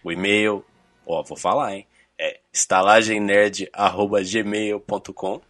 [0.04, 0.64] O e-mail,
[1.06, 1.86] ó, vou falar, hein?
[2.18, 5.42] É estalagemnerd.gmail.com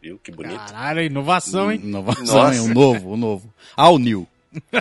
[0.00, 0.18] Viu?
[0.22, 0.56] Que bonito.
[0.56, 1.80] Caralho, inovação, hein?
[1.82, 2.60] Inovação, hein?
[2.60, 3.52] o novo, o novo.
[3.76, 4.26] All new.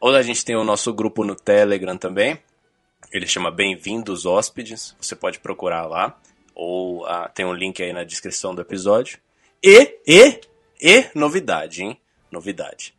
[0.00, 2.38] Ou a gente tem o nosso grupo no Telegram também.
[3.14, 4.96] Ele chama Bem-vindos Hóspedes.
[5.00, 6.18] Você pode procurar lá.
[6.52, 9.20] Ou ah, tem um link aí na descrição do episódio.
[9.62, 10.40] E, e,
[10.82, 11.96] e, novidade, hein?
[12.28, 12.92] Novidade.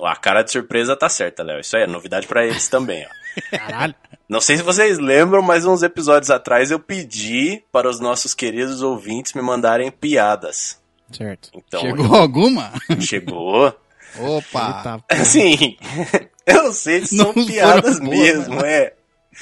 [0.00, 1.58] A cara de surpresa tá certa, Léo.
[1.58, 3.10] Isso aí é novidade pra eles também, ó.
[3.58, 3.94] Caralho.
[4.28, 8.82] Não sei se vocês lembram, mas uns episódios atrás eu pedi para os nossos queridos
[8.82, 10.80] ouvintes me mandarem piadas.
[11.10, 11.50] Certo.
[11.52, 12.70] Então, Chegou alguma?
[13.00, 13.76] chegou.
[14.16, 15.02] Opa!
[15.10, 15.76] Assim,
[16.46, 18.92] eu sei que são Não piadas mesmo, é.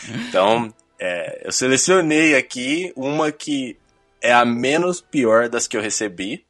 [0.09, 3.77] Então, é, eu selecionei aqui uma que
[4.23, 6.45] é a menos pior das que eu recebi.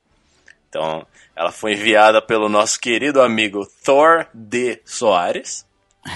[0.69, 1.07] Então,
[1.37, 4.81] ela foi enviada pelo nosso querido amigo Thor D.
[4.85, 5.67] Soares.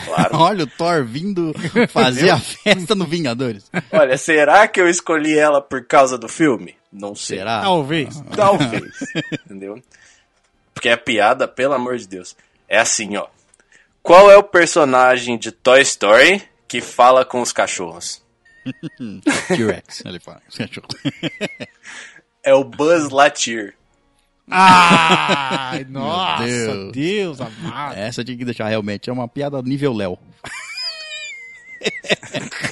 [0.05, 0.37] Claro.
[0.39, 1.53] Olha o Thor vindo
[1.89, 3.71] fazer a festa no Vingadores.
[3.93, 6.77] Olha, será que eu escolhi ela por causa do filme?
[6.93, 7.39] Não sei.
[7.39, 7.61] Será?
[7.61, 8.23] Talvez.
[8.35, 8.95] Talvez.
[9.45, 9.83] entendeu?
[10.73, 12.37] Porque a piada, pelo amor de Deus,
[12.69, 13.27] é assim, ó.
[14.03, 18.23] Qual é o personagem de Toy Story que fala com os cachorros?
[19.49, 20.43] T-Rex, ele fala.
[22.45, 23.74] É o Buzz Lightyear.
[24.49, 26.93] Ai, nossa, Deus.
[26.93, 27.99] Deus, amado.
[27.99, 29.11] Essa tinha que deixar realmente.
[29.11, 30.19] É uma piada nível Léo.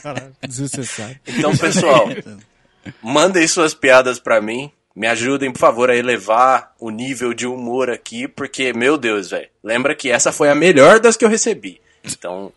[0.03, 1.19] Cara, desnecessário.
[1.27, 2.09] Então, pessoal,
[3.03, 4.71] mandem suas piadas pra mim.
[4.95, 9.49] Me ajudem, por favor, a elevar o nível de humor aqui, porque, meu Deus, velho.
[9.63, 11.83] Lembra que essa foi a melhor das que eu recebi.
[12.15, 12.53] Então,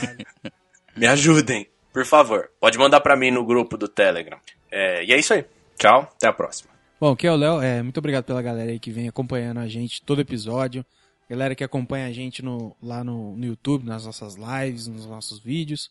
[0.96, 2.50] me ajudem, por favor.
[2.60, 4.38] Pode mandar pra mim no grupo do Telegram.
[4.70, 5.44] É, e é isso aí.
[5.78, 6.70] Tchau, até a próxima.
[7.00, 7.60] Bom, aqui é o Léo.
[7.60, 10.84] É, muito obrigado pela galera aí que vem acompanhando a gente todo episódio.
[11.28, 15.38] Galera que acompanha a gente no, lá no, no YouTube, nas nossas lives, nos nossos
[15.38, 15.90] vídeos.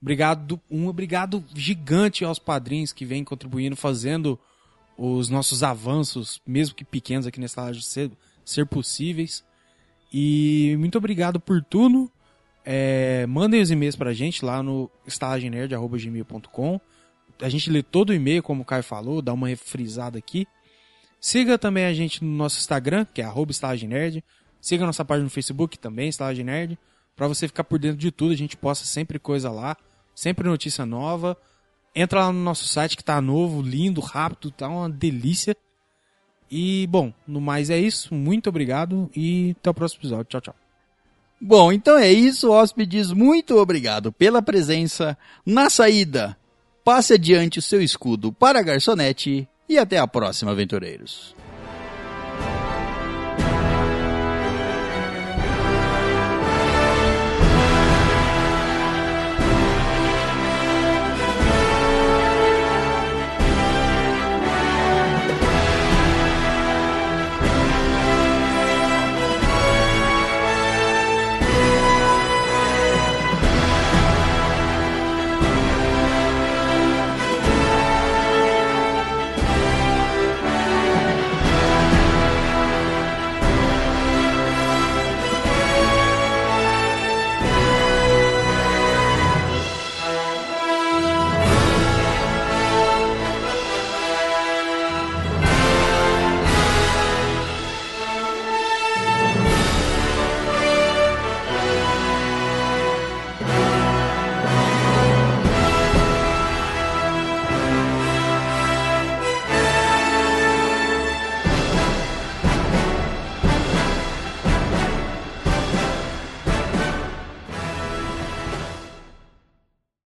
[0.00, 4.38] Obrigado, um obrigado gigante aos padrinhos que vêm contribuindo, fazendo
[4.96, 8.10] os nossos avanços, mesmo que pequenos aqui nessa live, ser,
[8.44, 9.44] ser possíveis.
[10.12, 12.10] E muito obrigado por tudo.
[12.64, 16.80] É, mandem os e-mails pra gente lá no estagenerd.gmail.com.
[17.40, 20.46] A gente lê todo o e-mail, como o Caio falou, dá uma refrisada aqui.
[21.20, 24.24] Siga também a gente no nosso Instagram, que é arroba estagenerd.
[24.60, 26.78] Siga a nossa página no Facebook também, Estalagem Nerd,
[27.16, 28.32] pra você ficar por dentro de tudo.
[28.32, 29.76] A gente posta sempre coisa lá,
[30.14, 31.36] sempre notícia nova.
[31.94, 35.56] Entra lá no nosso site que tá novo, lindo, rápido, tá uma delícia.
[36.50, 38.14] E, bom, no mais é isso.
[38.14, 40.24] Muito obrigado e até o próximo episódio.
[40.24, 40.54] Tchau, tchau.
[41.40, 43.12] Bom, então é isso, hóspedes.
[43.12, 45.16] Muito obrigado pela presença.
[45.46, 46.36] Na saída,
[46.84, 51.34] passe adiante o seu escudo para a garçonete e até a próxima, aventureiros.